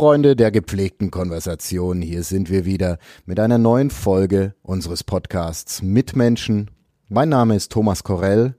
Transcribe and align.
Freunde 0.00 0.34
der 0.34 0.50
gepflegten 0.50 1.10
Konversation, 1.10 2.00
hier 2.00 2.22
sind 2.22 2.48
wir 2.48 2.64
wieder 2.64 2.96
mit 3.26 3.38
einer 3.38 3.58
neuen 3.58 3.90
Folge 3.90 4.54
unseres 4.62 5.04
Podcasts 5.04 5.82
Mitmenschen. 5.82 6.70
Mein 7.10 7.28
Name 7.28 7.54
ist 7.54 7.70
Thomas 7.70 8.02
Korell. 8.02 8.54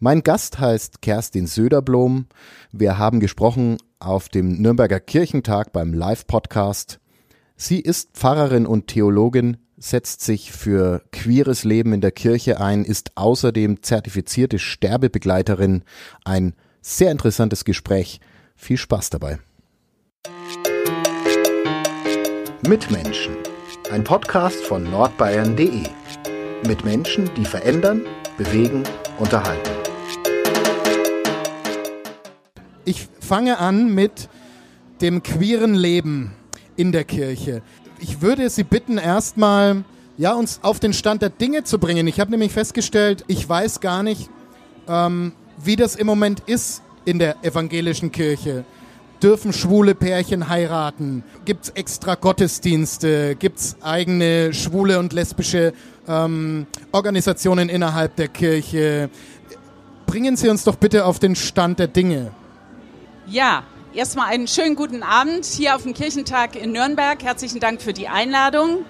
Mein 0.00 0.22
Gast 0.22 0.58
heißt 0.58 1.00
Kerstin 1.00 1.46
Söderblom. 1.46 2.26
Wir 2.72 2.98
haben 2.98 3.20
gesprochen 3.20 3.78
auf 4.00 4.28
dem 4.28 4.60
Nürnberger 4.60 5.00
Kirchentag 5.00 5.72
beim 5.72 5.94
Live-Podcast. 5.94 7.00
Sie 7.56 7.80
ist 7.80 8.10
Pfarrerin 8.12 8.66
und 8.66 8.88
Theologin, 8.88 9.56
setzt 9.78 10.20
sich 10.20 10.52
für 10.52 11.00
queeres 11.10 11.64
Leben 11.64 11.94
in 11.94 12.02
der 12.02 12.12
Kirche 12.12 12.60
ein, 12.60 12.84
ist 12.84 13.12
außerdem 13.14 13.82
zertifizierte 13.82 14.58
Sterbebegleiterin. 14.58 15.84
Ein 16.26 16.52
sehr 16.82 17.12
interessantes 17.12 17.64
Gespräch. 17.64 18.20
Viel 18.56 18.76
Spaß 18.76 19.08
dabei. 19.08 19.38
Mitmenschen. 22.68 23.36
Ein 23.92 24.02
Podcast 24.02 24.56
von 24.64 24.82
nordbayern.de. 24.90 25.84
Mit 26.66 26.84
Menschen, 26.84 27.30
die 27.36 27.44
verändern, 27.44 28.02
bewegen, 28.38 28.82
unterhalten. 29.18 29.70
Ich 32.84 33.06
fange 33.20 33.58
an 33.58 33.94
mit 33.94 34.28
dem 35.00 35.22
queeren 35.22 35.74
Leben 35.74 36.32
in 36.74 36.90
der 36.90 37.04
Kirche. 37.04 37.62
Ich 38.00 38.20
würde 38.20 38.50
Sie 38.50 38.64
bitten, 38.64 38.98
erstmal 38.98 39.84
ja, 40.16 40.34
uns 40.34 40.58
auf 40.62 40.80
den 40.80 40.92
Stand 40.92 41.22
der 41.22 41.30
Dinge 41.30 41.62
zu 41.62 41.78
bringen. 41.78 42.08
Ich 42.08 42.18
habe 42.18 42.32
nämlich 42.32 42.50
festgestellt, 42.52 43.24
ich 43.28 43.48
weiß 43.48 43.80
gar 43.80 44.02
nicht, 44.02 44.28
ähm, 44.88 45.32
wie 45.62 45.76
das 45.76 45.94
im 45.94 46.08
Moment 46.08 46.40
ist 46.46 46.82
in 47.04 47.20
der 47.20 47.36
evangelischen 47.44 48.10
Kirche. 48.10 48.64
Dürfen 49.22 49.52
schwule 49.52 49.94
Pärchen 49.94 50.48
heiraten? 50.48 51.24
Gibt 51.44 51.64
es 51.64 51.70
extra 51.70 52.16
Gottesdienste? 52.16 53.34
Gibt 53.34 53.58
es 53.58 53.76
eigene 53.80 54.52
schwule 54.52 54.98
und 54.98 55.14
lesbische 55.14 55.72
ähm, 56.06 56.66
Organisationen 56.92 57.70
innerhalb 57.70 58.16
der 58.16 58.28
Kirche? 58.28 59.08
Bringen 60.06 60.36
Sie 60.36 60.48
uns 60.50 60.64
doch 60.64 60.76
bitte 60.76 61.06
auf 61.06 61.18
den 61.18 61.34
Stand 61.34 61.78
der 61.78 61.88
Dinge. 61.88 62.30
Ja, 63.26 63.62
erstmal 63.94 64.28
einen 64.28 64.48
schönen 64.48 64.76
guten 64.76 65.02
Abend 65.02 65.46
hier 65.46 65.74
auf 65.74 65.82
dem 65.82 65.94
Kirchentag 65.94 66.54
in 66.54 66.72
Nürnberg. 66.72 67.22
Herzlichen 67.22 67.58
Dank 67.58 67.80
für 67.80 67.94
die 67.94 68.08
Einladung. 68.08 68.84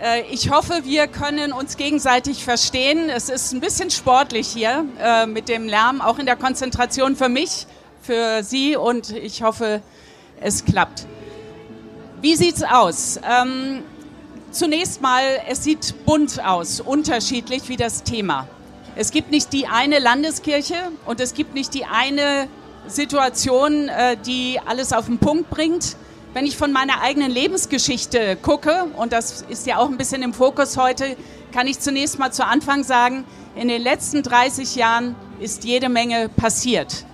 Äh, 0.00 0.22
ich 0.30 0.50
hoffe, 0.50 0.80
wir 0.84 1.08
können 1.08 1.52
uns 1.52 1.76
gegenseitig 1.76 2.42
verstehen. 2.42 3.10
Es 3.10 3.28
ist 3.28 3.52
ein 3.52 3.60
bisschen 3.60 3.90
sportlich 3.90 4.48
hier 4.48 4.86
äh, 4.98 5.26
mit 5.26 5.50
dem 5.50 5.68
Lärm, 5.68 6.00
auch 6.00 6.18
in 6.18 6.24
der 6.24 6.36
Konzentration 6.36 7.16
für 7.16 7.28
mich 7.28 7.66
für 8.02 8.42
Sie 8.42 8.76
und 8.76 9.10
ich 9.10 9.42
hoffe, 9.42 9.82
es 10.40 10.64
klappt. 10.64 11.06
Wie 12.20 12.34
sieht's 12.36 12.62
aus? 12.62 13.20
Ähm, 13.28 13.82
zunächst 14.50 15.00
mal, 15.00 15.22
es 15.48 15.64
sieht 15.64 16.04
bunt 16.04 16.44
aus, 16.44 16.80
unterschiedlich 16.80 17.68
wie 17.68 17.76
das 17.76 18.02
Thema. 18.02 18.48
Es 18.96 19.12
gibt 19.12 19.30
nicht 19.30 19.52
die 19.52 19.66
eine 19.68 20.00
Landeskirche 20.00 20.74
und 21.06 21.20
es 21.20 21.34
gibt 21.34 21.54
nicht 21.54 21.74
die 21.74 21.84
eine 21.84 22.48
Situation, 22.88 23.88
äh, 23.88 24.16
die 24.16 24.58
alles 24.66 24.92
auf 24.92 25.06
den 25.06 25.18
Punkt 25.18 25.50
bringt. 25.50 25.96
Wenn 26.34 26.46
ich 26.46 26.56
von 26.56 26.72
meiner 26.72 27.00
eigenen 27.00 27.30
Lebensgeschichte 27.30 28.36
gucke, 28.36 28.86
und 28.96 29.12
das 29.12 29.42
ist 29.48 29.66
ja 29.66 29.78
auch 29.78 29.88
ein 29.88 29.96
bisschen 29.96 30.22
im 30.22 30.34
Fokus 30.34 30.76
heute, 30.76 31.16
kann 31.52 31.66
ich 31.66 31.80
zunächst 31.80 32.18
mal 32.18 32.32
zu 32.32 32.44
Anfang 32.44 32.84
sagen, 32.84 33.24
in 33.54 33.68
den 33.68 33.82
letzten 33.82 34.22
30 34.22 34.76
Jahren 34.76 35.16
ist 35.40 35.64
jede 35.64 35.88
Menge 35.88 36.28
passiert. 36.28 37.04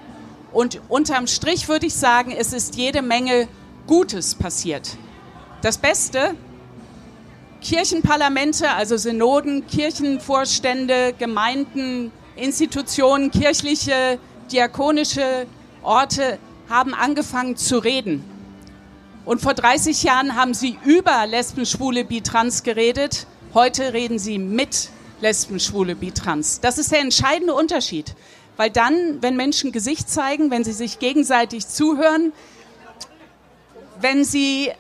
Und 0.55 0.81
unterm 0.89 1.27
Strich 1.27 1.69
würde 1.69 1.87
ich 1.87 1.95
sagen, 1.95 2.31
es 2.31 2.53
ist 2.53 2.77
jede 2.77 3.03
Menge 3.03 3.49
Gutes 3.89 4.37
passiert. 4.37 4.97
Das 5.63 5.79
Beste, 5.79 6.37
Kirchenparlamente, 7.61 8.71
also 8.71 8.97
Synoden, 8.97 9.67
Kirchenvorstände, 9.67 11.13
Gemeinden, 11.19 12.13
Institutionen, 12.37 13.33
kirchliche, 13.33 14.19
diakonische 14.53 15.47
Orte 15.83 16.39
haben 16.69 16.95
angefangen 16.95 17.57
zu 17.57 17.79
reden. 17.79 18.23
Und 19.25 19.41
vor 19.41 19.55
30 19.55 20.05
Jahren 20.05 20.37
haben 20.37 20.55
sie 20.55 20.79
über 20.85 21.27
Lesben, 21.27 21.67
Schwule, 21.67 22.05
Bitrans 22.05 22.63
geredet. 22.63 23.27
Heute 23.55 23.93
reden 23.93 24.21
sie 24.21 24.39
mit 24.39 24.91
Lesben, 25.21 25.59
Schwule, 25.59 25.97
Bitrans. 25.97 26.61
Das 26.61 26.79
ist 26.79 26.93
der 26.93 27.01
entscheidende 27.01 27.55
Unterschied. 27.55 28.15
Weil 28.57 28.71
dann, 28.71 29.23
wenn 29.23 29.37
Menschen 29.37 29.73
Gesicht 29.73 30.09
zeigen, 30.09 30.51
wenn 30.51 30.65
sie 30.65 30.73
sich 30.73 30.99
gegenseitig 30.99 31.67
zuhören, 31.67 32.33
wenn 34.01 34.25
sie 34.25 34.71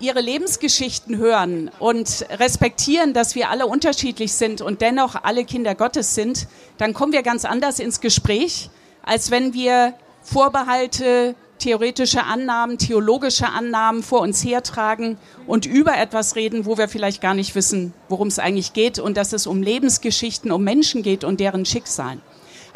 ihre 0.00 0.20
Lebensgeschichten 0.20 1.16
hören 1.16 1.70
und 1.78 2.26
respektieren, 2.38 3.14
dass 3.14 3.34
wir 3.34 3.50
alle 3.50 3.66
unterschiedlich 3.66 4.32
sind 4.32 4.60
und 4.60 4.80
dennoch 4.80 5.16
alle 5.22 5.44
Kinder 5.44 5.74
Gottes 5.74 6.14
sind, 6.14 6.46
dann 6.76 6.94
kommen 6.94 7.12
wir 7.12 7.22
ganz 7.22 7.44
anders 7.44 7.78
ins 7.78 8.00
Gespräch, 8.00 8.70
als 9.02 9.30
wenn 9.30 9.54
wir 9.54 9.94
Vorbehalte, 10.22 11.34
theoretische 11.58 12.22
Annahmen, 12.22 12.78
theologische 12.78 13.48
Annahmen 13.48 14.02
vor 14.02 14.20
uns 14.20 14.44
hertragen 14.44 15.18
und 15.46 15.66
über 15.66 15.96
etwas 15.96 16.36
reden, 16.36 16.66
wo 16.66 16.78
wir 16.78 16.88
vielleicht 16.88 17.20
gar 17.20 17.34
nicht 17.34 17.54
wissen, 17.54 17.92
worum 18.08 18.28
es 18.28 18.38
eigentlich 18.38 18.72
geht 18.72 18.98
und 18.98 19.16
dass 19.16 19.32
es 19.32 19.46
um 19.46 19.62
Lebensgeschichten, 19.62 20.52
um 20.52 20.62
Menschen 20.62 21.02
geht 21.02 21.24
und 21.24 21.40
deren 21.40 21.64
Schicksalen. 21.64 22.20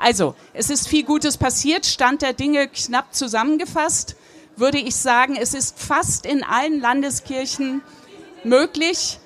Also, 0.02 0.34
es 0.52 0.68
ist 0.68 0.88
viel 0.88 1.04
Gutes 1.04 1.36
passiert. 1.36 1.86
Stand 1.86 2.22
der 2.22 2.32
Dinge 2.32 2.66
knapp 2.66 3.14
zusammengefasst, 3.14 4.16
würde 4.56 4.78
ich 4.78 4.96
sagen, 4.96 5.36
es 5.40 5.54
ist 5.54 5.78
fast 5.78 6.26
in 6.26 6.42
allen 6.42 6.80
Landeskirchen 6.80 7.82
möglich, 8.42 9.20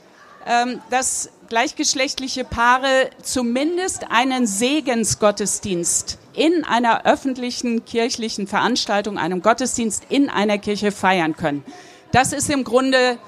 ähm, 0.46 0.82
dass 0.90 1.30
gleichgeschlechtliche 1.48 2.44
Paare 2.44 3.08
zumindest 3.22 4.10
einen 4.10 4.46
Segensgottesdienst 4.46 6.18
in 6.34 6.64
einer 6.64 7.06
öffentlichen 7.06 7.86
kirchlichen 7.86 8.46
Veranstaltung, 8.46 9.16
einem 9.16 9.40
Gottesdienst 9.40 10.04
in 10.10 10.28
einer 10.28 10.58
Kirche 10.58 10.92
feiern 10.92 11.36
können. 11.36 11.64
Das 12.12 12.34
ist 12.34 12.50
im 12.50 12.64
Grunde 12.64 13.18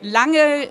lange 0.00 0.70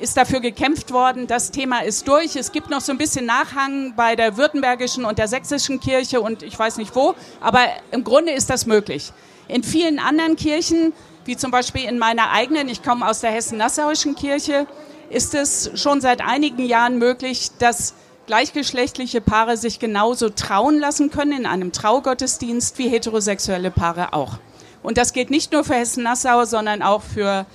ist 0.00 0.16
dafür 0.16 0.40
gekämpft 0.40 0.92
worden. 0.92 1.26
Das 1.26 1.50
Thema 1.50 1.80
ist 1.80 2.06
durch. 2.08 2.36
Es 2.36 2.52
gibt 2.52 2.70
noch 2.70 2.80
so 2.80 2.92
ein 2.92 2.98
bisschen 2.98 3.26
Nachhang 3.26 3.94
bei 3.96 4.16
der 4.16 4.36
württembergischen 4.36 5.04
und 5.04 5.18
der 5.18 5.28
sächsischen 5.28 5.80
Kirche 5.80 6.20
und 6.20 6.42
ich 6.42 6.58
weiß 6.58 6.76
nicht 6.78 6.94
wo, 6.94 7.14
aber 7.40 7.60
im 7.90 8.04
Grunde 8.04 8.32
ist 8.32 8.50
das 8.50 8.66
möglich. 8.66 9.12
In 9.48 9.62
vielen 9.62 9.98
anderen 9.98 10.36
Kirchen, 10.36 10.92
wie 11.24 11.36
zum 11.36 11.50
Beispiel 11.50 11.84
in 11.84 11.98
meiner 11.98 12.30
eigenen, 12.30 12.68
ich 12.68 12.82
komme 12.82 13.08
aus 13.08 13.20
der 13.20 13.30
Hessen-Nassauischen 13.30 14.14
Kirche, 14.16 14.66
ist 15.08 15.34
es 15.34 15.70
schon 15.74 16.00
seit 16.00 16.20
einigen 16.20 16.66
Jahren 16.66 16.98
möglich, 16.98 17.50
dass 17.58 17.94
gleichgeschlechtliche 18.26 19.20
Paare 19.20 19.56
sich 19.56 19.78
genauso 19.78 20.30
trauen 20.30 20.78
lassen 20.78 21.10
können 21.10 21.32
in 21.32 21.46
einem 21.46 21.72
Traugottesdienst 21.72 22.76
wie 22.78 22.88
heterosexuelle 22.88 23.70
Paare 23.70 24.12
auch. 24.12 24.38
Und 24.82 24.98
das 24.98 25.12
gilt 25.12 25.30
nicht 25.30 25.52
nur 25.52 25.64
für 25.64 25.74
Hessen-Nassau, 25.74 26.44
sondern 26.44 26.82
auch 26.82 27.02
für 27.02 27.46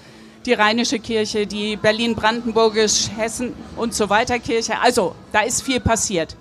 die 0.45 0.53
Rheinische 0.53 0.99
Kirche, 0.99 1.45
die 1.45 1.75
Berlin-Brandenburgisch, 1.75 3.09
Hessen 3.15 3.53
und 3.75 3.93
so 3.93 4.09
weiter 4.09 4.39
Kirche. 4.39 4.79
Also 4.79 5.15
da 5.31 5.41
ist 5.41 5.61
viel 5.61 5.79
passiert. 5.79 6.35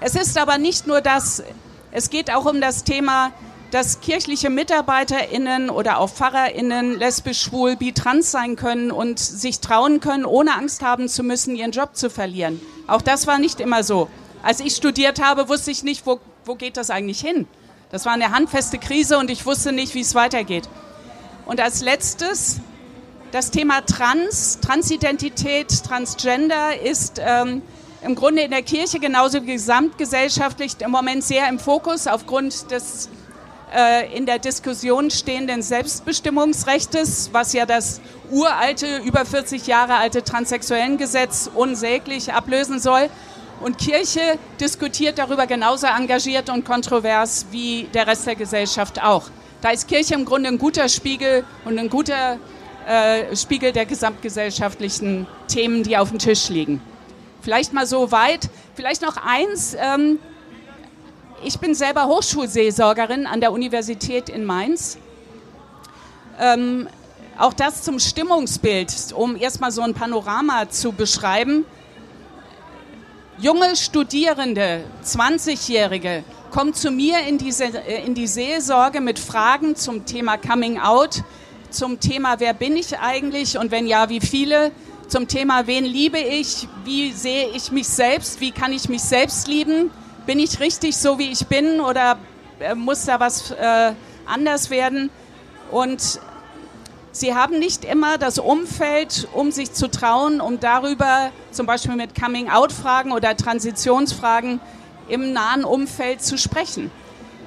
Es 0.00 0.14
ist 0.16 0.36
aber 0.38 0.58
nicht 0.58 0.86
nur 0.86 1.00
das, 1.00 1.42
es 1.92 2.10
geht 2.10 2.32
auch 2.32 2.46
um 2.46 2.60
das 2.60 2.84
Thema, 2.84 3.32
dass 3.70 4.00
kirchliche 4.00 4.50
MitarbeiterInnen 4.50 5.70
oder 5.70 5.98
auch 5.98 6.08
PfarrerInnen 6.08 6.98
lesbisch, 6.98 7.42
schwul, 7.42 7.76
bi, 7.76 7.92
trans 7.92 8.30
sein 8.30 8.56
können 8.56 8.90
und 8.90 9.18
sich 9.18 9.60
trauen 9.60 10.00
können, 10.00 10.24
ohne 10.24 10.54
Angst 10.54 10.82
haben 10.82 11.08
zu 11.08 11.24
müssen, 11.24 11.56
ihren 11.56 11.72
Job 11.72 11.96
zu 11.96 12.10
verlieren. 12.10 12.60
Auch 12.86 13.02
das 13.02 13.26
war 13.26 13.38
nicht 13.38 13.60
immer 13.60 13.82
so. 13.82 14.08
Als 14.42 14.60
ich 14.60 14.76
studiert 14.76 15.20
habe, 15.20 15.48
wusste 15.48 15.70
ich 15.70 15.82
nicht, 15.82 16.06
wo, 16.06 16.20
wo 16.44 16.54
geht 16.54 16.76
das 16.76 16.90
eigentlich 16.90 17.20
hin. 17.20 17.48
Das 17.90 18.04
war 18.04 18.12
eine 18.12 18.30
handfeste 18.30 18.78
Krise 18.78 19.18
und 19.18 19.30
ich 19.30 19.46
wusste 19.46 19.72
nicht, 19.72 19.94
wie 19.94 20.00
es 20.00 20.14
weitergeht. 20.14 20.68
Und 21.46 21.60
als 21.60 21.82
letztes 21.82 22.60
das 23.34 23.50
Thema 23.50 23.80
Trans, 23.80 24.60
Transidentität, 24.60 25.82
Transgender 25.82 26.80
ist 26.80 27.20
ähm, 27.20 27.62
im 28.04 28.14
Grunde 28.14 28.42
in 28.42 28.52
der 28.52 28.62
Kirche 28.62 29.00
genauso 29.00 29.42
wie 29.42 29.54
gesamtgesellschaftlich 29.54 30.76
im 30.78 30.92
Moment 30.92 31.24
sehr 31.24 31.48
im 31.48 31.58
Fokus 31.58 32.06
aufgrund 32.06 32.70
des 32.70 33.08
äh, 33.74 34.16
in 34.16 34.24
der 34.24 34.38
Diskussion 34.38 35.10
stehenden 35.10 35.62
Selbstbestimmungsrechtes, 35.62 37.30
was 37.32 37.52
ja 37.54 37.66
das 37.66 38.00
uralte, 38.30 38.98
über 38.98 39.24
40 39.24 39.66
Jahre 39.66 39.96
alte 39.96 40.22
Transsexuellengesetz 40.22 41.50
unsäglich 41.52 42.32
ablösen 42.32 42.78
soll. 42.78 43.10
Und 43.60 43.78
Kirche 43.78 44.38
diskutiert 44.60 45.18
darüber 45.18 45.48
genauso 45.48 45.88
engagiert 45.88 46.50
und 46.50 46.64
kontrovers 46.64 47.46
wie 47.50 47.88
der 47.94 48.06
Rest 48.06 48.28
der 48.28 48.36
Gesellschaft 48.36 49.02
auch. 49.02 49.24
Da 49.60 49.70
ist 49.70 49.88
Kirche 49.88 50.14
im 50.14 50.24
Grunde 50.24 50.50
ein 50.50 50.58
guter 50.58 50.88
Spiegel 50.88 51.44
und 51.64 51.80
ein 51.80 51.90
guter 51.90 52.38
äh, 52.86 53.34
Spiegel 53.36 53.72
der 53.72 53.86
gesamtgesellschaftlichen 53.86 55.26
Themen, 55.48 55.82
die 55.82 55.96
auf 55.96 56.10
dem 56.10 56.18
Tisch 56.18 56.48
liegen. 56.48 56.80
Vielleicht 57.40 57.72
mal 57.72 57.86
so 57.86 58.10
weit. 58.12 58.48
Vielleicht 58.74 59.02
noch 59.02 59.16
eins. 59.16 59.76
Ähm, 59.78 60.18
ich 61.42 61.58
bin 61.58 61.74
selber 61.74 62.06
Hochschulseelsorgerin 62.06 63.26
an 63.26 63.40
der 63.40 63.52
Universität 63.52 64.28
in 64.28 64.44
Mainz. 64.44 64.98
Ähm, 66.40 66.88
Auch 67.36 67.52
das 67.52 67.82
zum 67.82 67.98
Stimmungsbild, 67.98 69.12
um 69.12 69.36
erstmal 69.36 69.72
so 69.72 69.82
ein 69.82 69.92
Panorama 69.92 70.68
zu 70.70 70.92
beschreiben. 70.92 71.64
Junge 73.38 73.74
Studierende, 73.74 74.84
20-Jährige, 75.04 76.22
kommen 76.52 76.72
zu 76.72 76.92
mir 76.92 77.18
in, 77.26 77.36
diese, 77.36 77.64
äh, 77.64 78.06
in 78.06 78.14
die 78.14 78.28
Seelsorge 78.28 79.00
mit 79.00 79.18
Fragen 79.18 79.74
zum 79.74 80.06
Thema 80.06 80.36
Coming 80.38 80.78
Out, 80.78 81.24
zum 81.74 82.00
Thema, 82.00 82.40
wer 82.40 82.54
bin 82.54 82.76
ich 82.76 82.98
eigentlich 82.98 83.58
und 83.58 83.70
wenn 83.70 83.86
ja, 83.86 84.08
wie 84.08 84.20
viele, 84.20 84.72
zum 85.08 85.28
Thema, 85.28 85.66
wen 85.66 85.84
liebe 85.84 86.18
ich, 86.18 86.68
wie 86.84 87.12
sehe 87.12 87.48
ich 87.54 87.70
mich 87.70 87.88
selbst, 87.88 88.40
wie 88.40 88.52
kann 88.52 88.72
ich 88.72 88.88
mich 88.88 89.02
selbst 89.02 89.48
lieben, 89.48 89.90
bin 90.26 90.38
ich 90.38 90.60
richtig 90.60 90.96
so, 90.96 91.18
wie 91.18 91.30
ich 91.30 91.46
bin 91.46 91.80
oder 91.80 92.16
äh, 92.60 92.74
muss 92.74 93.04
da 93.04 93.20
was 93.20 93.50
äh, 93.50 93.92
anders 94.26 94.70
werden? 94.70 95.10
Und 95.70 96.20
sie 97.12 97.34
haben 97.34 97.58
nicht 97.58 97.84
immer 97.84 98.16
das 98.18 98.38
Umfeld, 98.38 99.28
um 99.34 99.50
sich 99.50 99.72
zu 99.72 99.90
trauen, 99.90 100.40
um 100.40 100.60
darüber 100.60 101.30
zum 101.50 101.66
Beispiel 101.66 101.96
mit 101.96 102.14
Coming-out-Fragen 102.18 103.12
oder 103.12 103.36
Transitionsfragen 103.36 104.60
im 105.08 105.32
nahen 105.32 105.64
Umfeld 105.64 106.22
zu 106.22 106.38
sprechen. 106.38 106.90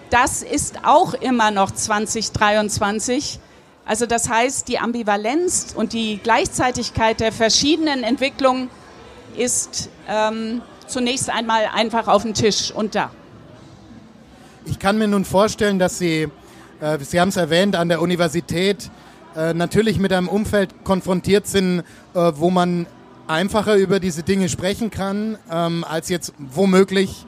Das 0.10 0.42
ist 0.42 0.86
auch 0.86 1.14
immer 1.16 1.52
noch 1.52 1.72
2023. 1.72 3.40
Also 3.88 4.06
das 4.06 4.30
heißt, 4.30 4.68
die 4.68 4.80
Ambivalenz 4.80 5.74
und 5.74 5.94
die 5.94 6.20
Gleichzeitigkeit 6.22 7.22
der 7.22 7.32
verschiedenen 7.32 8.04
Entwicklungen 8.04 8.70
ist 9.38 9.90
ähm, 10.10 10.62
zunächst 10.88 11.30
einmal 11.30 11.70
einfach 11.74 12.10
auf 12.10 12.24
dem 12.24 12.34
Tisch 12.34 12.72
und 12.72 12.96
da. 12.96 13.12
Ich 14.66 14.78
kann 14.78 14.98
mir 14.98 15.08
nun 15.08 15.24
vorstellen, 15.24 15.80
dass 15.80 15.98
Sie, 15.98 16.28
äh, 16.82 17.00
Sie 17.00 17.20
haben 17.22 17.30
es 17.30 17.38
erwähnt, 17.38 17.78
an 17.78 17.88
der 17.88 18.02
Universität 18.02 18.92
äh, 19.38 19.54
natürlich 19.54 20.00
mit 20.00 20.12
einem 20.12 20.28
Umfeld 20.28 20.84
konfrontiert 20.84 21.48
sind, 21.48 21.80
äh, 21.80 21.84
wo 22.36 22.50
man 22.50 22.88
einfacher 23.28 23.76
über 23.76 24.02
diese 24.02 24.24
Dinge 24.24 24.50
sprechen 24.50 24.90
kann, 24.90 25.38
ähm, 25.50 25.86
als 25.88 26.10
jetzt 26.10 26.34
womöglich, 26.38 27.26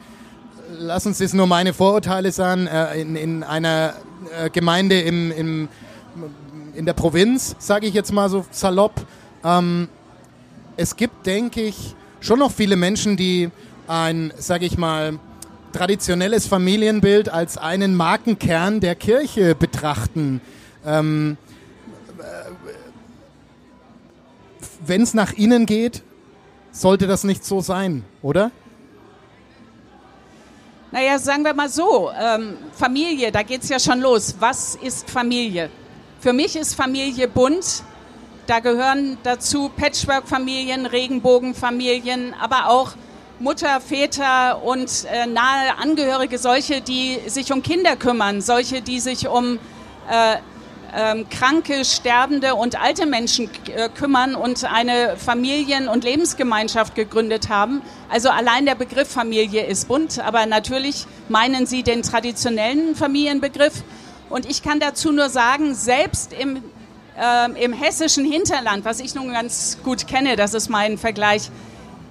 lass 0.78 1.06
uns 1.06 1.20
das 1.20 1.34
nur 1.34 1.48
meine 1.48 1.74
Vorurteile 1.74 2.34
sein, 2.34 2.68
äh, 2.68 3.00
in, 3.00 3.16
in, 3.16 3.44
einer 3.44 3.94
äh, 4.38 4.50
Gemeinde 4.50 5.00
im, 5.00 5.32
im, 5.32 5.70
in 6.80 6.86
der 6.86 6.94
Provinz, 6.94 7.58
sage 7.60 7.88
ich 7.88 7.94
jetzt 7.94 8.14
mal 8.14 8.30
so 8.30 8.46
salopp. 8.52 9.06
Ähm, 9.44 9.90
es 10.78 10.96
gibt, 10.96 11.26
denke 11.26 11.62
ich, 11.62 11.94
schon 12.22 12.40
noch 12.40 12.54
viele 12.54 12.78
Menschen, 12.78 13.18
die 13.18 13.50
ein, 13.86 14.31
sage 14.38 14.66
ich 14.66 14.78
mal, 14.78 15.20
traditionelles 15.74 16.48
Familienbild 16.48 17.28
als 17.28 17.58
einen 17.58 17.96
Markenkern 17.96 18.80
der 18.80 18.96
Kirche 18.96 19.56
betrachten. 19.56 20.40
Ähm, 20.86 21.36
Wenn 24.86 25.02
es 25.02 25.14
nach 25.14 25.34
innen 25.34 25.66
geht, 25.66 26.02
sollte 26.72 27.08
das 27.08 27.26
nicht 27.26 27.44
so 27.44 27.60
sein, 27.60 28.06
oder? 28.22 28.52
Naja, 30.94 31.20
sagen 31.20 31.44
wir 31.44 31.54
mal 31.54 31.68
so, 31.68 32.10
ähm, 32.18 32.54
Familie, 32.72 33.34
da 33.34 33.44
geht 33.44 33.64
es 33.64 33.70
ja 33.70 33.80
schon 33.80 34.00
los. 34.00 34.34
Was 34.40 34.76
ist 34.76 35.10
Familie? 35.10 35.70
Für 36.21 36.33
mich 36.33 36.57
ist 36.57 36.75
Familie 36.75 37.30
bunt. 37.30 37.83
Da 38.45 38.60
gehören 38.60 39.18
dazu 39.24 39.69
Patchwork-Familien, 39.69 40.86
Regenbogenfamilien, 40.86 42.33
aber 42.42 42.69
auch 42.69 42.92
Mutter, 43.39 43.80
Väter 43.80 44.62
und 44.62 45.06
äh, 45.10 45.27
nahe 45.27 45.77
Angehörige, 45.77 46.38
solche, 46.38 46.81
die 46.81 47.19
sich 47.27 47.54
um 47.54 47.63
Kinder 47.63 47.95
kümmern, 47.95 48.42
solche, 48.42 48.81
die 48.81 49.00
sich 49.00 49.30
um 49.30 49.60
äh, 50.10 50.36
ähm, 50.94 51.30
kranke, 51.30 51.86
sterbende 51.86 52.56
und 52.56 52.81
alte 52.81 53.06
Menschen 53.06 53.50
äh, 53.74 53.88
kümmern 53.88 54.36
und 54.36 54.66
eine 54.69 55.16
Familien- 55.16 55.88
und 55.88 56.04
Lebensgemeinschaft 56.04 56.95
gegründet 56.95 57.48
haben. 57.48 57.81
Also 58.10 58.27
allein 58.27 58.66
der 58.66 58.75
Begriff 58.75 59.07
Familie 59.07 59.66
ist 59.66 59.88
bunt, 59.88 60.19
aber 60.19 60.45
natürlich 60.48 61.06
meinen 61.30 61.66
Sie 61.66 61.81
den 61.81 62.01
traditionellen 62.01 62.94
Familienbegriff. 62.94 63.83
Und 64.30 64.50
ich 64.50 64.62
kann 64.62 64.80
dazu 64.80 65.12
nur 65.12 65.30
sagen, 65.30 65.74
selbst 65.74 66.34
im, 66.34 66.58
äh, 67.20 67.64
im 67.64 67.74
hessischen 67.74 68.26
Hinterland, 68.26 68.86
was 68.86 69.00
ich 69.00 69.16
nun 69.16 69.31
ganz 69.31 69.80
gut 69.84 70.08
kenne, 70.08 70.36
das 70.36 70.54
ist 70.54 70.70
mein 70.70 70.98
Vergleich, 70.98 71.50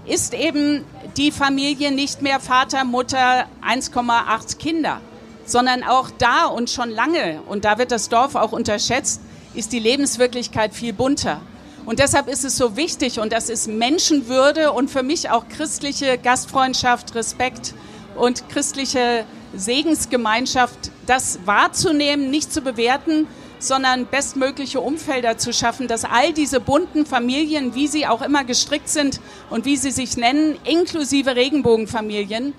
ist 0.04 0.34
eben 0.34 0.84
die 1.16 1.30
Familie 1.30 1.92
nicht 1.92 2.22
mehr 2.22 2.40
Vater, 2.40 2.84
Mutter, 2.84 3.46
1,8 3.62 4.58
Kinder, 4.58 5.00
sondern 5.44 5.84
auch 5.84 6.10
da 6.10 6.46
und 6.46 6.70
schon 6.70 6.90
lange, 6.90 7.40
und 7.46 7.64
da 7.64 7.78
wird 7.78 7.92
das 7.92 8.08
Dorf 8.08 8.34
auch 8.34 8.52
unterschätzt, 8.52 9.20
ist 9.54 9.72
die 9.72 9.78
Lebenswirklichkeit 9.78 10.74
viel 10.74 10.92
bunter. 10.92 11.40
Und 11.86 12.00
deshalb 12.00 12.28
ist 12.28 12.44
es 12.44 12.56
so 12.56 12.76
wichtig 12.76 13.18
und 13.18 13.32
das 13.32 13.48
ist 13.48 13.66
Menschenwürde 13.66 14.72
und 14.72 14.90
für 14.90 15.02
mich 15.02 15.30
auch 15.30 15.48
christliche 15.48 16.18
Gastfreundschaft, 16.18 17.14
Respekt 17.14 17.74
und 18.16 18.48
christliche 18.48 19.24
Segensgemeinschaft, 19.54 20.90
das 21.06 21.40
wahrzunehmen, 21.44 22.30
nicht 22.30 22.52
zu 22.52 22.60
bewerten, 22.60 23.26
sondern 23.58 24.06
bestmögliche 24.06 24.80
Umfelder 24.80 25.36
zu 25.38 25.52
schaffen, 25.52 25.88
dass 25.88 26.04
all 26.04 26.32
diese 26.32 26.60
bunten 26.60 27.06
Familien, 27.06 27.74
wie 27.74 27.88
sie 27.88 28.06
auch 28.06 28.22
immer 28.22 28.44
gestrickt 28.44 28.88
sind 28.88 29.20
und 29.50 29.64
wie 29.64 29.76
sie 29.76 29.90
sich 29.90 30.16
nennen, 30.16 30.56
inklusive 30.64 31.34
Regenbogenfamilien, 31.34 32.54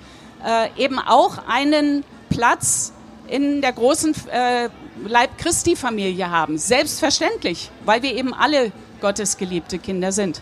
äh, 0.45 0.83
eben 0.83 0.99
auch 0.99 1.37
einen 1.47 2.03
Platz 2.29 2.91
in 3.27 3.61
der 3.61 3.73
großen 3.73 4.13
äh, 4.31 4.69
Leib 5.07 5.37
Christi-Familie 5.37 6.29
haben. 6.29 6.57
Selbstverständlich, 6.57 7.71
weil 7.85 8.01
wir 8.01 8.13
eben 8.15 8.33
alle 8.33 8.71
Gottes 8.99 9.37
geliebte 9.37 9.79
Kinder 9.79 10.11
sind. 10.11 10.41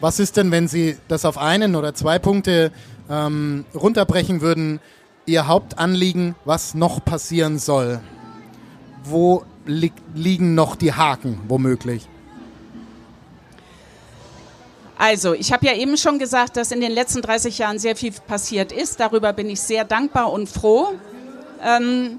Was 0.00 0.18
ist 0.18 0.36
denn, 0.36 0.50
wenn 0.50 0.66
Sie 0.66 0.96
das 1.08 1.24
auf 1.24 1.36
einen 1.38 1.76
oder 1.76 1.94
zwei 1.94 2.18
Punkte 2.18 2.72
ähm, 3.10 3.64
runterbrechen 3.74 4.40
würden, 4.40 4.80
Ihr 5.26 5.46
Hauptanliegen, 5.46 6.34
was 6.44 6.74
noch 6.74 7.04
passieren 7.04 7.58
soll? 7.58 8.00
wo 9.04 9.44
li 9.66 9.92
liegen 10.14 10.54
noch 10.54 10.76
die 10.76 10.92
Haken 10.92 11.40
womöglich? 11.48 12.06
Also, 14.98 15.32
ich 15.32 15.50
habe 15.52 15.64
ja 15.64 15.74
eben 15.74 15.96
schon 15.96 16.18
gesagt, 16.18 16.58
dass 16.58 16.72
in 16.72 16.82
den 16.82 16.92
letzten 16.92 17.22
30 17.22 17.56
Jahren 17.56 17.78
sehr 17.78 17.96
viel 17.96 18.12
passiert 18.12 18.70
ist. 18.70 19.00
Darüber 19.00 19.32
bin 19.32 19.48
ich 19.48 19.60
sehr 19.60 19.84
dankbar 19.84 20.30
und 20.30 20.46
froh. 20.46 20.88
Ähm, 21.64 22.18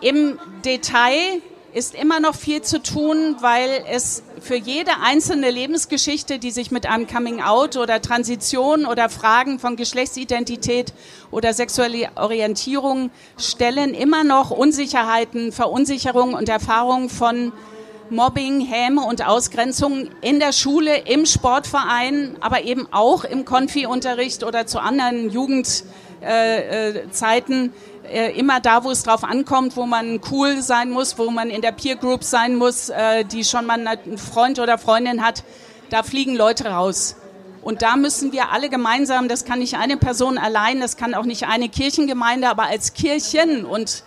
Im 0.00 0.38
Detail 0.64 1.42
ist 1.74 1.94
immer 1.94 2.20
noch 2.20 2.34
viel 2.34 2.62
zu 2.62 2.80
tun, 2.82 3.36
weil 3.40 3.84
es 3.90 4.22
für 4.44 4.56
jede 4.56 4.90
einzelne 5.02 5.50
Lebensgeschichte, 5.50 6.38
die 6.38 6.50
sich 6.50 6.70
mit 6.70 6.86
einem 6.86 7.06
Coming-out 7.06 7.78
oder 7.78 8.02
Transition 8.02 8.84
oder 8.84 9.08
Fragen 9.08 9.58
von 9.58 9.76
Geschlechtsidentität 9.76 10.92
oder 11.30 11.54
sexuelle 11.54 12.08
Orientierung 12.16 13.10
stellen, 13.38 13.94
immer 13.94 14.22
noch 14.22 14.50
Unsicherheiten, 14.50 15.50
Verunsicherungen 15.50 16.34
und 16.34 16.50
Erfahrungen 16.50 17.08
von 17.08 17.52
Mobbing, 18.10 18.60
Häme 18.60 19.00
und 19.00 19.26
Ausgrenzung 19.26 20.10
in 20.20 20.40
der 20.40 20.52
Schule, 20.52 20.98
im 20.98 21.24
Sportverein, 21.24 22.36
aber 22.40 22.64
eben 22.64 22.86
auch 22.92 23.24
im 23.24 23.46
Konfi-Unterricht 23.46 24.44
oder 24.44 24.66
zu 24.66 24.78
anderen 24.78 25.30
Jugendzeiten. 25.30 25.86
Äh, 26.20 27.70
äh, 28.10 28.30
immer 28.38 28.60
da, 28.60 28.84
wo 28.84 28.90
es 28.90 29.02
drauf 29.02 29.24
ankommt, 29.24 29.76
wo 29.76 29.86
man 29.86 30.20
cool 30.30 30.62
sein 30.62 30.90
muss, 30.90 31.18
wo 31.18 31.30
man 31.30 31.50
in 31.50 31.62
der 31.62 31.72
Peer 31.72 31.96
Group 31.96 32.24
sein 32.24 32.56
muss, 32.56 32.88
äh, 32.88 33.24
die 33.24 33.44
schon 33.44 33.66
mal 33.66 33.86
einen 33.86 34.18
Freund 34.18 34.58
oder 34.58 34.78
Freundin 34.78 35.24
hat, 35.24 35.44
da 35.90 36.02
fliegen 36.02 36.34
Leute 36.34 36.66
raus. 36.66 37.16
Und 37.62 37.80
da 37.80 37.96
müssen 37.96 38.32
wir 38.32 38.50
alle 38.50 38.68
gemeinsam, 38.68 39.26
das 39.26 39.46
kann 39.46 39.58
nicht 39.58 39.76
eine 39.76 39.96
Person 39.96 40.36
allein, 40.36 40.80
das 40.80 40.98
kann 40.98 41.14
auch 41.14 41.24
nicht 41.24 41.46
eine 41.46 41.70
Kirchengemeinde, 41.70 42.48
aber 42.48 42.64
als 42.64 42.92
Kirchen 42.92 43.64
und 43.64 44.04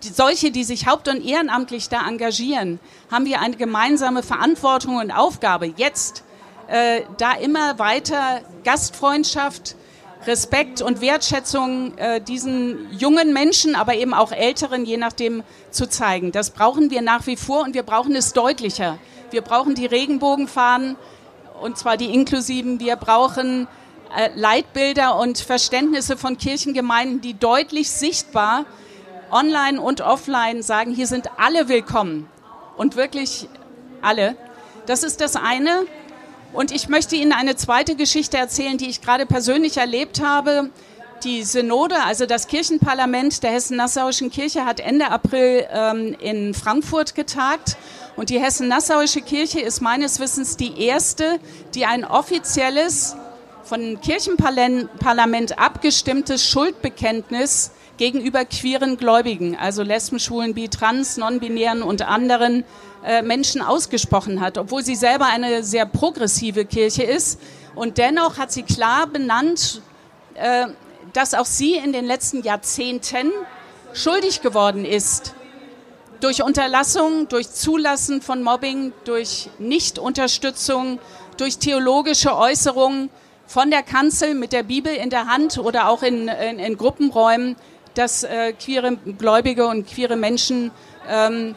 solche, 0.00 0.50
die 0.50 0.64
sich 0.64 0.86
haupt- 0.86 1.08
und 1.08 1.22
ehrenamtlich 1.22 1.90
da 1.90 2.06
engagieren, 2.08 2.80
haben 3.10 3.26
wir 3.26 3.40
eine 3.40 3.56
gemeinsame 3.56 4.22
Verantwortung 4.22 4.96
und 4.96 5.10
Aufgabe, 5.10 5.72
jetzt 5.76 6.24
äh, 6.68 7.02
da 7.18 7.32
immer 7.32 7.78
weiter 7.78 8.40
Gastfreundschaft, 8.64 9.76
Respekt 10.26 10.80
und 10.82 11.00
Wertschätzung 11.00 11.96
äh, 11.98 12.20
diesen 12.20 12.88
jungen 12.92 13.32
Menschen, 13.32 13.74
aber 13.74 13.94
eben 13.94 14.14
auch 14.14 14.32
älteren, 14.32 14.84
je 14.84 14.96
nachdem, 14.96 15.42
zu 15.70 15.88
zeigen. 15.88 16.32
Das 16.32 16.50
brauchen 16.50 16.90
wir 16.90 17.02
nach 17.02 17.26
wie 17.26 17.36
vor 17.36 17.62
und 17.62 17.74
wir 17.74 17.82
brauchen 17.82 18.14
es 18.14 18.32
deutlicher. 18.32 18.98
Wir 19.30 19.42
brauchen 19.42 19.74
die 19.74 19.86
Regenbogenfahnen 19.86 20.96
und 21.60 21.78
zwar 21.78 21.96
die 21.96 22.12
inklusiven. 22.14 22.80
Wir 22.80 22.96
brauchen 22.96 23.66
äh, 24.16 24.30
Leitbilder 24.34 25.18
und 25.18 25.38
Verständnisse 25.38 26.16
von 26.16 26.38
Kirchengemeinden, 26.38 27.20
die 27.20 27.34
deutlich 27.34 27.90
sichtbar 27.90 28.64
online 29.30 29.80
und 29.80 30.00
offline 30.00 30.62
sagen, 30.62 30.92
hier 30.92 31.06
sind 31.06 31.28
alle 31.36 31.68
willkommen 31.68 32.28
und 32.76 32.96
wirklich 32.96 33.48
alle. 34.02 34.36
Das 34.86 35.02
ist 35.02 35.20
das 35.20 35.36
eine. 35.36 35.86
Und 36.54 36.70
ich 36.70 36.88
möchte 36.88 37.16
Ihnen 37.16 37.32
eine 37.32 37.56
zweite 37.56 37.96
Geschichte 37.96 38.36
erzählen, 38.36 38.78
die 38.78 38.88
ich 38.88 39.02
gerade 39.02 39.26
persönlich 39.26 39.76
erlebt 39.76 40.22
habe. 40.22 40.70
Die 41.24 41.42
Synode, 41.42 41.96
also 42.04 42.26
das 42.26 42.46
Kirchenparlament 42.46 43.42
der 43.42 43.50
Hessen-Nassauischen 43.50 44.30
Kirche, 44.30 44.64
hat 44.64 44.78
Ende 44.78 45.10
April 45.10 45.66
ähm, 45.72 46.14
in 46.20 46.54
Frankfurt 46.54 47.16
getagt. 47.16 47.76
Und 48.14 48.30
die 48.30 48.38
Hessen-Nassauische 48.38 49.20
Kirche 49.20 49.58
ist 49.58 49.80
meines 49.80 50.20
Wissens 50.20 50.56
die 50.56 50.80
erste, 50.80 51.40
die 51.74 51.86
ein 51.86 52.04
offizielles, 52.04 53.16
von 53.64 54.00
Kirchenparlament 54.00 55.58
abgestimmtes 55.58 56.46
Schuldbekenntnis 56.46 57.72
gegenüber 57.96 58.44
queeren 58.44 58.96
Gläubigen, 58.96 59.56
also 59.56 59.82
Lesben, 59.82 60.18
Schwulen, 60.18 60.54
Bi, 60.54 60.68
Trans, 60.68 61.16
Non-Binären 61.16 61.82
und 61.82 62.02
anderen 62.02 62.64
äh, 63.04 63.22
Menschen 63.22 63.62
ausgesprochen 63.62 64.40
hat, 64.40 64.58
obwohl 64.58 64.82
sie 64.82 64.96
selber 64.96 65.26
eine 65.26 65.62
sehr 65.62 65.86
progressive 65.86 66.64
Kirche 66.64 67.02
ist. 67.02 67.40
Und 67.74 67.98
dennoch 67.98 68.38
hat 68.38 68.52
sie 68.52 68.62
klar 68.62 69.06
benannt, 69.06 69.82
äh, 70.34 70.66
dass 71.12 71.34
auch 71.34 71.44
sie 71.44 71.74
in 71.74 71.92
den 71.92 72.04
letzten 72.04 72.42
Jahrzehnten 72.42 73.30
schuldig 73.92 74.42
geworden 74.42 74.84
ist. 74.84 75.34
Durch 76.20 76.42
Unterlassung, 76.42 77.28
durch 77.28 77.50
Zulassen 77.50 78.22
von 78.22 78.42
Mobbing, 78.42 78.92
durch 79.04 79.50
Nichtunterstützung, 79.58 80.98
durch 81.36 81.58
theologische 81.58 82.36
Äußerungen 82.36 83.10
von 83.46 83.70
der 83.70 83.82
Kanzel 83.82 84.34
mit 84.34 84.52
der 84.52 84.62
Bibel 84.62 84.94
in 84.94 85.10
der 85.10 85.26
Hand 85.26 85.58
oder 85.58 85.88
auch 85.88 86.02
in, 86.02 86.28
in, 86.28 86.58
in 86.58 86.78
Gruppenräumen, 86.78 87.56
dass 87.94 88.24
äh, 88.24 88.52
queere 88.52 88.96
Gläubige 88.96 89.66
und 89.66 89.86
queere 89.86 90.16
Menschen 90.16 90.70
ähm, 91.08 91.54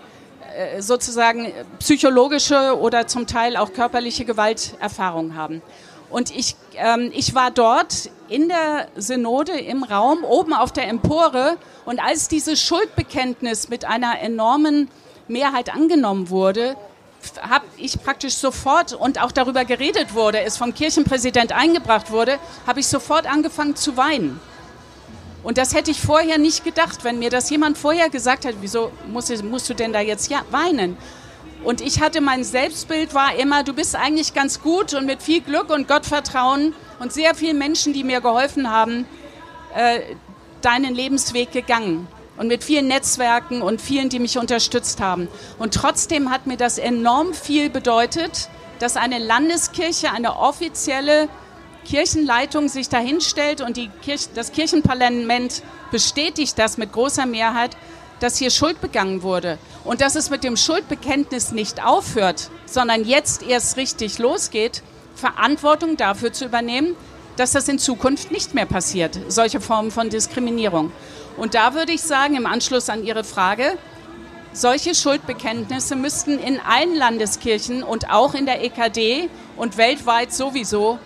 äh, 0.56 0.82
sozusagen 0.82 1.52
psychologische 1.80 2.78
oder 2.80 3.08
zum 3.08 3.28
Teil 3.28 3.58
auch 3.58 3.74
körperliche 3.74 4.26
Gewalterfahrungen 4.26 5.36
haben. 5.36 5.62
Und 6.10 6.36
ich, 6.36 6.56
ähm, 6.76 7.12
ich 7.14 7.36
war 7.36 7.52
dort 7.52 8.10
in 8.30 8.48
der 8.48 8.88
Synode 8.96 9.60
im 9.60 9.84
Raum, 9.84 10.24
oben 10.24 10.54
auf 10.54 10.72
der 10.72 10.88
Empore. 10.88 11.58
Und 11.86 12.00
als 12.00 12.28
dieses 12.28 12.62
Schuldbekenntnis 12.62 13.70
mit 13.70 13.86
einer 13.86 14.20
enormen 14.20 14.90
Mehrheit 15.28 15.74
angenommen 15.74 16.30
wurde, 16.30 16.76
habe 17.42 17.66
ich 17.78 18.02
praktisch 18.02 18.36
sofort 18.36 18.94
und 18.94 19.22
auch 19.22 19.32
darüber 19.32 19.66
geredet 19.66 20.14
wurde, 20.14 20.40
es 20.42 20.56
vom 20.56 20.74
Kirchenpräsident 20.74 21.52
eingebracht 21.52 22.12
wurde, 22.12 22.40
habe 22.66 22.80
ich 22.80 22.88
sofort 22.88 23.26
angefangen 23.26 23.76
zu 23.76 23.98
weinen. 23.98 24.40
Und 25.44 25.58
das 25.58 25.74
hätte 25.74 25.92
ich 25.92 26.02
vorher 26.02 26.38
nicht 26.38 26.64
gedacht, 26.64 27.04
wenn 27.04 27.20
mir 27.20 27.30
das 27.30 27.50
jemand 27.50 27.78
vorher 27.78 28.10
gesagt 28.10 28.46
hat, 28.46 28.56
wieso 28.62 28.92
musst, 29.08 29.44
musst 29.44 29.70
du 29.70 29.74
denn 29.74 29.94
da 29.94 30.02
jetzt 30.02 30.30
ja, 30.30 30.44
weinen? 30.52 30.98
Und 31.64 31.82
ich 31.82 32.02
hatte 32.02 32.22
mein 32.22 32.44
Selbstbild 32.44 33.14
war 33.14 33.36
immer, 33.36 33.64
du 33.64 33.74
bist 33.74 33.96
eigentlich 33.96 34.34
ganz 34.34 34.62
gut 34.62 34.94
und 34.94 35.06
mit 35.06 35.22
viel 35.22 35.42
Glück 35.42 35.70
und 35.70 35.88
Gottvertrauen 35.88 36.74
und 37.00 37.12
sehr 37.12 37.36
vielen 37.36 37.58
Menschen, 37.58 37.94
die 37.94 38.04
mir 38.04 38.22
geholfen 38.22 38.70
haben, 38.70 39.06
äh, 39.76 40.02
deinen 40.62 40.96
Lebensweg 40.96 41.52
gegangen. 41.52 42.08
Und 42.38 42.48
mit 42.50 42.64
vielen 42.64 42.88
Netzwerken 42.88 43.64
und 43.64 43.82
vielen, 43.82 44.10
die 44.10 44.20
mich 44.20 44.38
unterstützt 44.38 45.02
haben. 45.02 45.28
Und 45.58 45.74
trotzdem 45.74 46.30
hat 46.30 46.46
mir 46.46 46.58
das 46.58 46.78
enorm 46.78 47.34
viel 47.34 47.72
bedeutet, 47.72 48.50
dass 48.78 48.96
eine 48.96 49.18
Landeskirche, 49.18 50.12
eine 50.12 50.38
offizielle 50.38 51.30
Kirchenleitung 51.86 52.68
sich 52.68 52.90
dahinstellt 52.90 53.62
und 53.62 53.78
die 53.78 53.90
Kirch 54.02 54.30
das 54.34 54.52
Kirchenparlament 54.52 55.64
bestätigt 55.92 56.58
das 56.58 56.78
mit 56.78 56.92
großer 56.92 57.26
Mehrheit, 57.26 57.78
dass 58.20 58.38
hier 58.38 58.50
Schuld 58.50 58.82
begangen 58.82 59.22
wurde 59.22 59.58
und 59.84 60.02
dass 60.02 60.16
es 60.16 60.30
mit 60.30 60.44
dem 60.44 60.58
Schuldbekenntnis 60.58 61.52
nicht 61.52 61.84
aufhört, 61.84 62.50
sondern 62.66 63.06
jetzt 63.06 63.44
erst 63.44 63.78
richtig 63.78 64.18
losgeht, 64.18 64.82
Verantwortung 65.16 65.98
dafür 65.98 66.34
zu 66.34 66.46
übernehmen, 66.46 66.96
dass 67.38 67.52
das 67.52 67.68
in 67.68 67.80
Zukunft 67.80 68.32
nicht 68.32 68.54
mehr 68.54 68.66
passiert, 68.66 69.20
solche 69.28 69.62
Formen 69.62 69.92
von 69.92 70.10
Diskriminierung. 70.10 70.92
Und 71.38 71.54
da 71.54 71.76
würde 71.76 71.92
ich 71.92 72.02
sagen, 72.02 72.36
im 72.36 72.48
Anschluss 72.48 72.90
an 72.90 73.04
Ihre 73.04 73.24
Frage, 73.24 73.78
solche 74.54 74.96
Schuldbekenntnisse 74.96 75.96
müssten 75.96 76.40
in 76.40 76.60
allen 76.60 76.96
Landeskirchen 76.96 77.84
und 77.84 78.10
auch 78.10 78.34
in 78.34 78.48
der 78.48 78.64
EKD 78.64 79.30
und 79.56 79.78
weltweit 79.78 80.34
sowieso 80.34 80.98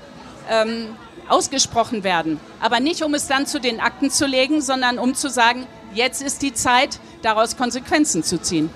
ähm, 0.50 0.88
ausgesprochen 1.28 2.04
werden. 2.04 2.40
Aber 2.60 2.80
nicht, 2.80 3.04
um 3.04 3.14
es 3.14 3.28
dann 3.28 3.46
zu 3.46 3.60
den 3.60 3.80
Akten 3.80 4.10
zu 4.10 4.26
legen, 4.26 4.62
sondern 4.62 5.00
um 5.00 5.16
zu 5.16 5.30
sagen, 5.30 5.66
jetzt 5.94 6.22
ist 6.22 6.42
die 6.42 6.54
Zeit, 6.54 7.00
daraus 7.22 7.58
Konsequenzen 7.58 8.24
zu 8.24 8.42
ziehen. 8.42 8.70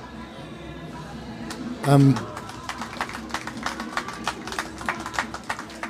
Ähm, 1.88 2.16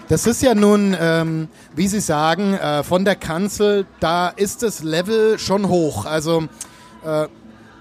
das 0.09 0.27
ist 0.27 0.41
ja 0.41 0.55
nun, 0.55 0.95
ähm, 0.99 1.49
wie 1.75 1.87
Sie 1.87 1.99
sagen, 1.99 2.53
äh, 2.53 2.83
von 2.83 3.05
der 3.05 3.15
Kanzel, 3.15 3.85
da 3.99 4.29
ist 4.29 4.63
das 4.63 4.83
Level 4.83 5.39
schon 5.39 5.67
hoch. 5.67 6.05
Also 6.05 6.47
äh, 7.05 7.27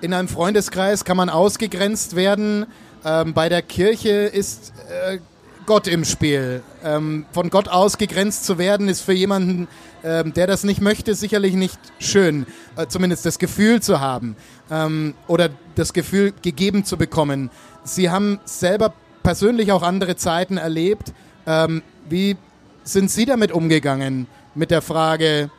in 0.00 0.12
einem 0.12 0.28
Freundeskreis 0.28 1.04
kann 1.04 1.16
man 1.16 1.30
ausgegrenzt 1.30 2.16
werden. 2.16 2.66
Ähm, 3.04 3.34
bei 3.34 3.48
der 3.48 3.62
Kirche 3.62 4.10
ist 4.10 4.72
äh, 5.08 5.18
Gott 5.66 5.86
im 5.86 6.04
Spiel. 6.04 6.62
Ähm, 6.84 7.26
von 7.32 7.50
Gott 7.50 7.68
ausgegrenzt 7.68 8.44
zu 8.44 8.58
werden, 8.58 8.88
ist 8.88 9.00
für 9.00 9.12
jemanden, 9.12 9.68
ähm, 10.02 10.32
der 10.34 10.46
das 10.46 10.64
nicht 10.64 10.80
möchte, 10.80 11.14
sicherlich 11.14 11.54
nicht 11.54 11.78
schön. 11.98 12.46
Äh, 12.76 12.86
zumindest 12.86 13.24
das 13.24 13.38
Gefühl 13.38 13.80
zu 13.80 14.00
haben 14.00 14.36
ähm, 14.70 15.14
oder 15.26 15.50
das 15.74 15.92
Gefühl 15.92 16.32
gegeben 16.42 16.84
zu 16.84 16.96
bekommen. 16.96 17.50
Sie 17.84 18.10
haben 18.10 18.40
selber 18.44 18.92
persönlich 19.22 19.72
auch 19.72 19.82
andere 19.82 20.16
Zeiten 20.16 20.56
erlebt. 20.56 21.12
Ähm, 21.46 21.82
wie 22.08 22.36
sind 22.84 23.10
Sie 23.10 23.24
damit 23.24 23.52
umgegangen 23.52 24.26
mit 24.54 24.70
der 24.70 24.82
Frage, 24.82 25.50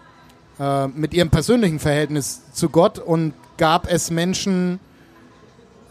äh, 0.59 0.87
mit 0.87 1.13
Ihrem 1.13 1.31
persönlichen 1.31 1.79
Verhältnis 1.79 2.51
zu 2.53 2.69
Gott 2.69 2.99
und 2.99 3.33
gab 3.57 3.91
es 3.91 4.11
Menschen, 4.11 4.79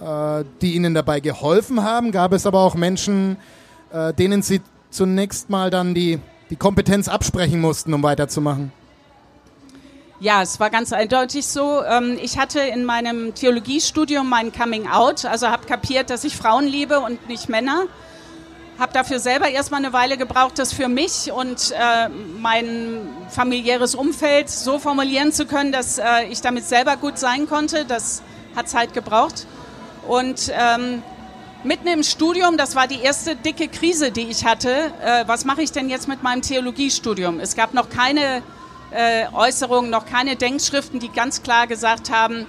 äh, 0.01 0.45
die 0.63 0.75
Ihnen 0.75 0.95
dabei 0.95 1.21
geholfen 1.21 1.83
haben? 1.83 2.13
Gab 2.13 2.33
es 2.33 2.47
aber 2.47 2.61
auch 2.61 2.75
Menschen, 2.75 3.37
äh, 3.95 4.13
denen 4.13 4.43
sie 4.43 4.61
zunächst 4.91 5.51
mal 5.51 5.71
dann 5.71 5.95
die, 5.95 6.19
die 6.51 6.57
Kompetenz 6.57 7.09
absprechen 7.09 7.61
mussten, 7.61 7.95
um 7.95 8.03
weiterzumachen? 8.03 8.73
Ja, 10.21 10.43
es 10.43 10.59
war 10.59 10.71
ganz 10.71 10.93
eindeutig 10.93 11.47
so. 11.47 11.83
Ähm, 11.85 12.19
ich 12.21 12.39
hatte 12.39 12.61
in 12.61 12.85
meinem 12.85 13.35
Theologiestudium 13.35 14.29
mein 14.29 14.53
Coming 14.53 14.89
Out, 14.89 15.25
also 15.25 15.49
habe 15.49 15.67
kapiert, 15.67 16.11
dass 16.11 16.25
ich 16.25 16.37
Frauen 16.37 16.67
liebe 16.67 17.01
und 17.01 17.29
nicht 17.29 17.49
Männer. 17.49 17.85
Habe 18.79 18.93
dafür 18.93 19.21
selber 19.21 19.49
erstmal 19.49 19.85
eine 19.85 19.93
Weile 19.93 20.17
gebraucht, 20.17 20.59
das 20.59 20.73
für 20.73 20.89
mich 20.89 21.31
und 21.31 21.73
äh, 21.73 22.09
mein 22.41 23.01
familiäres 23.29 23.95
Umfeld 23.95 24.51
so 24.51 24.81
formulieren 24.81 25.31
zu 25.31 25.47
können, 25.47 25.71
dass 25.71 25.99
äh, 25.99 26.25
ich 26.31 26.41
damit 26.41 26.65
selber 26.65 26.97
gut 26.97 27.19
sein 27.19 27.49
konnte. 27.49 27.85
Das 27.85 28.23
hat 28.57 28.69
Zeit 28.69 28.93
gebraucht. 28.93 29.47
Und 30.09 30.51
ähm, 30.53 31.03
mitten 31.65 31.89
im 31.89 32.03
Studium, 32.03 32.57
das 32.57 32.77
war 32.77 32.87
die 32.87 33.01
erste 33.01 33.37
dicke 33.37 33.69
Krise, 33.69 34.11
die 34.11 34.29
ich 34.29 34.45
hatte. 34.45 34.93
Äh, 35.03 35.25
was 35.27 35.45
mache 35.45 35.63
ich 35.63 35.73
denn 35.73 35.89
jetzt 35.89 36.09
mit 36.09 36.23
meinem 36.23 36.43
Theologiestudium? 36.43 37.41
Es 37.41 37.57
gab 37.57 37.75
noch 37.75 37.89
keine 37.89 38.43
äh, 38.91 39.27
Äußerungen, 39.33 39.91
noch 39.91 40.07
keine 40.07 40.37
Denkschriften, 40.37 41.01
die 41.01 41.09
ganz 41.09 41.43
klar 41.43 41.67
gesagt 41.67 42.11
haben, 42.11 42.47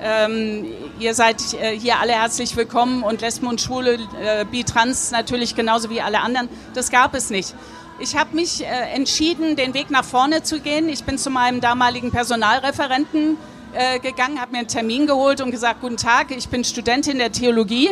ähm, 0.00 0.66
ihr 1.00 1.14
seid 1.14 1.54
äh, 1.54 1.76
hier 1.76 1.98
alle 1.98 2.12
herzlich 2.12 2.54
willkommen 2.54 3.02
und 3.02 3.20
Lesben 3.20 3.48
und 3.48 3.60
Schwule, 3.60 3.98
äh, 4.20 4.44
Bi-Trans 4.44 5.10
natürlich 5.10 5.56
genauso 5.56 5.90
wie 5.90 6.00
alle 6.00 6.20
anderen. 6.20 6.48
Das 6.74 6.90
gab 6.90 7.14
es 7.14 7.30
nicht. 7.30 7.54
Ich 7.98 8.16
habe 8.16 8.36
mich 8.36 8.62
äh, 8.62 8.66
entschieden, 8.94 9.56
den 9.56 9.74
Weg 9.74 9.90
nach 9.90 10.04
vorne 10.04 10.44
zu 10.44 10.60
gehen. 10.60 10.88
Ich 10.88 11.02
bin 11.02 11.18
zu 11.18 11.30
meinem 11.30 11.60
damaligen 11.60 12.12
Personalreferenten 12.12 13.36
äh, 13.72 13.98
gegangen, 13.98 14.40
habe 14.40 14.52
mir 14.52 14.58
einen 14.58 14.68
Termin 14.68 15.08
geholt 15.08 15.40
und 15.40 15.50
gesagt, 15.50 15.80
guten 15.80 15.96
Tag, 15.96 16.30
ich 16.30 16.48
bin 16.48 16.62
Studentin 16.62 17.18
der 17.18 17.32
Theologie 17.32 17.90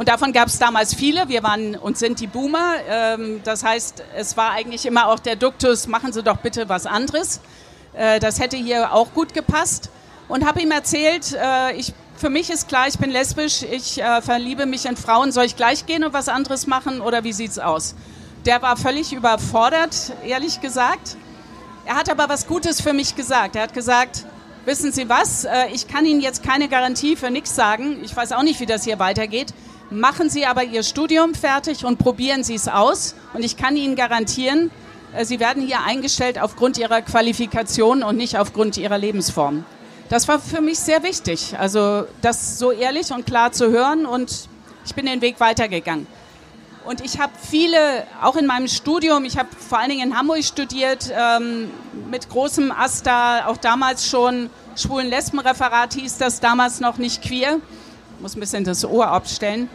und 0.00 0.08
davon 0.08 0.32
gab 0.32 0.48
es 0.48 0.58
damals 0.58 0.94
viele. 0.94 1.28
Wir 1.28 1.42
waren 1.42 1.76
und 1.76 1.98
sind 1.98 2.20
die 2.20 2.26
Boomer. 2.26 2.76
Ähm, 2.88 3.42
das 3.44 3.62
heißt, 3.62 4.02
es 4.16 4.34
war 4.34 4.52
eigentlich 4.52 4.86
immer 4.86 5.08
auch 5.08 5.18
der 5.18 5.36
Duktus, 5.36 5.88
machen 5.88 6.14
Sie 6.14 6.22
doch 6.22 6.38
bitte 6.38 6.70
was 6.70 6.86
anderes. 6.86 7.42
Äh, 7.92 8.18
das 8.18 8.40
hätte 8.40 8.56
hier 8.56 8.94
auch 8.94 9.12
gut 9.12 9.34
gepasst. 9.34 9.90
Und 10.26 10.46
habe 10.46 10.62
ihm 10.62 10.70
erzählt, 10.70 11.34
äh, 11.34 11.74
ich, 11.76 11.92
für 12.16 12.30
mich 12.30 12.48
ist 12.48 12.66
klar, 12.66 12.88
ich 12.88 12.98
bin 12.98 13.10
lesbisch, 13.10 13.62
ich 13.62 14.00
äh, 14.00 14.22
verliebe 14.22 14.64
mich 14.64 14.86
in 14.86 14.96
Frauen. 14.96 15.32
Soll 15.32 15.44
ich 15.44 15.56
gleich 15.56 15.84
gehen 15.84 16.02
und 16.02 16.14
was 16.14 16.30
anderes 16.30 16.66
machen 16.66 17.02
oder 17.02 17.22
wie 17.22 17.34
sieht's 17.34 17.58
aus? 17.58 17.94
Der 18.46 18.62
war 18.62 18.78
völlig 18.78 19.12
überfordert, 19.12 20.14
ehrlich 20.24 20.62
gesagt. 20.62 21.18
Er 21.84 21.96
hat 21.96 22.08
aber 22.08 22.30
was 22.30 22.46
Gutes 22.46 22.80
für 22.80 22.94
mich 22.94 23.16
gesagt. 23.16 23.54
Er 23.54 23.64
hat 23.64 23.74
gesagt, 23.74 24.24
wissen 24.70 24.92
Sie 24.92 25.08
was, 25.08 25.44
äh, 25.44 25.66
ich 25.74 25.88
kann 25.88 26.06
Ihnen 26.06 26.20
jetzt 26.20 26.44
keine 26.44 26.68
Garantie 26.68 27.16
für 27.16 27.32
nichts 27.32 27.56
sagen. 27.56 27.98
Ich 28.04 28.14
weiß 28.14 28.30
auch 28.30 28.44
nicht, 28.44 28.60
wie 28.60 28.66
das 28.66 28.84
hier 28.84 29.00
weitergeht. 29.00 29.52
Machen 29.90 30.30
Sie 30.30 30.46
aber 30.46 30.62
Ihr 30.62 30.84
Studium 30.84 31.34
fertig 31.34 31.84
und 31.84 31.98
probieren 31.98 32.44
Sie 32.44 32.54
es 32.54 32.68
aus. 32.68 33.16
Und 33.34 33.44
ich 33.44 33.56
kann 33.56 33.76
Ihnen 33.76 33.96
garantieren, 33.96 34.70
äh, 35.12 35.24
Sie 35.24 35.40
werden 35.40 35.60
hier 35.60 35.82
eingestellt 35.84 36.40
aufgrund 36.40 36.78
Ihrer 36.78 37.02
Qualifikation 37.02 38.04
und 38.04 38.16
nicht 38.16 38.38
aufgrund 38.38 38.76
Ihrer 38.76 38.96
Lebensform. 38.96 39.64
Das 40.08 40.28
war 40.28 40.38
für 40.38 40.60
mich 40.60 40.78
sehr 40.78 41.02
wichtig, 41.02 41.56
also 41.58 42.04
das 42.22 42.58
so 42.58 42.70
ehrlich 42.70 43.10
und 43.10 43.26
klar 43.26 43.50
zu 43.50 43.70
hören 43.70 44.06
und 44.06 44.48
ich 44.86 44.94
bin 44.94 45.06
den 45.06 45.20
Weg 45.20 45.40
weitergegangen. 45.40 46.06
Und 46.84 47.04
ich 47.04 47.20
habe 47.20 47.32
viele, 47.38 48.06
auch 48.22 48.36
in 48.36 48.46
meinem 48.46 48.66
Studium, 48.66 49.24
ich 49.24 49.36
habe 49.36 49.48
vor 49.56 49.78
allen 49.78 49.90
Dingen 49.90 50.10
in 50.10 50.16
Hamburg 50.16 50.42
studiert, 50.42 51.12
ähm, 51.14 51.70
mit 52.10 52.28
großem 52.28 52.72
Asta, 52.72 53.46
auch 53.46 53.58
damals 53.58 54.08
schon 54.08 54.48
Schwulen-Lesben-Referat 54.76 55.94
hieß 55.94 56.18
das, 56.18 56.40
damals 56.40 56.80
noch 56.80 56.96
nicht 56.96 57.22
queer. 57.22 57.58
muss 58.20 58.34
ein 58.34 58.40
bisschen 58.40 58.64
das 58.64 58.84
Ohr 58.84 59.08
abstellen. 59.08 59.68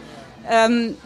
Ähm, 0.50 0.96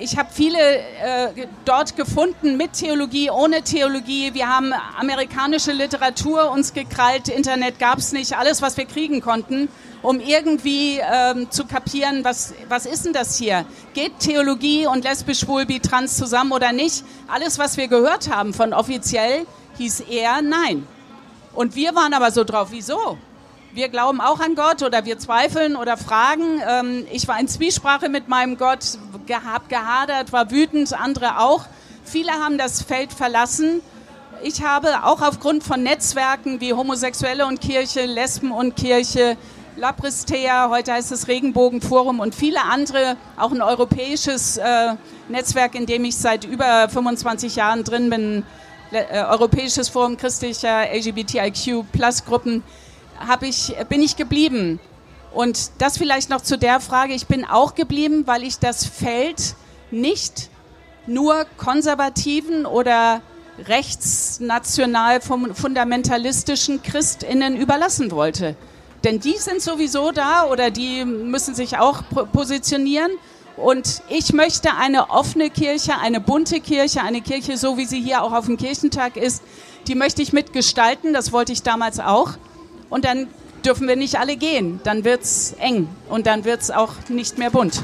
ich 0.00 0.16
habe 0.16 0.28
viele 0.32 0.58
äh, 0.58 1.46
dort 1.64 1.96
gefunden 1.96 2.56
mit 2.56 2.72
Theologie, 2.72 3.30
ohne 3.30 3.62
Theologie. 3.62 4.32
Wir 4.32 4.48
haben 4.48 4.72
amerikanische 4.98 5.72
Literatur 5.72 6.50
uns 6.50 6.72
gekrallt, 6.72 7.28
Internet 7.28 7.78
gab 7.78 7.98
es 7.98 8.12
nicht, 8.12 8.36
alles, 8.36 8.62
was 8.62 8.76
wir 8.76 8.86
kriegen 8.86 9.20
konnten, 9.20 9.68
um 10.02 10.20
irgendwie 10.20 10.98
ähm, 10.98 11.50
zu 11.50 11.66
kapieren, 11.66 12.24
was, 12.24 12.54
was 12.68 12.86
ist 12.86 13.04
denn 13.04 13.12
das 13.12 13.36
hier? 13.36 13.64
Geht 13.94 14.18
Theologie 14.18 14.86
und 14.86 15.04
lesbisch, 15.04 15.40
schwul, 15.40 15.66
bi, 15.66 15.80
trans 15.80 16.16
zusammen 16.16 16.52
oder 16.52 16.72
nicht? 16.72 17.04
Alles, 17.26 17.58
was 17.58 17.76
wir 17.76 17.88
gehört 17.88 18.30
haben 18.30 18.54
von 18.54 18.72
offiziell, 18.72 19.46
hieß 19.78 20.00
eher 20.00 20.42
nein. 20.42 20.86
Und 21.54 21.74
wir 21.74 21.94
waren 21.94 22.14
aber 22.14 22.30
so 22.30 22.44
drauf, 22.44 22.68
wieso? 22.70 23.18
wir 23.78 23.88
glauben 23.88 24.20
auch 24.20 24.40
an 24.40 24.54
Gott 24.54 24.82
oder 24.82 25.04
wir 25.04 25.18
zweifeln 25.18 25.76
oder 25.76 25.96
fragen. 25.96 26.60
Ähm, 26.66 27.06
ich 27.12 27.28
war 27.28 27.38
in 27.38 27.48
Zwiesprache 27.48 28.08
mit 28.08 28.28
meinem 28.28 28.56
Gott, 28.56 28.98
habe 29.30 29.64
gehadert, 29.68 30.32
war 30.32 30.50
wütend, 30.50 30.92
andere 30.98 31.38
auch. 31.40 31.64
Viele 32.04 32.32
haben 32.32 32.58
das 32.58 32.82
Feld 32.82 33.12
verlassen. 33.12 33.80
Ich 34.42 34.62
habe 34.62 35.04
auch 35.04 35.20
aufgrund 35.20 35.64
von 35.64 35.82
Netzwerken 35.82 36.60
wie 36.60 36.72
Homosexuelle 36.72 37.46
und 37.46 37.60
Kirche, 37.60 38.06
Lesben 38.06 38.52
und 38.52 38.76
Kirche, 38.76 39.36
Labristea, 39.78 40.70
heute 40.70 40.92
heißt 40.92 41.12
es 41.12 41.28
Regenbogenforum 41.28 42.18
und 42.18 42.34
viele 42.34 42.62
andere, 42.64 43.16
auch 43.36 43.52
ein 43.52 43.62
europäisches 43.62 44.56
äh, 44.56 44.96
Netzwerk, 45.28 45.76
in 45.76 45.86
dem 45.86 46.04
ich 46.04 46.16
seit 46.16 46.44
über 46.44 46.88
25 46.88 47.54
Jahren 47.54 47.84
drin 47.84 48.10
bin, 48.10 48.42
äh, 48.90 49.22
Europäisches 49.22 49.88
Forum 49.88 50.16
christlicher 50.16 50.92
LGBTIQ-Plus-Gruppen 50.92 52.64
ich, 53.42 53.76
bin 53.88 54.02
ich 54.02 54.16
geblieben. 54.16 54.80
Und 55.32 55.70
das 55.78 55.96
vielleicht 55.96 56.28
noch 56.28 56.40
zu 56.40 56.58
der 56.58 56.80
Frage, 56.80 57.14
ich 57.14 57.28
bin 57.28 57.44
auch 57.44 57.76
geblieben, 57.76 58.26
weil 58.26 58.42
ich 58.42 58.58
das 58.58 58.84
Feld 58.84 59.54
nicht 59.92 60.50
nur 61.06 61.46
konservativen 61.56 62.66
oder 62.66 63.22
rechtsnational 63.66 65.20
fundamentalistischen 65.20 66.82
Christinnen 66.82 67.56
überlassen 67.56 68.10
wollte. 68.10 68.56
Denn 69.04 69.20
die 69.20 69.36
sind 69.36 69.62
sowieso 69.62 70.10
da 70.10 70.44
oder 70.46 70.70
die 70.70 71.04
müssen 71.04 71.54
sich 71.54 71.78
auch 71.78 72.02
positionieren. 72.32 73.10
Und 73.56 74.02
ich 74.08 74.32
möchte 74.32 74.74
eine 74.76 75.10
offene 75.10 75.50
Kirche, 75.50 75.98
eine 75.98 76.20
bunte 76.20 76.60
Kirche, 76.60 77.02
eine 77.02 77.20
Kirche, 77.20 77.56
so 77.56 77.76
wie 77.76 77.86
sie 77.86 78.00
hier 78.00 78.22
auch 78.22 78.32
auf 78.32 78.46
dem 78.46 78.56
Kirchentag 78.56 79.16
ist, 79.16 79.42
die 79.88 79.94
möchte 79.94 80.22
ich 80.22 80.32
mitgestalten. 80.32 81.12
Das 81.12 81.32
wollte 81.32 81.52
ich 81.52 81.62
damals 81.62 81.98
auch 81.98 82.34
und 82.88 83.04
dann 83.04 83.26
dürfen 83.64 83.88
wir 83.88 83.96
nicht 83.96 84.18
alle 84.18 84.36
gehen. 84.36 84.80
Dann 84.84 85.04
wird 85.04 85.22
es 85.22 85.54
eng 85.58 85.88
und 86.08 86.26
dann 86.26 86.44
wird 86.44 86.60
es 86.60 86.70
auch 86.70 86.94
nicht 87.08 87.38
mehr 87.38 87.50
bunt. 87.50 87.82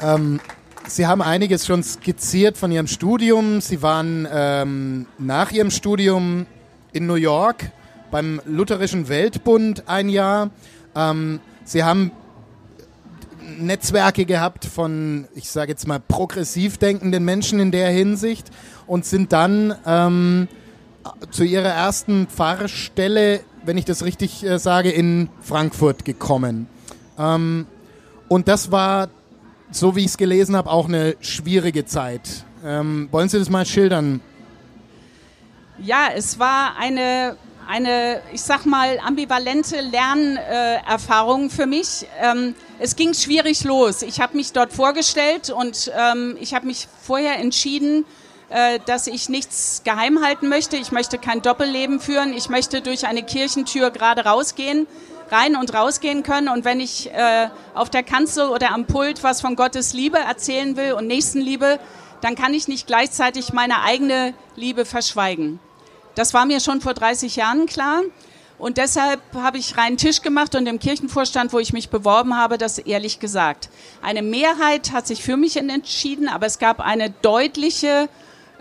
Ähm, 0.00 0.40
Sie 0.86 1.06
haben 1.06 1.22
einiges 1.22 1.66
schon 1.66 1.82
skizziert 1.82 2.58
von 2.58 2.72
Ihrem 2.72 2.86
Studium. 2.86 3.60
Sie 3.60 3.82
waren 3.82 4.26
ähm, 4.30 5.06
nach 5.18 5.52
Ihrem 5.52 5.70
Studium 5.70 6.46
in 6.92 7.06
New 7.06 7.14
York 7.14 7.70
beim 8.10 8.40
Lutherischen 8.44 9.08
Weltbund 9.08 9.88
ein 9.88 10.08
Jahr. 10.08 10.50
Ähm, 10.94 11.40
Sie 11.64 11.84
haben 11.84 12.10
Netzwerke 13.58 14.24
gehabt 14.24 14.64
von, 14.64 15.26
ich 15.34 15.50
sage 15.50 15.72
jetzt 15.72 15.86
mal, 15.86 16.00
progressiv 16.00 16.78
denkenden 16.78 17.24
Menschen 17.24 17.60
in 17.60 17.70
der 17.70 17.90
Hinsicht 17.90 18.50
und 18.86 19.04
sind 19.04 19.32
dann 19.32 19.74
ähm, 19.86 20.48
zu 21.30 21.44
ihrer 21.44 21.68
ersten 21.68 22.26
Pfarrstelle, 22.26 23.40
wenn 23.64 23.78
ich 23.78 23.84
das 23.84 24.04
richtig 24.04 24.44
äh, 24.44 24.58
sage, 24.58 24.90
in 24.90 25.28
Frankfurt 25.40 26.04
gekommen. 26.04 26.66
Ähm, 27.18 27.66
und 28.28 28.48
das 28.48 28.70
war, 28.70 29.08
so 29.70 29.96
wie 29.96 30.00
ich 30.00 30.06
es 30.06 30.16
gelesen 30.16 30.56
habe, 30.56 30.70
auch 30.70 30.88
eine 30.88 31.16
schwierige 31.20 31.84
Zeit. 31.84 32.44
Ähm, 32.64 33.08
wollen 33.10 33.28
Sie 33.28 33.38
das 33.38 33.50
mal 33.50 33.66
schildern? 33.66 34.20
Ja, 35.82 36.08
es 36.14 36.38
war 36.38 36.76
eine, 36.78 37.38
eine 37.66 38.20
ich 38.34 38.42
sag 38.42 38.66
mal, 38.66 38.98
ambivalente 38.98 39.80
Lernerfahrung 39.80 41.48
für 41.48 41.64
mich. 41.64 42.06
Ähm, 42.20 42.54
es 42.78 42.96
ging 42.96 43.14
schwierig 43.14 43.64
los. 43.64 44.02
Ich 44.02 44.20
habe 44.20 44.36
mich 44.36 44.52
dort 44.52 44.74
vorgestellt 44.74 45.48
und 45.48 45.90
ähm, 45.98 46.36
ich 46.38 46.52
habe 46.52 46.66
mich 46.66 46.86
vorher 47.02 47.38
entschieden, 47.38 48.04
äh, 48.50 48.78
dass 48.84 49.06
ich 49.06 49.30
nichts 49.30 49.80
geheim 49.82 50.22
halten 50.22 50.50
möchte. 50.50 50.76
Ich 50.76 50.92
möchte 50.92 51.16
kein 51.16 51.40
Doppelleben 51.40 51.98
führen. 51.98 52.34
Ich 52.34 52.50
möchte 52.50 52.82
durch 52.82 53.06
eine 53.06 53.22
Kirchentür 53.22 53.90
gerade 53.90 54.26
rausgehen, 54.26 54.86
rein 55.30 55.56
und 55.56 55.72
rausgehen 55.72 56.22
können. 56.22 56.50
Und 56.50 56.66
wenn 56.66 56.80
ich 56.80 57.10
äh, 57.10 57.48
auf 57.72 57.88
der 57.88 58.02
Kanzel 58.02 58.50
oder 58.50 58.72
am 58.72 58.84
Pult 58.84 59.22
was 59.22 59.40
von 59.40 59.56
Gottes 59.56 59.94
Liebe 59.94 60.18
erzählen 60.18 60.76
will 60.76 60.92
und 60.92 61.06
Nächstenliebe, 61.06 61.80
dann 62.20 62.34
kann 62.34 62.52
ich 62.52 62.68
nicht 62.68 62.86
gleichzeitig 62.86 63.54
meine 63.54 63.82
eigene 63.82 64.34
Liebe 64.56 64.84
verschweigen. 64.84 65.58
Das 66.14 66.34
war 66.34 66.46
mir 66.46 66.60
schon 66.60 66.80
vor 66.80 66.94
30 66.94 67.36
Jahren 67.36 67.66
klar. 67.66 68.02
Und 68.58 68.76
deshalb 68.76 69.20
habe 69.34 69.56
ich 69.56 69.78
reinen 69.78 69.96
Tisch 69.96 70.20
gemacht 70.20 70.54
und 70.54 70.66
im 70.66 70.78
Kirchenvorstand, 70.78 71.52
wo 71.54 71.58
ich 71.58 71.72
mich 71.72 71.88
beworben 71.88 72.36
habe, 72.36 72.58
das 72.58 72.78
ehrlich 72.78 73.18
gesagt. 73.18 73.70
Eine 74.02 74.20
Mehrheit 74.20 74.92
hat 74.92 75.06
sich 75.06 75.22
für 75.22 75.38
mich 75.38 75.56
entschieden, 75.56 76.28
aber 76.28 76.44
es 76.44 76.58
gab 76.58 76.80
eine 76.80 77.08
deutliche 77.22 78.10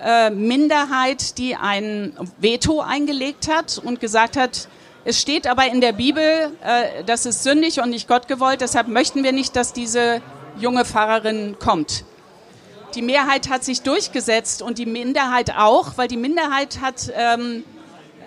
äh, 0.02 0.30
Minderheit, 0.30 1.38
die 1.38 1.58
ein 1.58 2.14
Veto 2.38 2.80
eingelegt 2.80 3.50
hat 3.54 3.78
und 3.78 4.00
gesagt 4.00 4.38
hat, 4.38 4.70
es 5.04 5.20
steht 5.20 5.48
aber 5.48 5.66
in 5.68 5.82
der 5.82 5.92
Bibel, 5.92 6.24
äh, 6.24 7.04
das 7.06 7.26
ist 7.26 7.44
sündig 7.44 7.82
und 7.82 7.90
nicht 7.90 8.08
Gott 8.08 8.30
gewollt, 8.30 8.62
deshalb 8.62 8.88
möchten 8.88 9.24
wir 9.24 9.34
nicht, 9.34 9.58
dass 9.58 9.74
diese 9.74 10.22
junge 10.58 10.86
Pfarrerin 10.86 11.58
kommt. 11.60 12.06
Die 12.96 13.02
Mehrheit 13.02 13.50
hat 13.50 13.64
sich 13.64 13.82
durchgesetzt 13.82 14.62
und 14.62 14.78
die 14.78 14.86
Minderheit 14.86 15.56
auch, 15.56 15.98
weil 15.98 16.08
die 16.08 16.18
Minderheit 16.18 16.80
hat 16.82 17.12
ähm, 17.16 17.64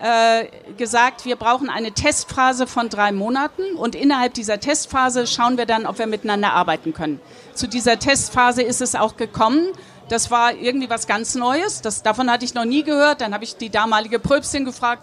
äh, 0.01 0.46
gesagt, 0.77 1.25
wir 1.25 1.37
brauchen 1.37 1.68
eine 1.68 1.92
Testphase 1.92 2.66
von 2.66 2.88
drei 2.88 3.12
Monaten 3.12 3.75
und 3.77 3.94
innerhalb 3.94 4.35
dieser 4.35 4.61
Testphase 4.61 5.27
schauen 5.27 5.57
wir 5.59 5.66
dann, 5.66 5.87
ob 5.87 5.98
wir 5.98 6.07
miteinander 6.07 6.53
arbeiten 6.53 6.92
können. 6.92 7.20
Zu 7.55 7.68
dieser 7.68 7.98
Testphase 7.98 8.62
ist 8.62 8.81
es 8.81 8.94
auch 8.94 9.16
gekommen 9.16 9.68
das 10.12 10.31
war 10.31 10.55
irgendwie 10.55 10.90
was 10.90 11.07
ganz 11.07 11.35
Neues. 11.35 11.81
Das, 11.81 12.03
davon 12.03 12.31
hatte 12.31 12.44
ich 12.44 12.53
noch 12.53 12.66
nie 12.66 12.83
gehört. 12.83 13.22
Dann 13.22 13.33
habe 13.33 13.44
ich 13.44 13.57
die 13.57 13.70
damalige 13.70 14.18
Pröbstin 14.18 14.66
gefragt, 14.66 15.03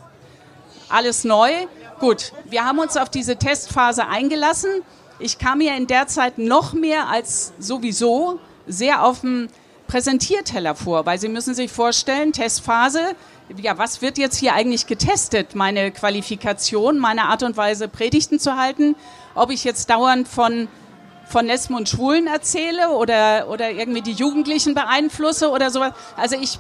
alles 0.88 1.24
neu. 1.24 1.52
Gut, 2.00 2.32
wir 2.46 2.64
haben 2.64 2.78
uns 2.78 2.96
auf 2.96 3.10
diese 3.10 3.36
Testphase 3.36 4.08
eingelassen. 4.08 4.70
Ich 5.18 5.40
kam 5.40 5.58
mir 5.58 5.76
in 5.76 5.88
der 5.88 6.06
Zeit 6.06 6.38
noch 6.38 6.74
mehr 6.74 7.10
als 7.10 7.54
sowieso 7.58 8.40
sehr 8.70 9.04
auf 9.04 9.22
dem 9.22 9.50
Präsentierteller 9.88 10.76
vor, 10.76 11.06
weil 11.06 11.20
Sie 11.20 11.28
müssen 11.28 11.56
sich 11.56 11.72
vorstellen, 11.72 12.32
Testphase, 12.32 13.16
ja, 13.58 13.78
was 13.78 14.02
wird 14.02 14.18
jetzt 14.18 14.38
hier 14.38 14.54
eigentlich 14.54 14.86
getestet? 14.86 15.56
Meine 15.56 15.92
Qualifikation, 15.92 17.00
meine 17.00 17.24
Art 17.24 17.42
und 17.44 17.58
Weise, 17.58 17.88
Predigten 17.88 18.40
zu 18.40 18.56
halten, 18.56 18.96
ob 19.34 19.50
ich 19.50 19.64
jetzt 19.64 19.90
dauernd 19.90 20.28
von 20.28 20.68
von 21.30 21.46
Lesben 21.46 21.76
und 21.76 21.88
Schwulen 21.88 22.26
erzähle 22.26 22.90
oder, 22.90 23.50
oder 23.50 23.70
irgendwie 23.70 24.02
die 24.02 24.14
Jugendlichen 24.14 24.74
beeinflusse 24.74 25.52
oder 25.52 25.70
sowas. 25.70 25.94
Also 26.18 26.36
ich, 26.42 26.60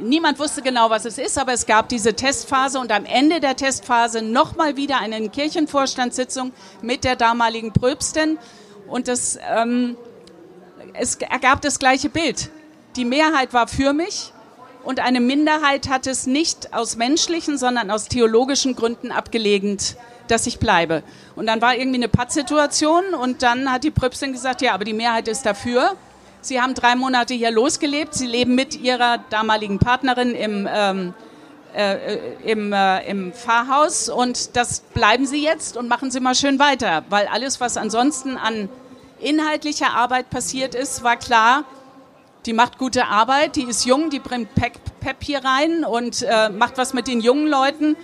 niemand 0.00 0.38
wusste 0.38 0.62
genau, 0.62 0.90
was 0.90 1.04
es 1.04 1.18
ist, 1.18 1.36
aber 1.38 1.52
es 1.52 1.66
gab 1.66 1.88
diese 1.88 2.14
Testphase 2.14 2.78
und 2.78 2.92
am 2.92 3.04
Ende 3.04 3.40
der 3.40 3.56
Testphase 3.56 4.22
nochmal 4.22 4.76
wieder 4.76 5.00
eine 5.00 5.28
Kirchenvorstandssitzung 5.28 6.52
mit 6.82 7.02
der 7.02 7.16
damaligen 7.16 7.72
Pröbstin 7.72 8.38
und 8.86 9.08
das, 9.08 9.40
ähm, 9.52 9.96
es 10.98 11.16
ergab 11.16 11.60
das 11.60 11.78
gleiche 11.78 12.08
Bild. 12.08 12.50
Die 12.96 13.04
Mehrheit 13.04 13.52
war 13.52 13.68
für 13.68 13.92
mich 13.92 14.32
und 14.84 15.00
eine 15.00 15.20
Minderheit 15.20 15.88
hat 15.88 16.06
es 16.06 16.26
nicht 16.26 16.72
aus 16.72 16.96
menschlichen, 16.96 17.58
sondern 17.58 17.90
aus 17.90 18.08
theologischen 18.08 18.74
Gründen 18.76 19.12
abgelehnt 19.12 19.96
dass 20.28 20.46
ich 20.46 20.58
bleibe. 20.58 21.02
Und 21.34 21.46
dann 21.46 21.60
war 21.60 21.76
irgendwie 21.76 21.98
eine 21.98 22.08
Pattsituation 22.08 23.14
und 23.14 23.42
dann 23.42 23.70
hat 23.70 23.84
die 23.84 23.90
Pröpstin 23.90 24.32
gesagt, 24.32 24.62
ja, 24.62 24.74
aber 24.74 24.84
die 24.84 24.92
Mehrheit 24.92 25.28
ist 25.28 25.46
dafür. 25.46 25.92
Sie 26.40 26.60
haben 26.60 26.74
drei 26.74 26.94
Monate 26.94 27.34
hier 27.34 27.50
losgelebt. 27.50 28.14
Sie 28.14 28.26
leben 28.26 28.54
mit 28.54 28.76
ihrer 28.80 29.18
damaligen 29.30 29.78
Partnerin 29.78 30.34
im, 30.34 30.68
ähm, 30.72 31.14
äh, 31.74 32.18
im, 32.44 32.72
äh, 32.72 33.08
im 33.08 33.32
Pfarrhaus 33.32 34.08
und 34.08 34.56
das 34.56 34.80
bleiben 34.80 35.26
Sie 35.26 35.42
jetzt 35.42 35.76
und 35.76 35.88
machen 35.88 36.10
Sie 36.10 36.20
mal 36.20 36.34
schön 36.34 36.58
weiter, 36.58 37.04
weil 37.10 37.26
alles, 37.26 37.60
was 37.60 37.76
ansonsten 37.76 38.36
an 38.36 38.68
inhaltlicher 39.20 39.90
Arbeit 39.94 40.30
passiert 40.30 40.74
ist, 40.74 41.02
war 41.02 41.16
klar, 41.16 41.64
die 42.44 42.52
macht 42.52 42.78
gute 42.78 43.06
Arbeit, 43.06 43.56
die 43.56 43.64
ist 43.64 43.84
jung, 43.84 44.10
die 44.10 44.20
bringt 44.20 44.54
Pep, 44.54 44.78
hier 45.20 45.44
rein 45.44 45.84
und 45.84 46.22
äh, 46.22 46.48
macht 46.50 46.78
was 46.78 46.94
mit 46.94 47.08
den 47.08 47.20
jungen 47.20 47.48
Leuten 47.48 47.96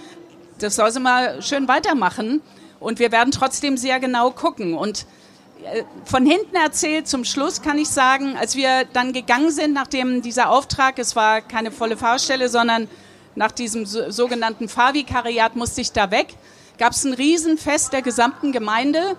das 0.62 0.76
soll 0.76 0.90
sie 0.90 1.00
mal 1.00 1.42
schön 1.42 1.68
weitermachen. 1.68 2.40
Und 2.80 2.98
wir 2.98 3.12
werden 3.12 3.30
trotzdem 3.30 3.76
sehr 3.76 4.00
genau 4.00 4.30
gucken. 4.30 4.74
Und 4.74 5.06
äh, 5.64 5.82
von 6.04 6.26
hinten 6.26 6.56
erzählt, 6.56 7.08
zum 7.08 7.24
Schluss 7.24 7.62
kann 7.62 7.78
ich 7.78 7.88
sagen, 7.88 8.36
als 8.36 8.56
wir 8.56 8.84
dann 8.92 9.12
gegangen 9.12 9.50
sind, 9.50 9.72
nachdem 9.72 10.22
dieser 10.22 10.50
Auftrag, 10.50 10.98
es 10.98 11.14
war 11.14 11.40
keine 11.40 11.70
volle 11.70 11.96
Fahrstelle, 11.96 12.48
sondern 12.48 12.88
nach 13.34 13.52
diesem 13.52 13.86
sogenannten 13.86 14.68
Fahrvikariat 14.68 15.56
musste 15.56 15.80
ich 15.80 15.92
da 15.92 16.10
weg, 16.10 16.34
gab 16.78 16.92
es 16.92 17.04
ein 17.04 17.14
Riesenfest 17.14 17.92
der 17.92 18.02
gesamten 18.02 18.52
Gemeinde. 18.52 19.16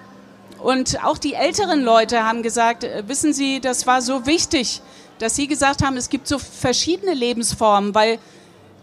Und 0.63 1.03
auch 1.03 1.17
die 1.17 1.33
älteren 1.33 1.81
Leute 1.81 2.23
haben 2.23 2.41
gesagt, 2.41 2.85
äh, 2.85 3.03
wissen 3.07 3.33
Sie, 3.33 3.59
das 3.59 3.85
war 3.85 4.01
so 4.01 4.25
wichtig, 4.25 4.81
dass 5.19 5.35
Sie 5.35 5.47
gesagt 5.47 5.83
haben, 5.83 5.97
es 5.97 6.07
gibt 6.07 6.25
so 6.25 6.39
verschiedene 6.39 7.13
Lebensformen, 7.13 7.93
weil 7.93 8.17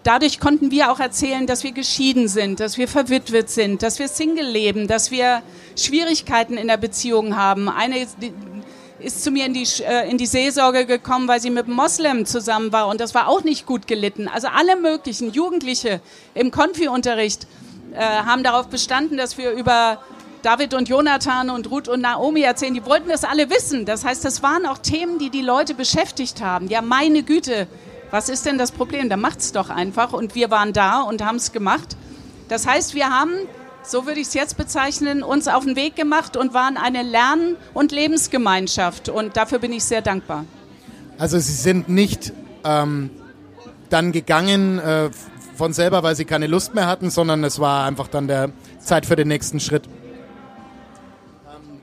dadurch 0.03 0.40
konnten 0.40 0.71
wir 0.71 0.93
auch 0.93 1.01
erzählen, 1.01 1.47
dass 1.47 1.64
wir 1.64 1.73
geschieden 1.73 2.29
sind, 2.29 2.61
dass 2.61 2.77
wir 2.77 2.87
verwitwet 2.87 3.49
sind, 3.49 3.83
dass 3.83 3.99
wir 3.99 4.09
Single 4.09 4.47
leben, 4.47 4.88
dass 4.88 5.11
wir 5.11 5.43
Schwierigkeiten 5.75 6.59
in 6.59 6.69
der 6.69 6.77
Beziehung 6.77 7.37
haben. 7.37 7.71
Eine 7.71 8.07
ist 8.99 9.25
zu 9.25 9.31
mir 9.31 9.47
in 9.47 9.55
die, 9.55 9.66
äh, 9.83 10.11
in 10.11 10.19
die 10.19 10.27
Seelsorge 10.27 10.85
gekommen, 10.85 11.29
weil 11.29 11.40
sie 11.40 11.49
mit 11.49 11.64
einem 11.64 11.77
Moslem 11.77 12.27
zusammen 12.27 12.73
war 12.73 12.88
und 12.88 13.01
das 13.01 13.14
war 13.14 13.27
auch 13.27 13.43
nicht 13.43 13.64
gut 13.64 13.87
gelitten. 13.87 14.29
Also 14.29 14.49
alle 14.49 14.77
möglichen 14.77 15.33
Jugendliche 15.33 16.03
im 16.35 16.51
Konfi-Unterricht 16.51 17.47
äh, 17.95 18.01
haben 18.01 18.43
darauf 18.43 18.69
bestanden, 18.69 19.16
dass 19.16 19.38
wir 19.38 19.53
über 19.53 20.03
David 20.42 20.74
und 20.74 20.88
Jonathan 20.88 21.50
und 21.50 21.70
Ruth 21.70 21.88
und 21.88 22.00
Naomi 22.00 22.40
erzählen. 22.40 22.74
Die 22.74 22.85
wollten 22.85 23.09
das 23.09 23.24
alle 23.24 23.50
wissen. 23.50 23.85
Das 23.85 24.05
heißt, 24.05 24.24
das 24.24 24.42
waren 24.42 24.66
auch 24.66 24.79
Themen, 24.79 25.18
die 25.18 25.31
die 25.31 25.42
Leute 25.42 25.74
beschäftigt 25.74 26.42
haben. 26.42 26.68
Ja, 26.68 26.83
meine 26.83 27.22
Güte, 27.22 27.66
was 28.11 28.29
ist 28.29 28.46
denn 28.46 28.59
das 28.59 28.72
Problem? 28.72 29.09
Da 29.09 29.16
macht's 29.16 29.53
doch 29.53 29.70
einfach. 29.70 30.12
Und 30.12 30.35
wir 30.35 30.50
waren 30.50 30.72
da 30.72 31.03
und 31.03 31.24
haben 31.24 31.37
es 31.37 31.53
gemacht. 31.53 31.96
Das 32.48 32.66
heißt, 32.66 32.94
wir 32.94 33.11
haben, 33.11 33.33
so 33.83 34.07
würde 34.07 34.20
ich 34.20 34.29
es 34.29 34.35
jetzt 34.35 34.57
bezeichnen, 34.57 35.22
uns 35.22 35.46
auf 35.46 35.64
den 35.64 35.76
Weg 35.76 35.94
gemacht 35.94 36.37
und 36.37 36.55
waren 36.55 36.76
eine 36.76 37.03
Lern- 37.03 37.57
und 37.74 37.92
Lebensgemeinschaft. 37.92 39.09
Und 39.09 39.37
dafür 39.37 39.59
bin 39.59 39.72
ich 39.72 39.85
sehr 39.85 40.03
dankbar. 40.03 40.44
Also 41.18 41.38
Sie 41.38 41.53
sind 41.53 41.88
nicht 41.88 42.33
ähm, 42.64 43.11
dann 43.90 44.12
gegangen 44.12 44.79
äh, 44.79 45.11
von 45.55 45.74
selber, 45.74 46.03
weil 46.03 46.16
Sie 46.16 46.24
keine 46.24 46.46
Lust 46.46 46.74
mehr 46.74 46.87
hatten, 46.87 47.11
sondern 47.11 47.44
es 47.44 47.59
war 47.59 47.85
einfach 47.85 48.09
dann 48.09 48.26
der 48.26 48.50
Zeit 48.79 49.05
für 49.05 49.16
den 49.16 49.29
nächsten 49.29 49.61
Schritt. 49.61 49.85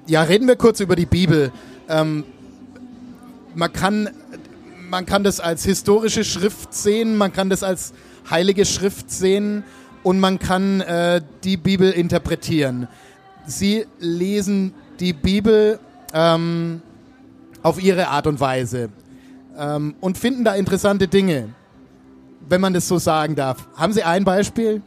Ja, 0.07 0.21
reden 0.21 0.47
wir 0.47 0.55
kurz 0.55 0.79
über 0.79 0.95
die 0.95 1.05
Bibel. 1.05 1.51
Ähm, 1.89 2.23
man 3.55 3.73
kann 3.73 4.09
man 4.89 5.05
kann 5.05 5.25
das 5.25 5.41
als 5.41 5.65
historische 5.65 6.23
Schrift 6.23 6.73
sehen, 6.73 7.17
man 7.17 7.33
kann 7.33 7.49
das 7.49 7.61
als 7.61 7.93
heilige 8.29 8.65
Schrift 8.65 9.11
sehen 9.11 9.65
und 10.03 10.21
man 10.21 10.39
kann 10.39 10.79
äh, 10.79 11.21
die 11.43 11.57
Bibel 11.57 11.91
interpretieren. 11.91 12.87
Sie 13.45 13.85
lesen 13.99 14.73
die 15.01 15.11
Bibel 15.11 15.77
ähm, 16.13 16.81
auf 17.61 17.83
ihre 17.83 18.07
Art 18.07 18.27
und 18.27 18.39
Weise 18.39 18.87
ähm, 19.57 19.95
und 19.99 20.17
finden 20.17 20.45
da 20.45 20.55
interessante 20.55 21.09
Dinge, 21.09 21.49
wenn 22.47 22.61
man 22.61 22.73
das 22.73 22.87
so 22.87 22.97
sagen 22.97 23.35
darf. 23.35 23.67
Haben 23.75 23.91
Sie 23.91 24.03
ein 24.03 24.23
Beispiel? 24.23 24.81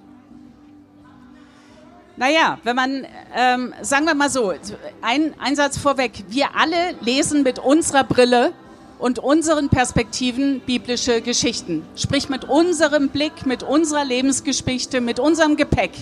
Naja, 2.21 2.59
wenn 2.65 2.77
man, 2.77 3.07
ähm, 3.35 3.73
sagen 3.81 4.05
wir 4.05 4.15
mal 4.15 4.29
so, 4.29 4.53
ein, 5.01 5.33
ein 5.39 5.57
Satz 5.57 5.79
vorweg, 5.79 6.23
wir 6.29 6.55
alle 6.55 6.95
lesen 7.01 7.43
mit 7.43 7.59
unserer 7.59 8.05
Brille 8.05 8.53
und 8.99 9.19
unseren 9.19 9.71
Perspektiven 9.71 10.61
biblische 10.61 11.23
Geschichten. 11.23 11.83
Sprich 11.97 12.29
mit 12.29 12.45
unserem 12.45 13.09
Blick, 13.09 13.47
mit 13.47 13.63
unserer 13.63 14.05
Lebensgeschichte, 14.05 15.01
mit 15.01 15.19
unserem 15.19 15.57
Gepäck. 15.57 15.93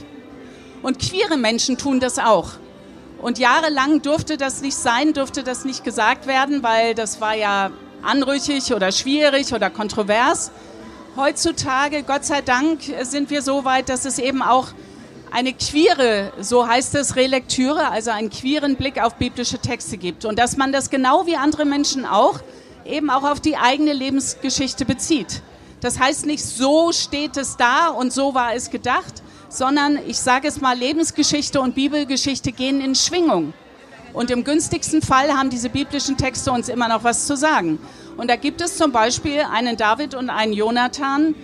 Und 0.83 0.99
queere 0.99 1.37
Menschen 1.37 1.79
tun 1.79 2.01
das 2.01 2.19
auch. 2.19 2.51
Und 3.23 3.39
jahrelang 3.39 4.03
durfte 4.03 4.37
das 4.37 4.61
nicht 4.61 4.77
sein, 4.77 5.13
durfte 5.13 5.45
das 5.45 5.65
nicht 5.65 5.85
gesagt 5.85 6.27
werden, 6.27 6.65
weil 6.65 6.97
das 6.97 7.21
war 7.21 7.37
ja 7.37 7.71
anrüchig 8.03 8.75
oder 8.75 8.91
schwierig 8.91 9.55
oder 9.55 9.71
kontrovers. 9.71 10.51
Heutzutage, 11.15 12.03
Gott 12.03 12.25
sei 12.25 12.41
Dank, 12.41 12.81
sind 13.03 13.31
wir 13.31 13.41
so 13.41 13.65
weit, 13.65 13.89
dass 13.89 14.05
es 14.05 14.19
eben 14.19 14.43
auch 14.43 14.73
eine 15.31 15.53
queere, 15.53 16.33
so 16.41 16.67
heißt 16.67 16.95
es, 16.95 17.17
Relektüre, 17.17 17.89
also 17.91 18.11
einen 18.11 18.31
queeren 18.31 18.77
Blick 18.77 19.01
auf 19.03 19.15
biblische 19.17 19.59
Texte 19.59 19.97
gibt. 19.97 20.25
Und 20.25 20.39
dass 20.39 20.57
man 20.57 20.73
das 20.73 20.91
genau 20.91 21.27
wie 21.27 21.37
andere 21.37 21.65
Menschen 21.65 22.07
auch 22.07 22.41
eben 22.85 23.11
auch 23.11 23.25
auf 23.25 23.41
die 23.41 23.57
eigene 23.57 23.93
Lebensgeschichte 23.93 24.85
bezieht. 24.85 25.43
Das 25.81 25.99
heißt 25.99 26.27
nicht, 26.27 26.45
so 26.45 26.93
steht 26.93 27.37
es 27.37 27.57
da 27.57 27.89
und 27.89 28.13
so 28.13 28.35
war 28.35 28.55
es 28.55 28.71
gedacht, 28.71 29.23
sondern 29.49 29.99
ich 30.07 30.19
sage 30.19 30.49
es 30.49 30.61
mal, 30.61 30.77
Lebensgeschichte 30.77 31.61
und 31.61 31.75
Bibelgeschichte 31.75 32.53
gehen 32.53 32.81
in 32.81 32.95
Schwingung. 32.95 33.53
Und 34.13 34.31
im 34.31 34.43
günstigsten 34.43 35.03
Fall 35.03 35.33
haben 35.33 35.51
diese 35.51 35.69
biblischen 35.69 36.17
Texte 36.17 36.51
uns 36.51 36.69
immer 36.69 36.89
noch 36.89 37.05
was 37.05 37.27
zu 37.27 37.37
sagen. 37.37 37.79
Und 38.17 38.29
da 38.29 38.37
gibt 38.37 38.61
es 38.61 38.77
zum 38.77 38.91
Beispiel 38.91 39.43
einen 39.53 39.77
David 39.77 40.15
und 40.15 40.31
einen 40.31 40.53
Jonathan, 40.53 41.35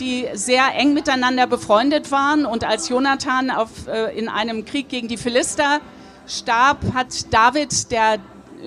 die 0.00 0.26
sehr 0.34 0.74
eng 0.74 0.94
miteinander 0.94 1.46
befreundet 1.46 2.10
waren. 2.10 2.46
Und 2.46 2.64
als 2.64 2.88
Jonathan 2.88 3.50
auf, 3.50 3.86
äh, 3.86 4.16
in 4.18 4.28
einem 4.28 4.64
Krieg 4.64 4.88
gegen 4.88 5.08
die 5.08 5.16
Philister 5.16 5.80
starb, 6.26 6.78
hat 6.94 7.32
David, 7.32 7.90
der 7.90 8.18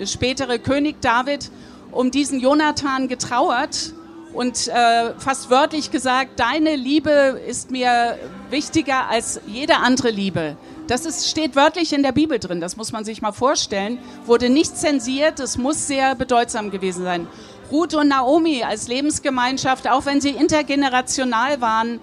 spätere 0.05 0.59
König 0.59 1.01
David, 1.01 1.49
um 1.91 2.11
diesen 2.11 2.39
Jonathan 2.39 3.07
getrauert 3.07 3.93
und 4.33 4.67
äh, 4.67 5.13
fast 5.17 5.49
wörtlich 5.49 5.89
gesagt, 5.89 6.39
deine 6.39 6.75
Liebe 6.75 7.41
ist 7.47 7.71
mir 7.71 8.19
wichtiger 8.49 9.09
als 9.09 9.41
jede 9.47 9.77
andere 9.77 10.11
Liebe. 10.11 10.57
Das 10.87 11.05
ist, 11.05 11.27
steht 11.29 11.55
wörtlich 11.55 11.91
in 11.91 12.03
der 12.03 12.11
Bibel 12.11 12.39
drin, 12.39 12.61
das 12.61 12.77
muss 12.77 12.91
man 12.91 13.03
sich 13.03 13.21
mal 13.21 13.31
vorstellen. 13.31 13.99
Wurde 14.25 14.49
nicht 14.49 14.77
zensiert, 14.77 15.39
es 15.39 15.57
muss 15.57 15.87
sehr 15.87 16.15
bedeutsam 16.15 16.71
gewesen 16.71 17.03
sein. 17.03 17.27
Ruth 17.71 17.93
und 17.93 18.07
Naomi 18.07 18.63
als 18.63 18.87
Lebensgemeinschaft, 18.87 19.89
auch 19.89 20.05
wenn 20.05 20.21
sie 20.21 20.29
intergenerational 20.29 21.61
waren, 21.61 21.99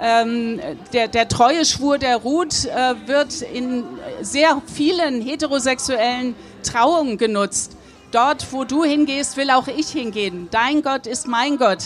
ähm, 0.00 0.60
der, 0.92 1.08
der 1.08 1.28
treue 1.28 1.64
Schwur 1.64 1.98
der 1.98 2.16
Ruth 2.16 2.64
äh, 2.64 2.94
wird 3.06 3.42
in 3.42 3.84
sehr 4.22 4.60
vielen 4.66 5.20
heterosexuellen 5.20 6.34
Trauungen 6.62 7.16
genutzt. 7.16 7.76
Dort, 8.10 8.52
wo 8.52 8.64
du 8.64 8.84
hingehst, 8.84 9.36
will 9.36 9.50
auch 9.50 9.68
ich 9.68 9.88
hingehen. 9.88 10.48
Dein 10.50 10.82
Gott 10.82 11.06
ist 11.06 11.26
mein 11.26 11.58
Gott. 11.58 11.78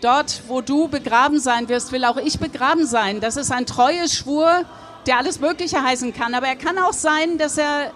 Dort, 0.00 0.42
wo 0.48 0.60
du 0.60 0.88
begraben 0.88 1.40
sein 1.40 1.68
wirst, 1.68 1.92
will 1.92 2.04
auch 2.04 2.16
ich 2.16 2.38
begraben 2.38 2.86
sein. 2.86 3.20
Das 3.20 3.36
ist 3.36 3.50
ein 3.50 3.66
treuer 3.66 4.06
Schwur, 4.08 4.64
der 5.06 5.18
alles 5.18 5.40
Mögliche 5.40 5.82
heißen 5.82 6.12
kann. 6.12 6.34
Aber 6.34 6.46
er 6.46 6.56
kann 6.56 6.78
auch 6.78 6.92
sein, 6.92 7.38
dass 7.38 7.58
er 7.58 7.90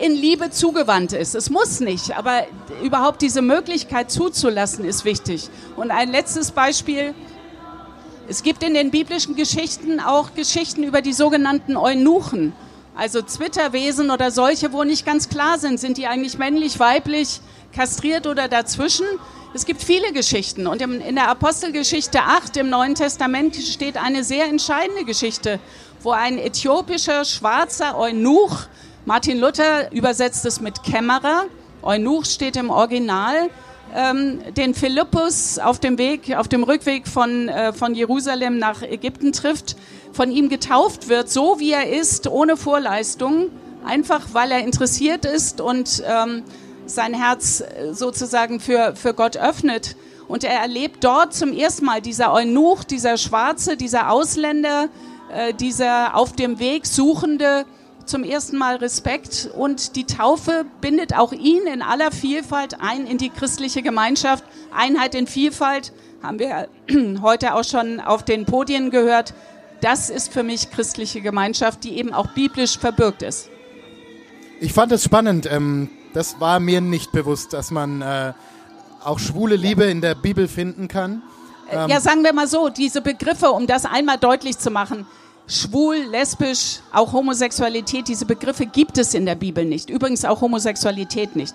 in 0.00 0.14
Liebe 0.14 0.50
zugewandt 0.50 1.12
ist. 1.12 1.34
Es 1.34 1.50
muss 1.50 1.80
nicht, 1.80 2.16
aber 2.16 2.46
überhaupt 2.82 3.22
diese 3.22 3.42
Möglichkeit 3.42 4.10
zuzulassen, 4.10 4.84
ist 4.84 5.04
wichtig. 5.04 5.48
Und 5.76 5.90
ein 5.90 6.10
letztes 6.10 6.50
Beispiel. 6.50 7.14
Es 8.28 8.42
gibt 8.42 8.62
in 8.62 8.74
den 8.74 8.90
biblischen 8.90 9.34
Geschichten 9.34 9.98
auch 10.00 10.34
Geschichten 10.34 10.84
über 10.84 11.02
die 11.02 11.12
sogenannten 11.12 11.76
Eunuchen. 11.76 12.52
Also 12.96 13.22
Zwitterwesen 13.22 14.10
oder 14.10 14.30
solche, 14.30 14.72
wo 14.72 14.84
nicht 14.84 15.04
ganz 15.04 15.28
klar 15.28 15.58
sind, 15.58 15.80
sind 15.80 15.98
die 15.98 16.06
eigentlich 16.06 16.38
männlich, 16.38 16.78
weiblich, 16.78 17.40
kastriert 17.74 18.26
oder 18.26 18.46
dazwischen. 18.46 19.06
Es 19.52 19.66
gibt 19.66 19.82
viele 19.82 20.12
Geschichten 20.12 20.68
und 20.68 20.80
in 20.80 21.14
der 21.16 21.28
Apostelgeschichte 21.28 22.20
8 22.20 22.56
im 22.58 22.70
Neuen 22.70 22.94
Testament 22.94 23.56
steht 23.56 23.96
eine 23.96 24.22
sehr 24.22 24.46
entscheidende 24.46 25.04
Geschichte, 25.04 25.58
wo 26.02 26.12
ein 26.12 26.38
äthiopischer 26.38 27.24
schwarzer 27.24 27.98
Eunuch, 27.98 28.68
Martin 29.06 29.38
Luther 29.40 29.90
übersetzt 29.92 30.44
es 30.44 30.60
mit 30.60 30.82
Kämmerer, 30.82 31.44
Eunuch 31.82 32.26
steht 32.26 32.56
im 32.56 32.68
Original, 32.68 33.48
ähm, 33.96 34.40
den 34.54 34.74
Philippus 34.74 35.58
auf 35.58 35.80
dem 35.80 35.96
Weg, 35.96 36.36
auf 36.36 36.48
dem 36.48 36.62
Rückweg 36.62 37.08
von, 37.08 37.48
äh, 37.48 37.72
von 37.72 37.94
Jerusalem 37.94 38.58
nach 38.58 38.82
Ägypten 38.82 39.32
trifft 39.32 39.76
von 40.12 40.30
ihm 40.30 40.48
getauft 40.48 41.08
wird, 41.08 41.30
so 41.30 41.58
wie 41.60 41.72
er 41.72 41.88
ist, 41.88 42.26
ohne 42.26 42.56
Vorleistung, 42.56 43.50
einfach 43.84 44.20
weil 44.32 44.52
er 44.52 44.60
interessiert 44.60 45.24
ist 45.24 45.60
und 45.60 46.02
ähm, 46.06 46.42
sein 46.84 47.14
Herz 47.14 47.62
äh, 47.62 47.94
sozusagen 47.94 48.60
für, 48.60 48.94
für 48.96 49.14
Gott 49.14 49.36
öffnet. 49.36 49.96
Und 50.28 50.44
er 50.44 50.60
erlebt 50.60 51.02
dort 51.02 51.32
zum 51.32 51.52
ersten 51.52 51.86
Mal 51.86 52.02
dieser 52.02 52.32
Eunuch, 52.32 52.84
dieser 52.84 53.16
Schwarze, 53.16 53.76
dieser 53.76 54.10
Ausländer, 54.10 54.88
äh, 55.32 55.54
dieser 55.54 56.14
auf 56.16 56.32
dem 56.32 56.58
Weg 56.58 56.86
Suchende, 56.86 57.64
zum 58.10 58.24
ersten 58.24 58.58
Mal 58.58 58.76
Respekt 58.76 59.48
und 59.56 59.96
die 59.96 60.04
Taufe 60.04 60.66
bindet 60.80 61.14
auch 61.14 61.32
ihn 61.32 61.66
in 61.66 61.80
aller 61.80 62.10
Vielfalt 62.10 62.80
ein 62.80 63.06
in 63.06 63.18
die 63.18 63.30
christliche 63.30 63.82
Gemeinschaft. 63.82 64.44
Einheit 64.74 65.14
in 65.14 65.26
Vielfalt 65.26 65.92
haben 66.22 66.38
wir 66.38 66.68
heute 67.22 67.54
auch 67.54 67.64
schon 67.64 68.00
auf 68.00 68.24
den 68.24 68.44
Podien 68.44 68.90
gehört 68.90 69.32
das 69.80 70.10
ist 70.10 70.32
für 70.32 70.42
mich 70.42 70.70
christliche 70.70 71.20
Gemeinschaft, 71.20 71.84
die 71.84 71.96
eben 71.96 72.12
auch 72.12 72.28
biblisch 72.28 72.78
verbürgt 72.78 73.22
ist. 73.22 73.48
Ich 74.60 74.72
fand 74.72 74.92
es 74.92 75.04
spannend. 75.04 75.48
Ähm, 75.50 75.88
das 76.12 76.40
war 76.40 76.60
mir 76.60 76.80
nicht 76.80 77.12
bewusst, 77.12 77.52
dass 77.52 77.70
man 77.70 78.02
äh, 78.02 78.32
auch 79.02 79.18
schwule 79.18 79.56
Liebe 79.56 79.84
in 79.84 80.00
der 80.00 80.14
Bibel 80.14 80.48
finden 80.48 80.88
kann. 80.88 81.22
Ähm 81.70 81.88
ja, 81.88 82.00
sagen 82.00 82.24
wir 82.24 82.32
mal 82.32 82.46
so, 82.46 82.68
diese 82.68 83.00
Begriffe, 83.00 83.50
um 83.52 83.66
das 83.66 83.86
einmal 83.86 84.18
deutlich 84.18 84.58
zu 84.58 84.70
machen, 84.70 85.06
schwul, 85.46 85.96
lesbisch, 85.96 86.80
auch 86.92 87.12
Homosexualität, 87.12 88.08
diese 88.08 88.26
Begriffe 88.26 88.66
gibt 88.66 88.98
es 88.98 89.14
in 89.14 89.26
der 89.26 89.34
Bibel 89.34 89.64
nicht. 89.64 89.90
Übrigens 89.90 90.24
auch 90.24 90.40
Homosexualität 90.40 91.36
nicht. 91.36 91.54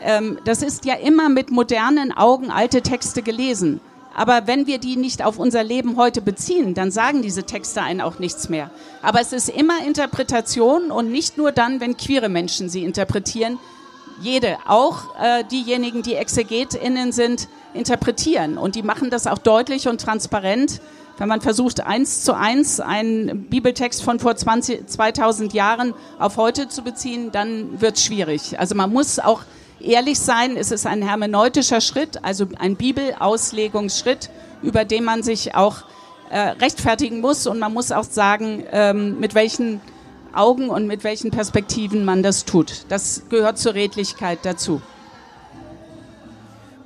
Ähm, 0.00 0.38
das 0.44 0.62
ist 0.62 0.84
ja 0.84 0.94
immer 0.94 1.28
mit 1.28 1.50
modernen 1.50 2.12
Augen 2.12 2.50
alte 2.50 2.82
Texte 2.82 3.22
gelesen. 3.22 3.80
Aber 4.14 4.46
wenn 4.46 4.66
wir 4.66 4.78
die 4.78 4.96
nicht 4.96 5.24
auf 5.24 5.38
unser 5.38 5.62
Leben 5.62 5.96
heute 5.96 6.20
beziehen, 6.20 6.74
dann 6.74 6.90
sagen 6.90 7.22
diese 7.22 7.44
Texte 7.44 7.82
einen 7.82 8.00
auch 8.00 8.18
nichts 8.18 8.48
mehr. 8.48 8.70
Aber 9.00 9.20
es 9.20 9.32
ist 9.32 9.48
immer 9.48 9.84
Interpretation 9.86 10.90
und 10.90 11.12
nicht 11.12 11.36
nur 11.38 11.52
dann, 11.52 11.80
wenn 11.80 11.96
queere 11.96 12.28
Menschen 12.28 12.68
sie 12.68 12.82
interpretieren. 12.82 13.58
Jede, 14.20 14.56
auch 14.66 15.14
äh, 15.22 15.44
diejenigen, 15.44 16.02
die 16.02 16.14
ExegetInnen 16.14 17.12
sind, 17.12 17.46
interpretieren. 17.74 18.58
Und 18.58 18.74
die 18.74 18.82
machen 18.82 19.10
das 19.10 19.28
auch 19.28 19.38
deutlich 19.38 19.86
und 19.86 20.00
transparent. 20.00 20.80
Wenn 21.18 21.28
man 21.28 21.40
versucht, 21.40 21.80
eins 21.80 22.22
zu 22.22 22.34
eins 22.34 22.78
einen 22.78 23.44
Bibeltext 23.48 24.04
von 24.04 24.20
vor 24.20 24.36
20, 24.36 24.86
2000 24.86 25.52
Jahren 25.52 25.92
auf 26.20 26.36
heute 26.36 26.68
zu 26.68 26.82
beziehen, 26.82 27.32
dann 27.32 27.80
wird 27.80 27.96
es 27.96 28.04
schwierig. 28.04 28.58
Also 28.58 28.76
man 28.76 28.92
muss 28.92 29.18
auch 29.18 29.42
ehrlich 29.80 30.20
sein, 30.20 30.56
es 30.56 30.70
ist 30.70 30.86
ein 30.86 31.02
hermeneutischer 31.02 31.80
Schritt, 31.80 32.24
also 32.24 32.46
ein 32.60 32.76
Bibelauslegungsschritt, 32.76 34.30
über 34.62 34.84
den 34.84 35.02
man 35.02 35.24
sich 35.24 35.56
auch 35.56 35.78
äh, 36.30 36.38
rechtfertigen 36.38 37.20
muss 37.20 37.48
und 37.48 37.58
man 37.58 37.74
muss 37.74 37.90
auch 37.90 38.04
sagen, 38.04 38.64
ähm, 38.70 39.18
mit 39.18 39.34
welchen 39.34 39.80
Augen 40.32 40.68
und 40.68 40.86
mit 40.86 41.02
welchen 41.02 41.32
Perspektiven 41.32 42.04
man 42.04 42.22
das 42.22 42.44
tut. 42.44 42.84
Das 42.90 43.22
gehört 43.28 43.58
zur 43.58 43.74
Redlichkeit 43.74 44.40
dazu. 44.42 44.80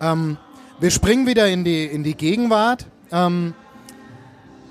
Ähm, 0.00 0.38
wir 0.80 0.90
springen 0.90 1.26
wieder 1.26 1.48
in 1.48 1.64
die, 1.64 1.84
in 1.84 2.02
die 2.02 2.14
Gegenwart. 2.14 2.86
Ähm, 3.10 3.54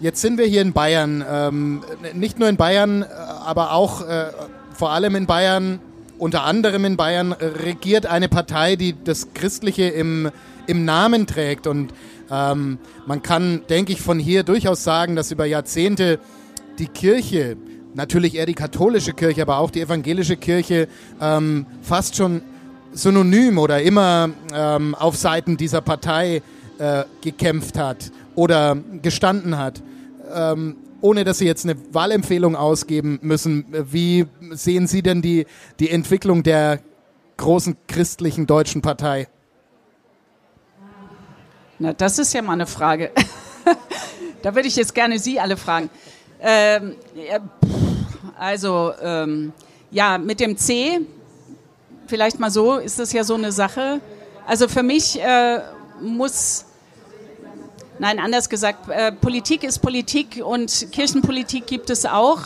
jetzt 0.01 0.21
sind 0.21 0.37
wir 0.37 0.45
hier 0.45 0.61
in 0.61 0.73
Bayern. 0.73 1.23
Ähm, 1.29 1.81
nicht 2.13 2.39
nur 2.39 2.49
in 2.49 2.57
Bayern, 2.57 3.03
äh, 3.03 3.05
aber 3.45 3.71
auch 3.71 4.01
äh, 4.01 4.25
vor 4.73 4.91
allem 4.91 5.15
in 5.15 5.25
Bayern 5.25 5.79
unter 6.17 6.43
anderem 6.43 6.85
in 6.85 6.97
Bayern 6.97 7.31
regiert 7.31 8.05
eine 8.05 8.29
Partei, 8.29 8.75
die 8.75 8.93
das 9.03 9.33
Christliche 9.33 9.85
im, 9.85 10.29
im 10.67 10.85
Namen 10.85 11.25
trägt. 11.25 11.65
Und 11.65 11.95
ähm, 12.29 12.77
man 13.07 13.23
kann, 13.23 13.63
denke 13.71 13.91
ich, 13.91 14.01
von 14.01 14.19
hier 14.19 14.43
durchaus 14.43 14.83
sagen, 14.83 15.15
dass 15.15 15.31
über 15.31 15.45
Jahrzehnte 15.45 16.19
die 16.77 16.85
Kirche, 16.85 17.57
natürlich 17.95 18.35
eher 18.35 18.45
die 18.45 18.53
katholische 18.53 19.13
Kirche, 19.13 19.41
aber 19.41 19.57
auch 19.57 19.71
die 19.71 19.81
evangelische 19.81 20.37
Kirche, 20.37 20.87
ähm, 21.19 21.65
fast 21.81 22.15
schon 22.15 22.43
synonym 22.93 23.57
oder 23.57 23.81
immer 23.81 24.29
ähm, 24.53 24.93
auf 24.93 25.17
Seiten 25.17 25.57
dieser 25.57 25.81
Partei 25.81 26.43
äh, 26.77 27.03
gekämpft 27.21 27.79
hat 27.79 28.11
oder 28.35 28.77
gestanden 29.01 29.57
hat. 29.57 29.81
Ähm, 30.33 30.77
ohne 31.01 31.23
dass 31.23 31.39
Sie 31.39 31.45
jetzt 31.45 31.65
eine 31.65 31.75
Wahlempfehlung 31.93 32.55
ausgeben 32.55 33.19
müssen, 33.21 33.65
wie 33.69 34.27
sehen 34.51 34.87
Sie 34.87 35.01
denn 35.01 35.21
die, 35.21 35.47
die 35.79 35.89
Entwicklung 35.89 36.43
der 36.43 36.79
großen 37.37 37.75
christlichen 37.87 38.45
deutschen 38.45 38.81
Partei? 38.81 39.27
Na, 41.79 41.93
das 41.93 42.19
ist 42.19 42.33
ja 42.33 42.43
mal 42.43 42.53
eine 42.53 42.67
Frage. 42.67 43.11
da 44.43 44.53
würde 44.53 44.67
ich 44.67 44.75
jetzt 44.75 44.93
gerne 44.93 45.17
Sie 45.17 45.39
alle 45.39 45.57
fragen. 45.57 45.89
Ähm, 46.39 46.95
also, 48.37 48.93
ähm, 49.01 49.53
ja, 49.89 50.17
mit 50.17 50.39
dem 50.39 50.57
C, 50.57 50.99
vielleicht 52.07 52.39
mal 52.39 52.51
so, 52.51 52.77
ist 52.77 52.99
das 52.99 53.11
ja 53.13 53.23
so 53.23 53.33
eine 53.33 53.51
Sache. 53.51 54.01
Also 54.45 54.67
für 54.67 54.83
mich 54.83 55.19
äh, 55.19 55.61
muss 56.01 56.65
Nein, 58.01 58.17
anders 58.17 58.49
gesagt, 58.49 58.89
äh, 58.89 59.11
Politik 59.11 59.63
ist 59.63 59.77
Politik 59.77 60.41
und 60.43 60.87
Kirchenpolitik 60.91 61.67
gibt 61.67 61.91
es 61.91 62.07
auch. 62.07 62.39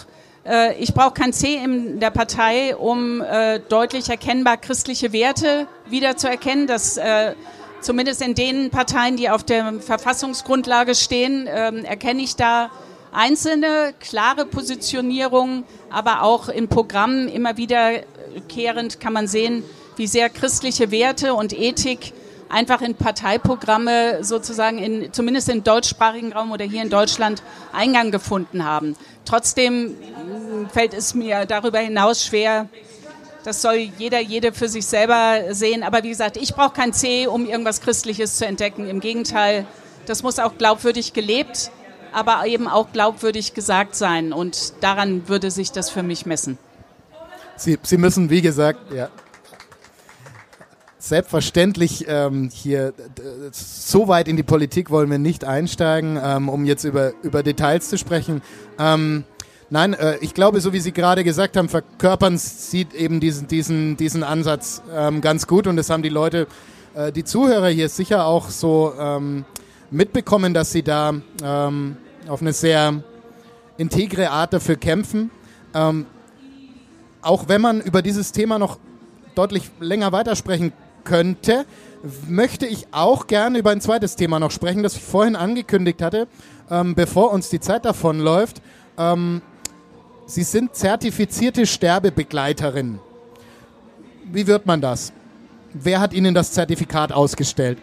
Äh, 0.45 0.77
ich 0.79 0.93
brauche 0.93 1.13
kein 1.13 1.31
C 1.31 1.55
in 1.55 2.01
der 2.01 2.09
Partei, 2.09 2.75
um 2.75 3.21
äh, 3.21 3.61
deutlich 3.61 4.09
erkennbar 4.09 4.57
christliche 4.57 5.13
Werte 5.13 5.67
wiederzuerkennen. 5.85 6.67
Das 6.67 6.97
äh, 6.97 7.35
zumindest 7.79 8.21
in 8.21 8.35
den 8.35 8.69
Parteien, 8.69 9.15
die 9.15 9.29
auf 9.29 9.45
der 9.45 9.79
Verfassungsgrundlage 9.79 10.93
stehen, 10.93 11.47
ähm, 11.49 11.85
erkenne 11.85 12.21
ich 12.21 12.35
da 12.35 12.69
einzelne 13.13 13.93
klare 14.01 14.45
Positionierungen, 14.45 15.63
aber 15.89 16.23
auch 16.23 16.49
in 16.49 16.67
Programmen 16.67 17.29
immer 17.29 17.55
wiederkehrend 17.55 18.99
kann 18.99 19.13
man 19.13 19.29
sehen, 19.29 19.63
wie 19.95 20.07
sehr 20.07 20.29
christliche 20.29 20.91
Werte 20.91 21.33
und 21.33 21.57
Ethik 21.57 22.11
einfach 22.55 22.81
in 22.81 22.95
Parteiprogramme 22.95 24.23
sozusagen 24.23 24.79
in, 24.79 25.11
zumindest 25.11 25.49
im 25.49 25.63
deutschsprachigen 25.63 26.31
Raum 26.31 26.51
oder 26.51 26.63
hier 26.63 26.81
in 26.81 26.89
Deutschland 26.89 27.43
Eingang 27.73 28.11
gefunden 28.11 28.63
haben. 28.63 28.95
Trotzdem 29.25 29.87
mm, 29.87 30.69
fällt 30.71 30.93
es 30.93 31.13
mir 31.13 31.45
darüber 31.45 31.79
hinaus 31.79 32.25
schwer, 32.25 32.69
das 33.43 33.61
soll 33.61 33.75
jeder, 33.75 34.21
jede 34.21 34.53
für 34.53 34.69
sich 34.69 34.87
selber 34.87 35.53
sehen. 35.53 35.83
Aber 35.83 36.01
wie 36.03 36.09
gesagt, 36.09 36.37
ich 36.37 36.55
brauche 36.55 36.73
kein 36.73 36.93
C, 36.93 37.27
um 37.27 37.45
irgendwas 37.45 37.81
Christliches 37.81 38.37
zu 38.37 38.45
entdecken. 38.45 38.87
Im 38.89 39.01
Gegenteil, 39.01 39.67
das 40.07 40.23
muss 40.23 40.39
auch 40.39 40.57
glaubwürdig 40.57 41.13
gelebt, 41.13 41.69
aber 42.11 42.47
eben 42.47 42.67
auch 42.67 42.91
glaubwürdig 42.91 43.53
gesagt 43.53 43.95
sein. 43.95 44.33
Und 44.33 44.81
daran 44.81 45.27
würde 45.27 45.51
sich 45.51 45.71
das 45.71 45.91
für 45.91 46.01
mich 46.01 46.25
messen. 46.25 46.57
Sie, 47.57 47.77
Sie 47.83 47.97
müssen, 47.97 48.29
wie 48.31 48.41
gesagt, 48.41 48.91
ja, 48.91 49.09
Selbstverständlich 51.05 52.05
ähm, 52.07 52.49
hier 52.51 52.91
so 53.51 54.07
weit 54.07 54.27
in 54.27 54.37
die 54.37 54.43
Politik 54.43 54.89
wollen 54.89 55.11
wir 55.11 55.19
nicht 55.19 55.45
einsteigen, 55.45 56.19
ähm, 56.19 56.49
um 56.49 56.65
jetzt 56.65 56.83
über, 56.83 57.13
über 57.21 57.43
Details 57.43 57.89
zu 57.89 57.99
sprechen. 57.99 58.41
Ähm, 58.79 59.23
nein, 59.69 59.93
äh, 59.93 60.17
ich 60.21 60.33
glaube, 60.33 60.59
so 60.61 60.73
wie 60.73 60.79
Sie 60.79 60.93
gerade 60.93 61.23
gesagt 61.23 61.57
haben, 61.57 61.69
verkörpern 61.69 62.39
Sie 62.39 62.87
eben 62.97 63.19
diesen, 63.19 63.47
diesen, 63.47 63.97
diesen 63.97 64.23
Ansatz 64.23 64.81
ähm, 64.91 65.21
ganz 65.21 65.45
gut 65.45 65.67
und 65.67 65.75
das 65.75 65.91
haben 65.91 66.01
die 66.01 66.09
Leute, 66.09 66.47
äh, 66.95 67.11
die 67.11 67.23
Zuhörer 67.23 67.67
hier 67.67 67.89
sicher 67.89 68.25
auch 68.25 68.49
so 68.49 68.91
ähm, 68.99 69.45
mitbekommen, 69.91 70.55
dass 70.55 70.71
Sie 70.71 70.81
da 70.81 71.13
ähm, 71.43 71.97
auf 72.27 72.41
eine 72.41 72.51
sehr 72.51 73.03
integre 73.77 74.31
Art 74.31 74.53
dafür 74.53 74.75
kämpfen. 74.75 75.29
Auch 77.21 77.47
wenn 77.47 77.61
man 77.61 77.81
über 77.81 78.01
dieses 78.01 78.31
Thema 78.31 78.57
noch 78.57 78.79
deutlich 79.35 79.69
länger 79.81 80.13
weitersprechen 80.13 80.71
könnte, 81.05 81.65
möchte 82.27 82.65
ich 82.65 82.87
auch 82.91 83.27
gerne 83.27 83.59
über 83.59 83.71
ein 83.71 83.81
zweites 83.81 84.15
Thema 84.15 84.39
noch 84.39 84.51
sprechen, 84.51 84.83
das 84.83 84.95
ich 84.95 85.03
vorhin 85.03 85.35
angekündigt 85.35 86.01
hatte, 86.01 86.27
ähm, 86.69 86.95
bevor 86.95 87.31
uns 87.31 87.49
die 87.49 87.59
Zeit 87.59 87.85
davonläuft. 87.85 88.61
Ähm, 88.97 89.41
Sie 90.27 90.43
sind 90.43 90.75
zertifizierte 90.75 91.65
Sterbebegleiterin. 91.67 92.99
Wie 94.25 94.47
wird 94.47 94.65
man 94.65 94.81
das? 94.81 95.13
Wer 95.73 95.99
hat 95.99 96.13
Ihnen 96.13 96.33
das 96.33 96.51
Zertifikat 96.51 97.11
ausgestellt? 97.11 97.77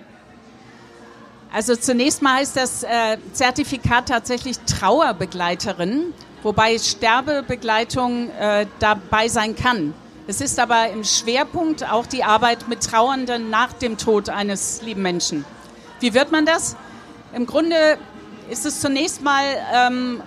Also 1.52 1.76
zunächst 1.76 2.22
mal 2.22 2.36
heißt 2.36 2.56
das 2.56 2.82
äh, 2.82 3.18
Zertifikat 3.32 4.08
tatsächlich 4.08 4.58
Trauerbegleiterin, 4.60 6.14
wobei 6.42 6.78
Sterbebegleitung 6.78 8.30
äh, 8.30 8.66
dabei 8.78 9.28
sein 9.28 9.54
kann. 9.54 9.94
Es 10.28 10.40
ist 10.40 10.60
aber 10.60 10.88
im 10.90 11.02
Schwerpunkt 11.02 11.90
auch 11.90 12.06
die 12.06 12.22
Arbeit 12.22 12.68
mit 12.68 12.84
Trauernden 12.84 13.50
nach 13.50 13.72
dem 13.72 13.98
Tod 13.98 14.28
eines 14.28 14.80
lieben 14.82 15.02
Menschen. 15.02 15.44
Wie 15.98 16.14
wird 16.14 16.30
man 16.30 16.46
das? 16.46 16.76
Im 17.34 17.44
Grunde 17.44 17.98
ist 18.48 18.64
es 18.64 18.80
zunächst 18.80 19.22
mal 19.22 19.42
ähm, 19.74 20.22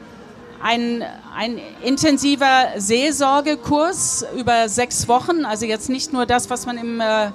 ein, 0.61 1.01
ein 1.33 1.61
intensiver 1.81 2.73
Seelsorgekurs 2.75 4.25
über 4.37 4.67
sechs 4.67 5.07
Wochen. 5.07 5.45
Also 5.45 5.65
jetzt 5.65 5.89
nicht 5.89 6.11
nur 6.11 6.25
das, 6.25 6.49
was 6.49 6.65
man 6.65 6.77
im, 6.77 6.99
äh, 6.99 7.31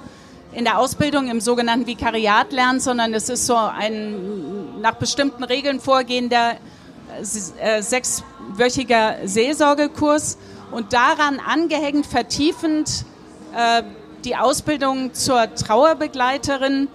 in 0.53 0.63
der 0.63 0.77
Ausbildung 0.77 1.29
im 1.29 1.41
sogenannten 1.41 1.87
Vikariat 1.87 2.51
lernt, 2.51 2.83
sondern 2.83 3.15
es 3.15 3.29
ist 3.29 3.47
so 3.47 3.55
ein 3.55 4.81
nach 4.81 4.95
bestimmten 4.95 5.43
Regeln 5.43 5.79
vorgehender 5.79 6.57
äh, 7.59 7.81
sechswöchiger 7.81 9.15
Seelsorgekurs 9.25 10.37
und 10.71 10.93
daran 10.93 11.39
angehängt, 11.39 12.05
vertiefend 12.05 13.05
äh, 13.55 13.83
die 14.23 14.35
Ausbildung 14.35 15.13
zur 15.13 15.53
Trauerbegleiterin, 15.55 16.87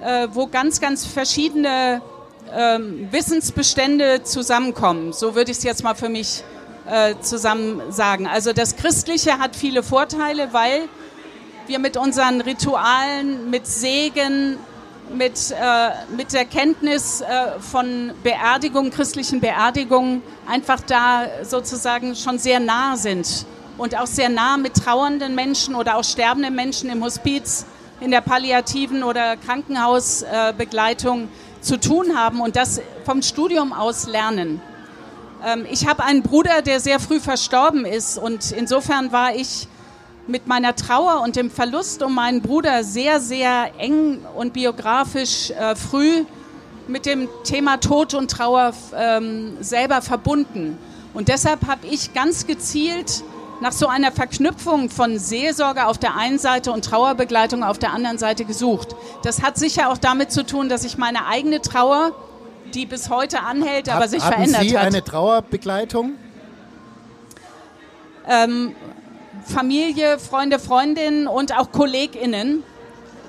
äh, 0.00 0.28
wo 0.32 0.46
ganz, 0.46 0.80
ganz 0.80 1.06
verschiedene 1.06 2.02
äh, 2.52 2.78
Wissensbestände 3.10 4.22
zusammenkommen. 4.22 5.12
So 5.12 5.34
würde 5.34 5.50
ich 5.50 5.58
es 5.58 5.62
jetzt 5.62 5.84
mal 5.84 5.94
für 5.94 6.08
mich 6.08 6.42
äh, 6.88 7.14
zusammen 7.20 7.80
sagen. 7.90 8.26
Also 8.26 8.52
das 8.52 8.76
Christliche 8.76 9.38
hat 9.38 9.54
viele 9.54 9.82
Vorteile, 9.82 10.52
weil 10.52 10.88
wir 11.66 11.78
mit 11.78 11.96
unseren 11.96 12.40
Ritualen, 12.40 13.50
mit 13.50 13.66
Segen, 13.66 14.58
mit, 15.12 15.50
äh, 15.50 16.14
mit 16.16 16.32
der 16.32 16.44
Kenntnis 16.44 17.20
äh, 17.20 17.60
von 17.60 18.12
Beerdigungen, 18.22 18.90
christlichen 18.90 19.40
Beerdigungen, 19.40 20.22
einfach 20.46 20.80
da 20.80 21.26
sozusagen 21.42 22.14
schon 22.14 22.38
sehr 22.38 22.60
nah 22.60 22.96
sind 22.96 23.46
und 23.76 23.98
auch 23.98 24.06
sehr 24.06 24.28
nah 24.28 24.56
mit 24.56 24.74
trauernden 24.74 25.34
Menschen 25.34 25.74
oder 25.74 25.96
auch 25.96 26.04
sterbenden 26.04 26.54
Menschen 26.54 26.90
im 26.90 27.02
Hospiz, 27.02 27.66
in 28.00 28.10
der 28.10 28.20
palliativen 28.20 29.02
oder 29.02 29.36
Krankenhausbegleitung 29.36 31.24
äh, 31.24 31.28
zu 31.60 31.78
tun 31.78 32.16
haben 32.16 32.40
und 32.40 32.56
das 32.56 32.80
vom 33.04 33.22
Studium 33.22 33.72
aus 33.72 34.06
lernen. 34.06 34.62
Ähm, 35.44 35.66
ich 35.70 35.86
habe 35.86 36.04
einen 36.04 36.22
Bruder, 36.22 36.62
der 36.62 36.80
sehr 36.80 37.00
früh 37.00 37.20
verstorben 37.20 37.84
ist 37.84 38.16
und 38.16 38.52
insofern 38.52 39.12
war 39.12 39.34
ich 39.34 39.68
mit 40.30 40.46
meiner 40.46 40.74
Trauer 40.76 41.22
und 41.22 41.36
dem 41.36 41.50
Verlust 41.50 42.02
um 42.02 42.14
meinen 42.14 42.40
Bruder 42.40 42.84
sehr, 42.84 43.20
sehr 43.20 43.70
eng 43.78 44.20
und 44.36 44.52
biografisch 44.52 45.50
äh, 45.50 45.74
früh 45.74 46.24
mit 46.88 47.06
dem 47.06 47.28
Thema 47.44 47.78
Tod 47.78 48.14
und 48.14 48.30
Trauer 48.30 48.72
ähm, 48.96 49.56
selber 49.60 50.02
verbunden. 50.02 50.78
Und 51.14 51.28
deshalb 51.28 51.66
habe 51.66 51.86
ich 51.88 52.14
ganz 52.14 52.46
gezielt 52.46 53.24
nach 53.60 53.72
so 53.72 53.88
einer 53.88 54.10
Verknüpfung 54.12 54.88
von 54.88 55.18
Seelsorge 55.18 55.86
auf 55.86 55.98
der 55.98 56.16
einen 56.16 56.38
Seite 56.38 56.72
und 56.72 56.84
Trauerbegleitung 56.84 57.62
auf 57.62 57.78
der 57.78 57.92
anderen 57.92 58.16
Seite 58.16 58.44
gesucht. 58.44 58.96
Das 59.22 59.42
hat 59.42 59.58
sicher 59.58 59.90
auch 59.90 59.98
damit 59.98 60.32
zu 60.32 60.46
tun, 60.46 60.68
dass 60.68 60.84
ich 60.84 60.96
meine 60.96 61.26
eigene 61.26 61.60
Trauer, 61.60 62.12
die 62.72 62.86
bis 62.86 63.10
heute 63.10 63.40
anhält, 63.40 63.88
aber 63.88 64.08
sich 64.08 64.22
verändert 64.22 64.62
Sie 64.62 64.78
hat. 64.78 64.86
eine 64.86 65.04
Trauerbegleitung? 65.04 66.14
ähm, 68.30 68.74
Familie, 69.44 70.18
Freunde, 70.18 70.58
Freundinnen 70.58 71.26
und 71.26 71.56
auch 71.56 71.72
KollegInnen, 71.72 72.62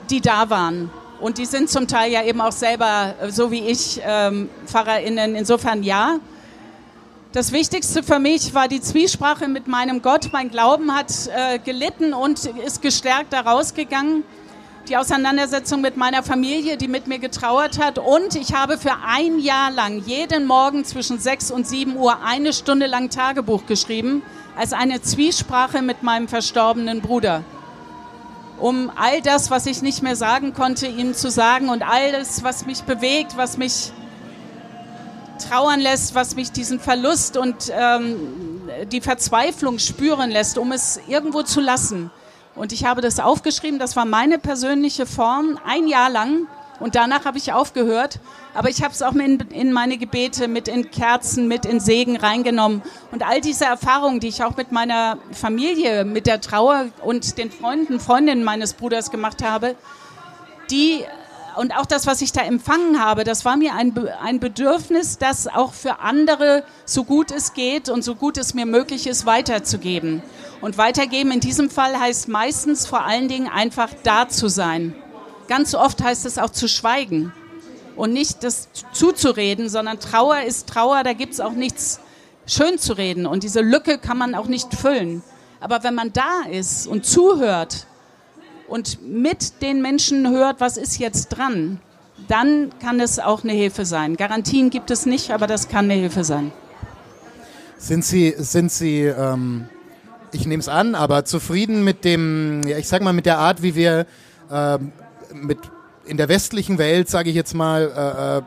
die 0.09 0.21
da 0.21 0.49
waren. 0.49 0.91
Und 1.19 1.37
die 1.37 1.45
sind 1.45 1.69
zum 1.69 1.87
Teil 1.87 2.11
ja 2.11 2.23
eben 2.23 2.41
auch 2.41 2.51
selber, 2.51 3.13
äh, 3.21 3.31
so 3.31 3.51
wie 3.51 3.59
ich, 3.59 4.01
ähm, 4.03 4.49
PfarrerInnen. 4.65 5.35
Insofern 5.35 5.83
ja. 5.83 6.19
Das 7.31 7.51
Wichtigste 7.53 8.03
für 8.03 8.19
mich 8.19 8.53
war 8.53 8.67
die 8.67 8.81
Zwiesprache 8.81 9.47
mit 9.47 9.67
meinem 9.67 10.01
Gott. 10.01 10.29
Mein 10.33 10.49
Glauben 10.49 10.93
hat 10.93 11.11
äh, 11.27 11.59
gelitten 11.59 12.13
und 12.13 12.43
ist 12.45 12.81
gestärkt 12.81 13.31
da 13.31 13.41
rausgegangen. 13.41 14.23
Die 14.89 14.97
Auseinandersetzung 14.97 15.79
mit 15.79 15.95
meiner 15.95 16.23
Familie, 16.23 16.75
die 16.75 16.87
mit 16.87 17.05
mir 17.05 17.19
getrauert 17.19 17.79
hat. 17.79 17.99
Und 17.99 18.35
ich 18.35 18.53
habe 18.53 18.79
für 18.79 18.95
ein 19.05 19.39
Jahr 19.39 19.69
lang 19.71 20.01
jeden 20.05 20.47
Morgen 20.47 20.83
zwischen 20.83 21.19
6 21.19 21.51
und 21.51 21.67
7 21.67 21.95
Uhr 21.95 22.23
eine 22.23 22.51
Stunde 22.51 22.87
lang 22.87 23.11
Tagebuch 23.11 23.67
geschrieben, 23.67 24.23
als 24.55 24.73
eine 24.73 25.01
Zwiesprache 25.01 25.81
mit 25.81 26.03
meinem 26.03 26.27
verstorbenen 26.27 27.01
Bruder. 27.01 27.43
Um 28.59 28.91
all 28.95 29.21
das, 29.21 29.49
was 29.49 29.65
ich 29.65 29.81
nicht 29.81 30.03
mehr 30.03 30.15
sagen 30.15 30.53
konnte, 30.53 30.85
ihm 30.85 31.13
zu 31.13 31.31
sagen 31.31 31.69
und 31.69 31.81
alles, 31.81 32.43
was 32.43 32.65
mich 32.65 32.83
bewegt, 32.83 33.35
was 33.37 33.57
mich 33.57 33.91
trauern 35.49 35.79
lässt, 35.79 36.13
was 36.13 36.35
mich 36.35 36.51
diesen 36.51 36.79
Verlust 36.79 37.37
und 37.37 37.71
ähm, 37.73 38.61
die 38.91 39.01
Verzweiflung 39.01 39.79
spüren 39.79 40.29
lässt, 40.29 40.57
um 40.57 40.71
es 40.71 40.99
irgendwo 41.07 41.41
zu 41.43 41.59
lassen. 41.59 42.11
Und 42.55 42.71
ich 42.71 42.85
habe 42.85 43.01
das 43.01 43.19
aufgeschrieben, 43.19 43.79
das 43.79 43.95
war 43.95 44.05
meine 44.05 44.37
persönliche 44.37 45.05
Form, 45.05 45.59
ein 45.65 45.87
Jahr 45.87 46.09
lang. 46.09 46.47
Und 46.81 46.95
danach 46.95 47.25
habe 47.25 47.37
ich 47.37 47.53
aufgehört. 47.53 48.19
Aber 48.55 48.69
ich 48.69 48.83
habe 48.83 48.91
es 48.91 49.01
auch 49.03 49.13
in, 49.13 49.39
in 49.51 49.71
meine 49.71 49.97
Gebete, 49.97 50.47
mit 50.47 50.67
in 50.67 50.89
Kerzen, 50.89 51.47
mit 51.47 51.65
in 51.65 51.79
Segen 51.79 52.17
reingenommen. 52.17 52.81
Und 53.11 53.25
all 53.25 53.39
diese 53.39 53.65
Erfahrungen, 53.65 54.19
die 54.19 54.27
ich 54.27 54.43
auch 54.43 54.57
mit 54.57 54.71
meiner 54.71 55.19
Familie, 55.31 56.03
mit 56.03 56.25
der 56.25 56.41
Trauer 56.41 56.87
und 57.03 57.37
den 57.37 57.51
Freunden, 57.51 57.99
Freundinnen 57.99 58.43
meines 58.43 58.73
Bruders 58.73 59.11
gemacht 59.11 59.43
habe, 59.43 59.75
die 60.71 61.05
und 61.57 61.75
auch 61.77 61.85
das, 61.85 62.07
was 62.07 62.21
ich 62.21 62.31
da 62.31 62.41
empfangen 62.41 63.03
habe, 63.03 63.25
das 63.25 63.43
war 63.43 63.57
mir 63.57 63.75
ein, 63.75 63.93
ein 64.23 64.39
Bedürfnis, 64.39 65.17
das 65.17 65.47
auch 65.47 65.73
für 65.73 65.99
andere, 65.99 66.63
so 66.85 67.03
gut 67.03 67.29
es 67.29 67.53
geht 67.53 67.89
und 67.89 68.03
so 68.03 68.15
gut 68.15 68.37
es 68.37 68.53
mir 68.53 68.65
möglich 68.65 69.05
ist, 69.05 69.25
weiterzugeben. 69.25 70.23
Und 70.61 70.77
weitergeben 70.77 71.29
in 71.31 71.41
diesem 71.41 71.69
Fall 71.69 71.99
heißt 71.99 72.29
meistens 72.29 72.87
vor 72.87 73.03
allen 73.03 73.27
Dingen 73.27 73.49
einfach 73.49 73.89
da 74.03 74.29
zu 74.29 74.47
sein. 74.47 74.95
Ganz 75.51 75.75
oft 75.75 76.01
heißt 76.01 76.25
es 76.25 76.37
auch 76.37 76.51
zu 76.51 76.69
schweigen 76.69 77.33
und 77.97 78.13
nicht 78.13 78.41
das 78.45 78.69
zuzureden, 78.93 79.67
sondern 79.67 79.99
Trauer 79.99 80.43
ist 80.43 80.69
Trauer, 80.69 81.03
da 81.03 81.11
gibt 81.11 81.33
es 81.33 81.41
auch 81.41 81.51
nichts 81.51 81.99
schön 82.47 82.77
zu 82.77 82.93
reden 82.93 83.25
und 83.25 83.43
diese 83.43 83.59
Lücke 83.59 83.97
kann 83.97 84.17
man 84.17 84.33
auch 84.33 84.47
nicht 84.47 84.73
füllen. 84.73 85.21
Aber 85.59 85.83
wenn 85.83 85.93
man 85.93 86.13
da 86.13 86.43
ist 86.49 86.87
und 86.87 87.05
zuhört, 87.05 87.85
und 88.69 89.05
mit 89.05 89.61
den 89.61 89.81
Menschen 89.81 90.31
hört, 90.31 90.61
was 90.61 90.77
ist 90.77 90.99
jetzt 90.99 91.27
dran, 91.27 91.81
dann 92.29 92.69
kann 92.79 93.01
es 93.01 93.19
auch 93.19 93.43
eine 93.43 93.51
Hilfe 93.51 93.83
sein. 93.83 94.15
Garantien 94.15 94.69
gibt 94.69 94.89
es 94.89 95.05
nicht, 95.05 95.31
aber 95.31 95.47
das 95.47 95.67
kann 95.67 95.91
eine 95.91 95.95
Hilfe 95.95 96.23
sein. 96.23 96.53
Sind 97.77 98.05
Sie, 98.05 98.33
sind 98.37 98.71
Sie 98.71 99.01
ähm, 99.01 99.67
ich 100.31 100.47
nehme 100.47 100.61
es 100.61 100.69
an, 100.69 100.95
aber 100.95 101.25
zufrieden 101.25 101.83
mit 101.83 102.05
dem, 102.05 102.61
ja, 102.65 102.77
ich 102.77 102.87
sag 102.87 103.01
mal, 103.01 103.11
mit 103.11 103.25
der 103.25 103.39
Art, 103.39 103.61
wie 103.61 103.75
wir 103.75 104.05
ähm, 104.49 104.93
mit 105.33 105.59
in 106.05 106.17
der 106.17 106.29
westlichen 106.29 106.77
Welt, 106.77 107.09
sage 107.09 107.29
ich 107.29 107.35
jetzt 107.35 107.53
mal, 107.53 107.91
äh, 107.95 108.37
äh, 108.37 108.41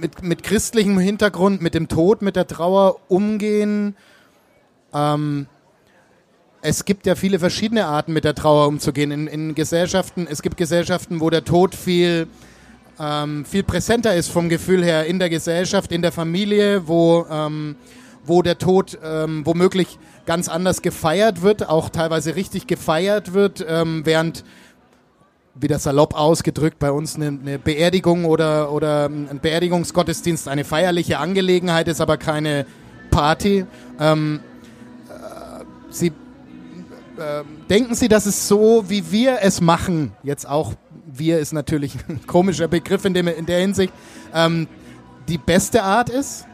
mit, 0.00 0.22
mit 0.22 0.42
christlichem 0.42 0.98
Hintergrund, 0.98 1.62
mit 1.62 1.74
dem 1.74 1.88
Tod, 1.88 2.22
mit 2.22 2.36
der 2.36 2.46
Trauer 2.46 2.96
umgehen. 3.08 3.96
Ähm, 4.92 5.46
es 6.62 6.84
gibt 6.84 7.06
ja 7.06 7.14
viele 7.14 7.38
verschiedene 7.38 7.86
Arten, 7.86 8.12
mit 8.12 8.24
der 8.24 8.34
Trauer 8.34 8.66
umzugehen. 8.66 9.10
In, 9.10 9.26
in 9.26 9.54
Gesellschaften, 9.54 10.26
es 10.28 10.42
gibt 10.42 10.56
Gesellschaften, 10.56 11.20
wo 11.20 11.30
der 11.30 11.44
Tod 11.44 11.74
viel, 11.74 12.26
ähm, 12.98 13.44
viel 13.44 13.62
präsenter 13.62 14.14
ist 14.14 14.28
vom 14.28 14.48
Gefühl 14.48 14.84
her 14.84 15.06
in 15.06 15.18
der 15.18 15.30
Gesellschaft, 15.30 15.92
in 15.92 16.02
der 16.02 16.12
Familie, 16.12 16.88
wo, 16.88 17.26
ähm, 17.30 17.76
wo 18.24 18.42
der 18.42 18.58
Tod 18.58 18.98
ähm, 19.04 19.46
womöglich 19.46 19.98
ganz 20.24 20.48
anders 20.48 20.82
gefeiert 20.82 21.42
wird, 21.42 21.68
auch 21.68 21.88
teilweise 21.88 22.34
richtig 22.34 22.66
gefeiert 22.66 23.32
wird, 23.32 23.64
ähm, 23.68 24.02
während 24.04 24.44
wieder 25.58 25.78
salopp 25.78 26.14
ausgedrückt, 26.14 26.78
bei 26.78 26.90
uns 26.90 27.16
eine, 27.16 27.28
eine 27.28 27.58
Beerdigung 27.58 28.24
oder, 28.24 28.72
oder 28.72 29.06
ein 29.06 29.40
Beerdigungsgottesdienst 29.40 30.48
eine 30.48 30.64
feierliche 30.64 31.18
Angelegenheit 31.18 31.88
ist, 31.88 32.00
aber 32.00 32.16
keine 32.16 32.66
Party. 33.10 33.66
Ähm, 33.98 34.40
äh, 35.08 35.64
Sie 35.90 36.08
äh, 36.08 37.42
denken 37.70 37.94
Sie, 37.94 38.08
dass 38.08 38.26
es 38.26 38.48
so, 38.48 38.84
wie 38.88 39.10
wir 39.10 39.38
es 39.40 39.60
machen, 39.60 40.12
jetzt 40.22 40.48
auch 40.48 40.74
wir 41.06 41.38
ist 41.38 41.52
natürlich 41.52 41.94
ein 42.08 42.26
komischer 42.26 42.68
Begriff 42.68 43.04
in, 43.04 43.14
dem, 43.14 43.28
in 43.28 43.46
der 43.46 43.60
Hinsicht, 43.60 43.92
ähm, 44.34 44.68
die 45.28 45.38
beste 45.38 45.82
Art 45.82 46.08
ist? 46.08 46.46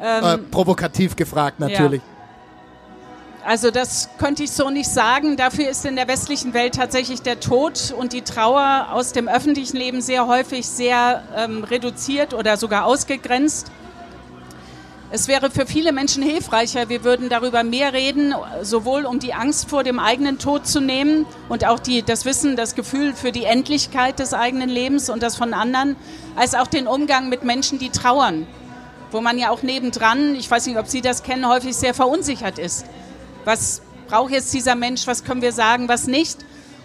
Ähm, 0.00 0.24
äh, 0.24 0.38
provokativ 0.38 1.16
gefragt 1.16 1.58
natürlich. 1.60 2.02
Also 3.48 3.70
das 3.70 4.10
könnte 4.18 4.42
ich 4.42 4.50
so 4.50 4.68
nicht 4.68 4.90
sagen. 4.90 5.38
Dafür 5.38 5.70
ist 5.70 5.86
in 5.86 5.96
der 5.96 6.06
westlichen 6.06 6.52
Welt 6.52 6.74
tatsächlich 6.74 7.22
der 7.22 7.40
Tod 7.40 7.94
und 7.96 8.12
die 8.12 8.20
Trauer 8.20 8.88
aus 8.92 9.12
dem 9.12 9.26
öffentlichen 9.26 9.78
Leben 9.78 10.02
sehr 10.02 10.26
häufig 10.26 10.66
sehr 10.66 11.22
ähm, 11.34 11.64
reduziert 11.64 12.34
oder 12.34 12.58
sogar 12.58 12.84
ausgegrenzt. 12.84 13.72
Es 15.10 15.28
wäre 15.28 15.50
für 15.50 15.64
viele 15.64 15.92
Menschen 15.92 16.22
hilfreicher, 16.22 16.90
wir 16.90 17.04
würden 17.04 17.30
darüber 17.30 17.64
mehr 17.64 17.94
reden, 17.94 18.34
sowohl 18.60 19.06
um 19.06 19.18
die 19.18 19.32
Angst 19.32 19.70
vor 19.70 19.82
dem 19.82 19.98
eigenen 19.98 20.38
Tod 20.38 20.66
zu 20.66 20.82
nehmen 20.82 21.24
und 21.48 21.66
auch 21.66 21.78
die, 21.78 22.02
das 22.02 22.26
Wissen, 22.26 22.54
das 22.54 22.74
Gefühl 22.74 23.14
für 23.14 23.32
die 23.32 23.44
Endlichkeit 23.44 24.18
des 24.18 24.34
eigenen 24.34 24.68
Lebens 24.68 25.08
und 25.08 25.22
das 25.22 25.36
von 25.36 25.54
anderen, 25.54 25.96
als 26.36 26.54
auch 26.54 26.66
den 26.66 26.86
Umgang 26.86 27.30
mit 27.30 27.44
Menschen, 27.44 27.78
die 27.78 27.88
trauern, 27.88 28.46
wo 29.10 29.22
man 29.22 29.38
ja 29.38 29.48
auch 29.48 29.62
nebendran, 29.62 30.34
ich 30.34 30.50
weiß 30.50 30.66
nicht, 30.66 30.76
ob 30.76 30.86
Sie 30.86 31.00
das 31.00 31.22
kennen, 31.22 31.48
häufig 31.48 31.74
sehr 31.74 31.94
verunsichert 31.94 32.58
ist. 32.58 32.84
Was 33.48 33.80
braucht 34.08 34.32
jetzt 34.32 34.52
dieser 34.52 34.74
Mensch, 34.74 35.06
was 35.06 35.24
können 35.24 35.40
wir 35.40 35.52
sagen, 35.52 35.88
was 35.88 36.06
nicht? 36.06 36.36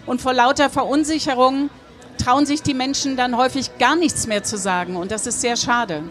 Und 0.06 0.22
vor 0.22 0.32
lauter 0.32 0.70
Verunsicherung 0.70 1.68
trauen 2.16 2.46
sich 2.46 2.62
die 2.62 2.72
Menschen 2.72 3.18
dann 3.18 3.36
häufig 3.36 3.76
gar 3.78 3.96
nichts 3.96 4.26
mehr 4.26 4.44
zu 4.44 4.56
sagen. 4.56 4.96
Und 4.96 5.10
das 5.10 5.26
ist 5.26 5.42
sehr 5.42 5.58
schade. 5.58 6.04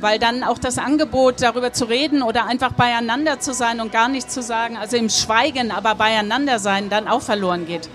Weil 0.00 0.18
dann 0.18 0.42
auch 0.42 0.58
das 0.58 0.78
Angebot, 0.78 1.40
darüber 1.42 1.72
zu 1.72 1.84
reden 1.84 2.24
oder 2.24 2.46
einfach 2.46 2.72
beieinander 2.72 3.38
zu 3.38 3.54
sein 3.54 3.80
und 3.80 3.92
gar 3.92 4.08
nichts 4.08 4.34
zu 4.34 4.42
sagen, 4.42 4.76
also 4.76 4.96
im 4.96 5.10
Schweigen, 5.10 5.70
aber 5.70 5.94
beieinander 5.94 6.58
sein, 6.58 6.90
dann 6.90 7.06
auch 7.06 7.22
verloren 7.22 7.64
geht. 7.64 7.88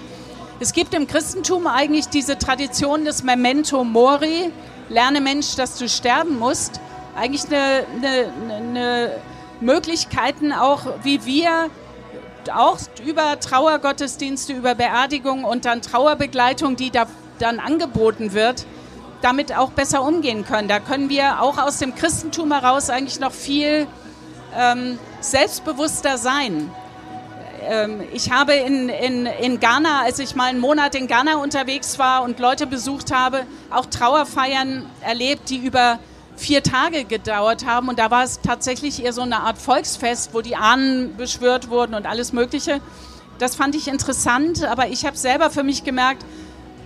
Es 0.62 0.72
gibt 0.72 0.94
im 0.94 1.06
Christentum 1.06 1.68
eigentlich 1.68 2.08
diese 2.08 2.38
Tradition 2.38 3.04
des 3.04 3.24
Memento 3.24 3.84
Mori, 3.84 4.54
lerne 4.88 5.20
Mensch, 5.20 5.58
dass 5.58 5.78
du 5.78 5.90
sterben 5.90 6.40
musst, 6.40 6.80
eigentlich 7.18 7.44
eine, 7.48 7.84
eine, 7.98 8.34
eine 8.56 9.12
Möglichkeiten 9.60 10.54
auch, 10.54 10.84
wie 11.04 11.26
wir 11.26 11.70
auch 12.54 12.78
über 13.06 13.40
Trauergottesdienste, 13.40 14.54
über 14.54 14.76
Beerdigung 14.76 15.44
und 15.44 15.66
dann 15.66 15.82
Trauerbegleitung, 15.82 16.76
die 16.76 16.92
da 16.92 17.06
dann 17.40 17.60
angeboten 17.60 18.34
wird, 18.34 18.66
damit 19.22 19.56
auch 19.56 19.72
besser 19.72 20.04
umgehen 20.04 20.46
können. 20.46 20.68
Da 20.68 20.80
können 20.80 21.10
wir 21.10 21.42
auch 21.42 21.58
aus 21.58 21.78
dem 21.78 21.96
Christentum 21.96 22.52
heraus 22.52 22.90
eigentlich 22.90 23.20
noch 23.20 23.32
viel 23.32 23.88
ähm, 24.58 25.00
selbstbewusster 25.22 26.18
sein. 26.18 26.72
Ähm, 27.68 28.02
ich 28.14 28.32
habe 28.32 28.54
in, 28.54 28.90
in, 28.90 29.26
in 29.26 29.60
Ghana, 29.60 30.02
als 30.04 30.20
ich 30.20 30.36
mal 30.36 30.46
einen 30.46 30.60
Monat 30.60 30.96
in 30.96 31.08
Ghana 31.08 31.38
unterwegs 31.38 32.00
war 32.00 32.24
und 32.24 32.40
Leute 32.40 32.68
besucht 32.68 33.14
habe, 33.14 33.46
auch 33.70 33.86
Trauerfeiern 33.86 34.86
erlebt, 35.02 35.50
die 35.50 35.58
über 35.58 36.00
vier 36.40 36.64
Tage 36.64 37.04
gedauert 37.04 37.66
haben. 37.66 37.90
Und 37.90 38.00
da 38.00 38.10
war 38.10 38.24
es 38.24 38.42
tatsächlich 38.42 39.04
eher 39.04 39.14
so 39.14 39.22
eine 39.22 39.42
Art 39.42 39.58
Volksfest, 39.58 40.34
wo 40.34 40.42
die 40.42 40.56
Ahnen 40.56 41.16
beschwört 41.18 41.70
wurden 41.70 41.94
und 41.94 42.06
alles 42.06 42.34
Mögliche. 42.34 42.82
Das 43.38 43.56
fand 43.56 43.76
ich 43.76 43.88
interessant, 43.88 44.64
aber 44.64 44.88
ich 44.88 45.06
habe 45.06 45.16
selber 45.16 45.50
für 45.50 45.64
mich 45.64 45.84
gemerkt, 45.84 46.26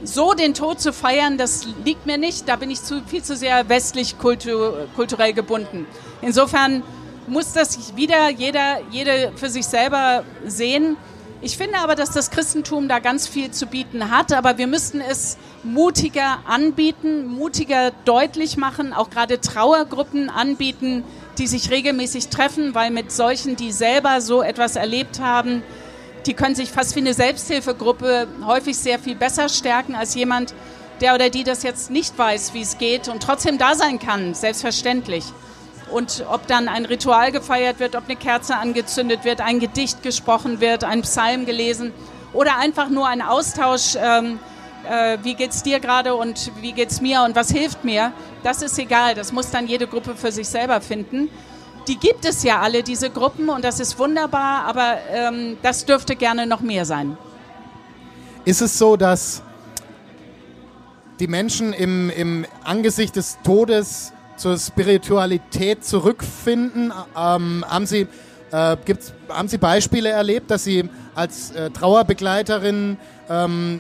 so 0.03 0.33
den 0.33 0.53
Tod 0.53 0.81
zu 0.81 0.91
feiern, 0.91 1.37
das 1.37 1.65
liegt 1.85 2.05
mir 2.05 2.17
nicht. 2.17 2.49
Da 2.49 2.57
bin 2.57 2.69
ich 2.69 2.81
zu, 2.83 3.01
viel 3.03 3.23
zu 3.23 3.35
sehr 3.35 3.69
westlich 3.69 4.17
kultur, 4.17 4.87
kulturell 4.95 5.33
gebunden. 5.33 5.87
Insofern 6.21 6.83
muss 7.27 7.53
das 7.53 7.95
wieder 7.95 8.29
jeder, 8.29 8.79
jede 8.91 9.31
für 9.35 9.49
sich 9.49 9.65
selber 9.65 10.23
sehen. 10.45 10.97
Ich 11.45 11.57
finde 11.57 11.79
aber, 11.79 11.95
dass 11.95 12.11
das 12.11 12.31
Christentum 12.31 12.87
da 12.87 12.99
ganz 12.99 13.27
viel 13.27 13.51
zu 13.51 13.65
bieten 13.65 14.09
hat, 14.09 14.31
aber 14.31 14.57
wir 14.57 14.65
müssten 14.65 15.01
es 15.01 15.37
mutiger 15.61 16.39
anbieten, 16.45 17.27
mutiger 17.27 17.91
deutlich 18.05 18.55
machen, 18.55 18.93
auch 18.93 19.09
gerade 19.09 19.41
Trauergruppen 19.41 20.29
anbieten, 20.29 21.03
die 21.37 21.47
sich 21.47 21.69
regelmäßig 21.69 22.29
treffen, 22.29 22.73
weil 22.75 22.91
mit 22.91 23.11
solchen, 23.11 23.57
die 23.57 23.73
selber 23.73 24.21
so 24.21 24.41
etwas 24.41 24.77
erlebt 24.77 25.19
haben, 25.19 25.63
die 26.25 26.33
können 26.33 26.55
sich 26.55 26.71
fast 26.71 26.95
wie 26.95 27.01
eine 27.01 27.13
Selbsthilfegruppe 27.13 28.29
häufig 28.45 28.77
sehr 28.77 28.97
viel 28.97 29.15
besser 29.15 29.49
stärken 29.49 29.95
als 29.95 30.15
jemand, 30.15 30.53
der 31.01 31.13
oder 31.13 31.29
die 31.29 31.43
das 31.43 31.63
jetzt 31.63 31.91
nicht 31.91 32.17
weiß, 32.17 32.53
wie 32.53 32.61
es 32.61 32.77
geht 32.77 33.09
und 33.09 33.21
trotzdem 33.21 33.57
da 33.57 33.75
sein 33.75 33.99
kann, 33.99 34.33
selbstverständlich. 34.33 35.25
Und 35.93 36.25
ob 36.27 36.47
dann 36.47 36.67
ein 36.67 36.85
Ritual 36.85 37.31
gefeiert 37.31 37.79
wird, 37.79 37.95
ob 37.95 38.05
eine 38.05 38.15
Kerze 38.15 38.57
angezündet 38.57 39.25
wird, 39.25 39.41
ein 39.41 39.59
Gedicht 39.59 40.01
gesprochen 40.01 40.59
wird, 40.59 40.83
ein 40.83 41.03
Psalm 41.03 41.45
gelesen 41.45 41.93
oder 42.33 42.57
einfach 42.57 42.89
nur 42.89 43.07
ein 43.07 43.21
Austausch, 43.21 43.95
ähm, 43.95 44.39
äh, 44.89 45.19
wie 45.21 45.35
geht's 45.35 45.61
dir 45.61 45.79
gerade 45.79 46.15
und 46.15 46.51
wie 46.61 46.71
geht's 46.71 46.99
mir 46.99 47.21
und 47.21 47.35
was 47.35 47.51
hilft 47.51 47.83
mir, 47.83 48.11
das 48.41 48.63
ist 48.63 48.79
egal. 48.79 49.13
Das 49.13 49.31
muss 49.31 49.51
dann 49.51 49.67
jede 49.67 49.85
Gruppe 49.85 50.15
für 50.15 50.31
sich 50.31 50.47
selber 50.47 50.81
finden. 50.81 51.29
Die 51.87 51.97
gibt 51.97 52.25
es 52.25 52.41
ja 52.41 52.59
alle, 52.59 52.81
diese 52.81 53.11
Gruppen, 53.11 53.49
und 53.49 53.63
das 53.63 53.79
ist 53.79 53.99
wunderbar, 53.99 54.65
aber 54.65 54.97
ähm, 55.11 55.57
das 55.61 55.85
dürfte 55.85 56.15
gerne 56.15 56.47
noch 56.47 56.61
mehr 56.61 56.85
sein. 56.85 57.17
Ist 58.45 58.61
es 58.61 58.79
so, 58.79 58.97
dass 58.97 59.43
die 61.19 61.27
Menschen 61.27 61.71
im, 61.71 62.09
im 62.09 62.45
Angesicht 62.63 63.15
des 63.15 63.37
Todes 63.43 64.11
zur 64.43 64.57
Spiritualität 64.57 65.85
zurückfinden? 65.85 66.91
Ähm, 67.17 67.63
haben, 67.65 67.85
Sie, 67.85 68.07
äh, 68.51 68.75
gibt's, 68.83 69.13
haben 69.29 69.47
Sie 69.47 69.57
Beispiele 69.57 70.09
erlebt, 70.09 70.51
dass 70.51 70.65
Sie 70.65 70.89
als 71.15 71.51
äh, 71.51 71.71
Trauerbegleiterin 71.71 72.97
ähm, 73.29 73.79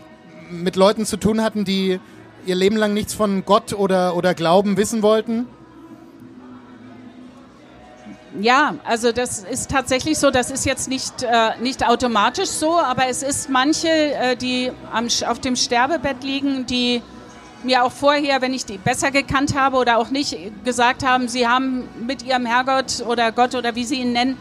mit 0.49 0.77
Leuten 0.77 1.05
zu 1.05 1.17
tun 1.17 1.41
hatten, 1.41 1.65
die 1.65 1.99
ihr 2.45 2.55
Leben 2.55 2.77
lang 2.77 2.93
nichts 2.93 3.13
von 3.13 3.43
Gott 3.43 3.73
oder, 3.73 4.15
oder 4.15 4.33
Glauben 4.33 4.77
wissen 4.77 5.01
wollten? 5.01 5.47
Ja, 8.39 8.75
also 8.85 9.11
das 9.11 9.43
ist 9.43 9.69
tatsächlich 9.69 10.17
so. 10.17 10.31
Das 10.31 10.49
ist 10.49 10.65
jetzt 10.65 10.87
nicht, 10.87 11.23
äh, 11.23 11.61
nicht 11.61 11.85
automatisch 11.85 12.49
so, 12.49 12.77
aber 12.77 13.07
es 13.07 13.21
ist 13.21 13.49
manche, 13.49 13.89
äh, 13.89 14.35
die 14.37 14.71
am, 14.93 15.07
auf 15.27 15.39
dem 15.39 15.57
Sterbebett 15.57 16.23
liegen, 16.23 16.65
die 16.65 17.01
mir 17.63 17.83
auch 17.83 17.91
vorher, 17.91 18.41
wenn 18.41 18.53
ich 18.53 18.65
die 18.65 18.77
besser 18.77 19.11
gekannt 19.11 19.55
habe 19.55 19.77
oder 19.77 19.97
auch 19.97 20.09
nicht, 20.09 20.37
gesagt 20.63 21.03
haben, 21.05 21.27
sie 21.27 21.47
haben 21.47 21.87
mit 22.05 22.23
ihrem 22.23 22.45
Herrgott 22.45 23.03
oder 23.07 23.31
Gott 23.31 23.55
oder 23.55 23.75
wie 23.75 23.85
sie 23.85 24.01
ihn 24.01 24.13
nennen, 24.13 24.37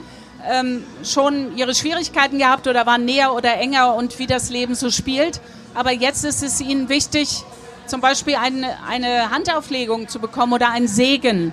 ähm, 0.51 0.85
schon 1.05 1.57
ihre 1.57 1.75
Schwierigkeiten 1.75 2.39
gehabt 2.39 2.67
oder 2.67 2.87
waren 2.87 3.05
näher 3.05 3.35
oder 3.35 3.57
enger 3.59 3.95
und 3.95 4.19
wie 4.19 4.27
das 4.27 4.51
Leben 4.51 4.75
so 4.75 4.91
spielt. 4.91 5.41
Aber 5.75 5.93
jetzt 5.93 6.25
ist 6.25 6.43
es 6.43 6.61
ihnen 6.61 6.89
wichtig, 6.89 7.45
zum 7.87 8.01
Beispiel 8.01 8.37
eine, 8.37 8.77
eine 8.89 9.31
Handauflegung 9.31 10.09
zu 10.09 10.19
bekommen 10.19 10.53
oder 10.53 10.71
einen 10.71 10.89
Segen. 10.89 11.53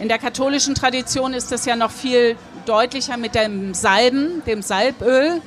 In 0.00 0.08
der 0.08 0.18
katholischen 0.18 0.74
Tradition 0.74 1.34
ist 1.34 1.52
das 1.52 1.66
ja 1.66 1.76
noch 1.76 1.90
viel 1.90 2.36
deutlicher 2.66 3.16
mit 3.16 3.34
dem 3.34 3.74
Salben, 3.74 4.42
dem 4.46 4.62
Salböl. 4.62 5.42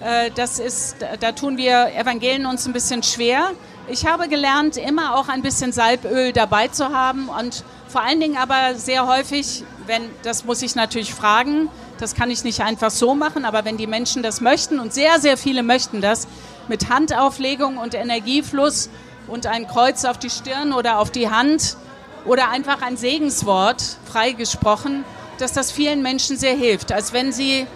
Äh, 0.00 0.30
das 0.34 0.58
ist, 0.58 0.96
da 1.20 1.32
tun 1.32 1.56
wir 1.56 1.94
Evangelien 1.94 2.46
uns 2.46 2.66
ein 2.66 2.72
bisschen 2.72 3.02
schwer. 3.02 3.50
Ich 3.90 4.04
habe 4.04 4.28
gelernt, 4.28 4.76
immer 4.76 5.16
auch 5.16 5.28
ein 5.28 5.40
bisschen 5.40 5.72
Salböl 5.72 6.34
dabei 6.34 6.68
zu 6.68 6.90
haben 6.90 7.30
und 7.30 7.64
vor 7.88 8.02
allen 8.02 8.20
Dingen 8.20 8.36
aber 8.36 8.74
sehr 8.74 9.06
häufig, 9.06 9.64
wenn, 9.86 10.02
das 10.22 10.44
muss 10.44 10.60
ich 10.60 10.74
natürlich 10.74 11.14
fragen, 11.14 11.70
das 11.98 12.14
kann 12.14 12.30
ich 12.30 12.44
nicht 12.44 12.60
einfach 12.60 12.90
so 12.90 13.14
machen, 13.14 13.46
aber 13.46 13.64
wenn 13.64 13.78
die 13.78 13.86
Menschen 13.86 14.22
das 14.22 14.42
möchten 14.42 14.78
und 14.78 14.92
sehr, 14.92 15.20
sehr 15.20 15.38
viele 15.38 15.62
möchten 15.62 16.02
das, 16.02 16.28
mit 16.68 16.90
Handauflegung 16.90 17.78
und 17.78 17.94
Energiefluss 17.94 18.90
und 19.26 19.46
ein 19.46 19.66
Kreuz 19.66 20.04
auf 20.04 20.18
die 20.18 20.28
Stirn 20.28 20.74
oder 20.74 20.98
auf 20.98 21.10
die 21.10 21.30
Hand 21.30 21.78
oder 22.26 22.50
einfach 22.50 22.82
ein 22.82 22.98
Segenswort 22.98 23.82
freigesprochen, 24.04 25.02
dass 25.38 25.54
das 25.54 25.72
vielen 25.72 26.02
Menschen 26.02 26.36
sehr 26.36 26.54
hilft, 26.54 26.92
als 26.92 27.14
wenn 27.14 27.32
sie 27.32 27.66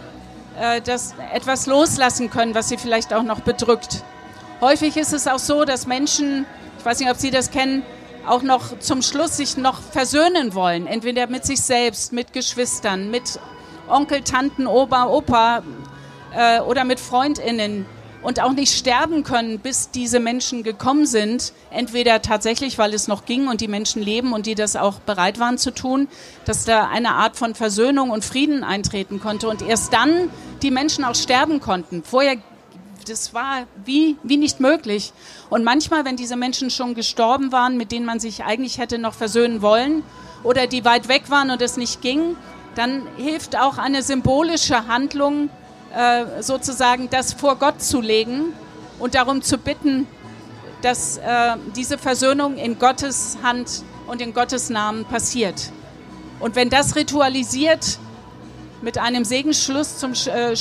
äh, 0.60 0.82
das 0.82 1.14
etwas 1.32 1.66
loslassen 1.66 2.28
können, 2.28 2.54
was 2.54 2.68
sie 2.68 2.76
vielleicht 2.76 3.14
auch 3.14 3.22
noch 3.22 3.40
bedrückt. 3.40 4.04
Häufig 4.62 4.96
ist 4.96 5.12
es 5.12 5.26
auch 5.26 5.40
so, 5.40 5.64
dass 5.64 5.88
Menschen, 5.88 6.46
ich 6.78 6.84
weiß 6.84 7.00
nicht, 7.00 7.10
ob 7.10 7.16
Sie 7.16 7.32
das 7.32 7.50
kennen, 7.50 7.82
auch 8.24 8.42
noch 8.42 8.78
zum 8.78 9.02
Schluss 9.02 9.36
sich 9.36 9.56
noch 9.56 9.82
versöhnen 9.82 10.54
wollen. 10.54 10.86
Entweder 10.86 11.26
mit 11.26 11.44
sich 11.44 11.60
selbst, 11.60 12.12
mit 12.12 12.32
Geschwistern, 12.32 13.10
mit 13.10 13.40
Onkel, 13.88 14.22
Tanten, 14.22 14.68
Opa, 14.68 15.08
Opa 15.08 15.64
äh, 16.32 16.60
oder 16.60 16.84
mit 16.84 17.00
FreundInnen 17.00 17.86
und 18.22 18.40
auch 18.40 18.52
nicht 18.52 18.72
sterben 18.72 19.24
können, 19.24 19.58
bis 19.58 19.90
diese 19.90 20.20
Menschen 20.20 20.62
gekommen 20.62 21.06
sind. 21.06 21.52
Entweder 21.72 22.22
tatsächlich, 22.22 22.78
weil 22.78 22.94
es 22.94 23.08
noch 23.08 23.24
ging 23.24 23.48
und 23.48 23.60
die 23.60 23.66
Menschen 23.66 24.00
leben 24.00 24.32
und 24.32 24.46
die 24.46 24.54
das 24.54 24.76
auch 24.76 25.00
bereit 25.00 25.40
waren 25.40 25.58
zu 25.58 25.72
tun, 25.72 26.06
dass 26.44 26.64
da 26.64 26.86
eine 26.86 27.14
Art 27.16 27.36
von 27.36 27.56
Versöhnung 27.56 28.10
und 28.10 28.24
Frieden 28.24 28.62
eintreten 28.62 29.18
konnte 29.18 29.48
und 29.48 29.60
erst 29.60 29.92
dann 29.92 30.30
die 30.62 30.70
Menschen 30.70 31.02
auch 31.02 31.16
sterben 31.16 31.58
konnten. 31.58 32.04
Vorher 32.04 32.36
das 33.08 33.34
war 33.34 33.66
wie, 33.84 34.16
wie 34.22 34.36
nicht 34.36 34.60
möglich. 34.60 35.12
Und 35.50 35.64
manchmal, 35.64 36.04
wenn 36.04 36.16
diese 36.16 36.36
Menschen 36.36 36.70
schon 36.70 36.94
gestorben 36.94 37.52
waren, 37.52 37.76
mit 37.76 37.92
denen 37.92 38.06
man 38.06 38.20
sich 38.20 38.44
eigentlich 38.44 38.78
hätte 38.78 38.98
noch 38.98 39.14
versöhnen 39.14 39.62
wollen 39.62 40.02
oder 40.42 40.66
die 40.66 40.84
weit 40.84 41.08
weg 41.08 41.30
waren 41.30 41.50
und 41.50 41.62
es 41.62 41.76
nicht 41.76 42.02
ging, 42.02 42.36
dann 42.74 43.06
hilft 43.16 43.56
auch 43.56 43.78
eine 43.78 44.02
symbolische 44.02 44.86
Handlung, 44.86 45.50
äh, 45.94 46.42
sozusagen 46.42 47.10
das 47.10 47.32
vor 47.34 47.56
Gott 47.56 47.82
zu 47.82 48.00
legen 48.00 48.52
und 48.98 49.14
darum 49.14 49.42
zu 49.42 49.58
bitten, 49.58 50.06
dass 50.80 51.18
äh, 51.18 51.56
diese 51.76 51.98
Versöhnung 51.98 52.56
in 52.56 52.78
Gottes 52.78 53.38
Hand 53.42 53.82
und 54.06 54.20
in 54.20 54.34
Gottes 54.34 54.70
Namen 54.70 55.04
passiert. 55.04 55.70
Und 56.40 56.56
wenn 56.56 56.70
das 56.70 56.96
ritualisiert 56.96 57.98
mit 58.80 58.98
einem 58.98 59.24
Segensschluss 59.24 59.98
zum 59.98 60.12
äh, 60.12 60.54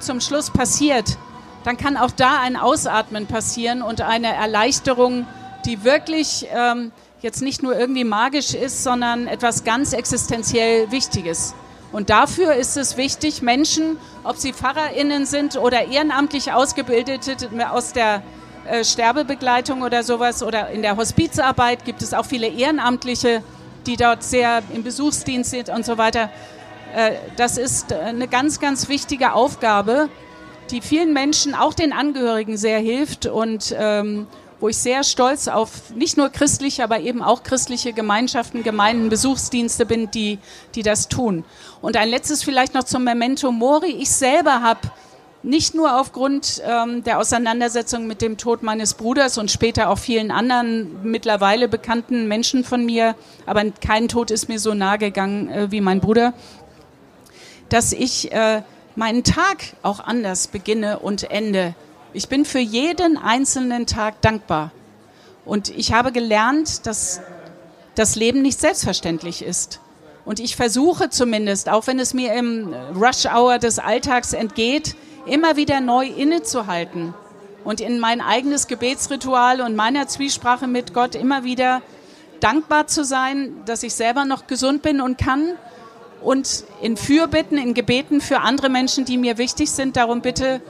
zum 0.00 0.20
Schluss 0.20 0.50
passiert, 0.50 1.16
dann 1.64 1.76
kann 1.76 1.96
auch 1.96 2.10
da 2.10 2.40
ein 2.40 2.56
Ausatmen 2.56 3.26
passieren 3.26 3.82
und 3.82 4.00
eine 4.00 4.34
Erleichterung, 4.34 5.26
die 5.64 5.84
wirklich 5.84 6.46
ähm, 6.52 6.92
jetzt 7.20 7.40
nicht 7.40 7.62
nur 7.62 7.78
irgendwie 7.78 8.04
magisch 8.04 8.54
ist, 8.54 8.82
sondern 8.82 9.26
etwas 9.26 9.64
ganz 9.64 9.92
existenziell 9.92 10.90
Wichtiges. 10.90 11.54
Und 11.92 12.10
dafür 12.10 12.54
ist 12.54 12.76
es 12.76 12.96
wichtig, 12.96 13.42
Menschen, 13.42 13.98
ob 14.24 14.38
sie 14.38 14.52
PfarrerInnen 14.52 15.26
sind 15.26 15.56
oder 15.56 15.86
ehrenamtlich 15.86 16.52
Ausgebildete 16.52 17.36
aus 17.70 17.92
der 17.92 18.22
äh, 18.64 18.82
Sterbebegleitung 18.82 19.82
oder 19.82 20.02
sowas 20.02 20.42
oder 20.42 20.70
in 20.70 20.82
der 20.82 20.96
Hospizarbeit 20.96 21.84
gibt 21.84 22.00
es 22.02 22.14
auch 22.14 22.24
viele 22.24 22.48
Ehrenamtliche, 22.48 23.42
die 23.86 23.96
dort 23.96 24.22
sehr 24.22 24.62
im 24.72 24.82
Besuchsdienst 24.82 25.50
sind 25.50 25.68
und 25.68 25.84
so 25.84 25.98
weiter. 25.98 26.30
Äh, 26.94 27.12
das 27.36 27.58
ist 27.58 27.92
eine 27.92 28.26
ganz, 28.26 28.58
ganz 28.58 28.88
wichtige 28.88 29.34
Aufgabe 29.34 30.08
die 30.72 30.80
vielen 30.80 31.12
Menschen, 31.12 31.54
auch 31.54 31.74
den 31.74 31.92
Angehörigen 31.92 32.56
sehr 32.56 32.78
hilft 32.78 33.26
und 33.26 33.74
ähm, 33.78 34.26
wo 34.58 34.68
ich 34.68 34.76
sehr 34.76 35.02
stolz 35.04 35.48
auf 35.48 35.90
nicht 35.94 36.16
nur 36.16 36.30
christliche, 36.30 36.84
aber 36.84 37.00
eben 37.00 37.20
auch 37.20 37.42
christliche 37.42 37.92
Gemeinschaften, 37.92 38.62
Gemeinden, 38.62 39.08
Besuchsdienste 39.08 39.86
bin, 39.86 40.10
die, 40.10 40.38
die 40.74 40.82
das 40.82 41.08
tun. 41.08 41.44
Und 41.80 41.96
ein 41.96 42.08
letztes 42.08 42.44
vielleicht 42.44 42.72
noch 42.72 42.84
zum 42.84 43.04
Memento 43.04 43.50
Mori. 43.50 43.90
Ich 43.90 44.10
selber 44.10 44.62
habe 44.62 44.80
nicht 45.42 45.74
nur 45.74 46.00
aufgrund 46.00 46.62
ähm, 46.64 47.02
der 47.02 47.18
Auseinandersetzung 47.18 48.06
mit 48.06 48.22
dem 48.22 48.36
Tod 48.36 48.62
meines 48.62 48.94
Bruders 48.94 49.36
und 49.36 49.50
später 49.50 49.90
auch 49.90 49.98
vielen 49.98 50.30
anderen 50.30 51.02
mittlerweile 51.02 51.68
bekannten 51.68 52.28
Menschen 52.28 52.62
von 52.62 52.86
mir, 52.86 53.16
aber 53.44 53.64
kein 53.84 54.06
Tod 54.06 54.30
ist 54.30 54.48
mir 54.48 54.60
so 54.60 54.74
nahe 54.74 54.98
gegangen 54.98 55.50
äh, 55.50 55.70
wie 55.72 55.80
mein 55.80 56.00
Bruder, 56.00 56.34
dass 57.68 57.92
ich 57.92 58.30
äh, 58.30 58.62
meinen 58.96 59.24
Tag 59.24 59.74
auch 59.82 60.00
anders 60.00 60.48
beginne 60.48 60.98
und 60.98 61.30
ende. 61.30 61.74
Ich 62.12 62.28
bin 62.28 62.44
für 62.44 62.58
jeden 62.58 63.16
einzelnen 63.16 63.86
Tag 63.86 64.20
dankbar. 64.20 64.70
Und 65.44 65.70
ich 65.70 65.92
habe 65.92 66.12
gelernt, 66.12 66.86
dass 66.86 67.20
das 67.94 68.16
Leben 68.16 68.42
nicht 68.42 68.60
selbstverständlich 68.60 69.42
ist. 69.42 69.80
Und 70.24 70.38
ich 70.38 70.56
versuche 70.56 71.10
zumindest, 71.10 71.68
auch 71.68 71.86
wenn 71.86 71.98
es 71.98 72.14
mir 72.14 72.34
im 72.34 72.72
Rush-Hour 72.94 73.58
des 73.58 73.78
Alltags 73.78 74.32
entgeht, 74.32 74.94
immer 75.26 75.56
wieder 75.56 75.80
neu 75.80 76.06
innezuhalten 76.06 77.14
und 77.64 77.80
in 77.80 77.98
mein 77.98 78.20
eigenes 78.20 78.66
Gebetsritual 78.68 79.60
und 79.60 79.74
meiner 79.74 80.06
Zwiesprache 80.06 80.66
mit 80.66 80.94
Gott 80.94 81.14
immer 81.14 81.44
wieder 81.44 81.82
dankbar 82.40 82.86
zu 82.86 83.04
sein, 83.04 83.62
dass 83.66 83.82
ich 83.82 83.94
selber 83.94 84.24
noch 84.24 84.46
gesund 84.46 84.82
bin 84.82 85.00
und 85.00 85.18
kann 85.18 85.52
und 86.22 86.64
in 86.80 86.96
Fürbitten, 86.96 87.58
in 87.58 87.74
Gebeten 87.74 88.20
für 88.20 88.40
andere 88.40 88.68
Menschen, 88.68 89.04
die 89.04 89.18
mir 89.18 89.38
wichtig 89.38 89.70
sind, 89.70 89.96
darum 89.96 90.22
bitte, 90.22 90.60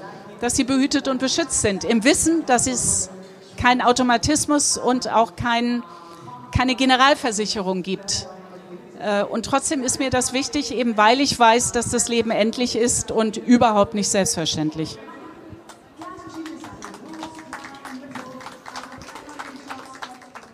dass 0.41 0.57
sie 0.57 0.65
behütet 0.65 1.09
und 1.09 1.19
beschützt 1.19 1.61
sind. 1.61 1.85
Im 1.85 2.05
Wissen, 2.05 2.45
dass 2.47 2.67
es 2.67 3.11
keinen 3.57 3.81
Automatismus 3.81 4.77
und 4.77 5.13
auch 5.13 5.37
kein, 5.37 5.83
keine 6.57 6.75
Generalversicherung 6.75 7.83
gibt. 7.83 8.27
Äh, 8.99 9.25
und 9.25 9.47
trotzdem 9.47 9.83
ist 9.83 9.99
mir 9.99 10.11
das 10.11 10.33
wichtig, 10.33 10.75
eben 10.75 10.97
weil 10.97 11.21
ich 11.21 11.39
weiß, 11.39 11.73
dass 11.73 11.91
das 11.91 12.09
Leben 12.09 12.31
endlich 12.31 12.77
ist 12.77 13.11
und 13.11 13.37
überhaupt 13.37 13.95
nicht 13.95 14.09
selbstverständlich. 14.09 14.99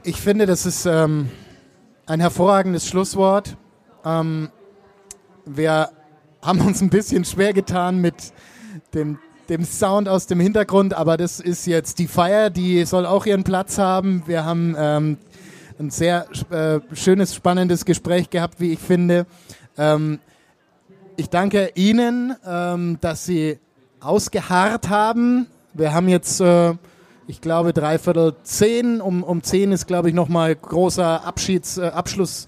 Ich 0.03 0.21
finde, 0.21 0.47
das 0.47 0.65
ist 0.65 0.87
ähm, 0.87 1.31
ein 2.07 2.21
hervorragendes 2.21 2.87
Schlusswort. 2.89 3.57
Ähm, 4.05 4.51
wir 5.57 5.91
haben 6.43 6.61
uns 6.61 6.81
ein 6.81 6.91
bisschen 6.91 7.25
schwer 7.25 7.53
getan 7.53 8.01
mit 8.01 8.15
dem, 8.95 9.19
dem 9.49 9.65
Sound 9.65 10.09
aus 10.09 10.27
dem 10.27 10.41
Hintergrund, 10.41 10.95
aber 10.95 11.17
das 11.17 11.41
ist 11.41 11.67
jetzt 11.67 11.99
die 11.99 12.07
Feier, 12.07 12.51
die 12.51 12.85
soll 12.85 13.07
auch 13.07 13.27
ihren 13.27 13.45
Platz 13.45 13.79
haben. 13.79 14.23
Wir 14.27 14.45
haben 14.45 14.77
ähm, 14.79 15.19
ein 15.79 15.91
sehr 15.91 16.27
äh, 16.51 16.81
schönes, 16.95 17.35
spannendes 17.35 17.85
Gespräch 17.85 18.31
gehabt, 18.31 18.61
wie 18.61 18.73
ich 18.73 18.79
finde. 18.79 19.27
Ähm, 19.77 20.19
ich 21.17 21.31
danke 21.31 21.73
Ihnen, 21.75 22.35
ähm, 22.47 22.99
dass 23.01 23.25
Sie 23.25 23.59
ausgeharrt 24.01 24.89
haben. 24.89 25.47
Wir 25.75 25.93
haben 25.93 26.09
jetzt, 26.09 26.41
äh, 26.41 26.75
ich 27.27 27.41
glaube, 27.41 27.73
dreiviertel 27.73 28.37
zehn. 28.43 29.01
Um, 29.01 29.23
um 29.23 29.43
zehn 29.43 29.73
ist, 29.73 29.87
glaube 29.87 30.09
ich, 30.09 30.15
nochmal 30.15 30.55
großer 30.55 31.25
Abschieds, 31.25 31.79
äh, 31.79 31.87
Abschluss. 31.87 32.47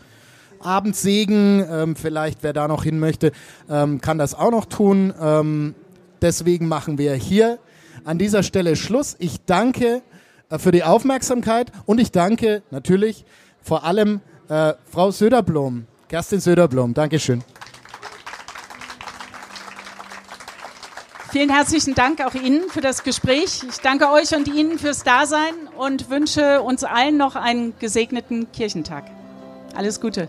Abendsegen, 0.63 1.65
ähm, 1.71 1.97
vielleicht 1.97 2.43
wer 2.43 2.53
da 2.53 2.69
noch 2.69 2.85
hin 2.85 2.99
möchte, 2.99 3.33
ähm, 3.69 4.01
kann 4.01 4.19
das 4.19 4.35
auch 4.35 4.51
noch 4.51 4.67
tun. 4.67 5.13
Ähm, 5.21 5.75
deswegen 6.23 6.69
machen 6.69 6.99
wir 6.99 7.15
hier 7.15 7.59
an 8.05 8.19
dieser 8.19 8.43
Stelle 8.43 8.77
Schluss. 8.77 9.17
Ich 9.19 9.45
danke 9.47 10.03
äh, 10.51 10.59
für 10.59 10.73
die 10.73 10.85
Aufmerksamkeit 10.85 11.73
und 11.87 11.99
ich 11.99 12.13
danke 12.13 12.63
natürlich 12.71 13.25
vor 13.63 13.85
allem 13.85 14.21
äh, 14.49 14.75
Frau 14.91 15.11
Söderblom, 15.11 15.87
Kerstin 16.09 16.41
Söderblom. 16.41 16.95
Dankeschön. 16.95 17.43
Vielen 21.31 21.51
herzlichen 21.51 21.95
Dank 21.95 22.21
auch 22.27 22.35
Ihnen 22.35 22.69
für 22.71 22.81
das 22.81 23.05
Gespräch. 23.05 23.63
Ich 23.69 23.79
danke 23.79 24.11
euch 24.11 24.35
und 24.35 24.49
Ihnen 24.49 24.81
fürs 24.81 25.05
Dasein 25.05 25.55
und 25.79 26.11
wünsche 26.11 26.61
uns 26.61 26.83
allen 26.83 27.17
noch 27.17 27.37
einen 27.37 27.79
gesegneten 27.79 28.51
Kirchentag. 28.51 29.05
Alles 29.77 30.01
Gute. 30.01 30.29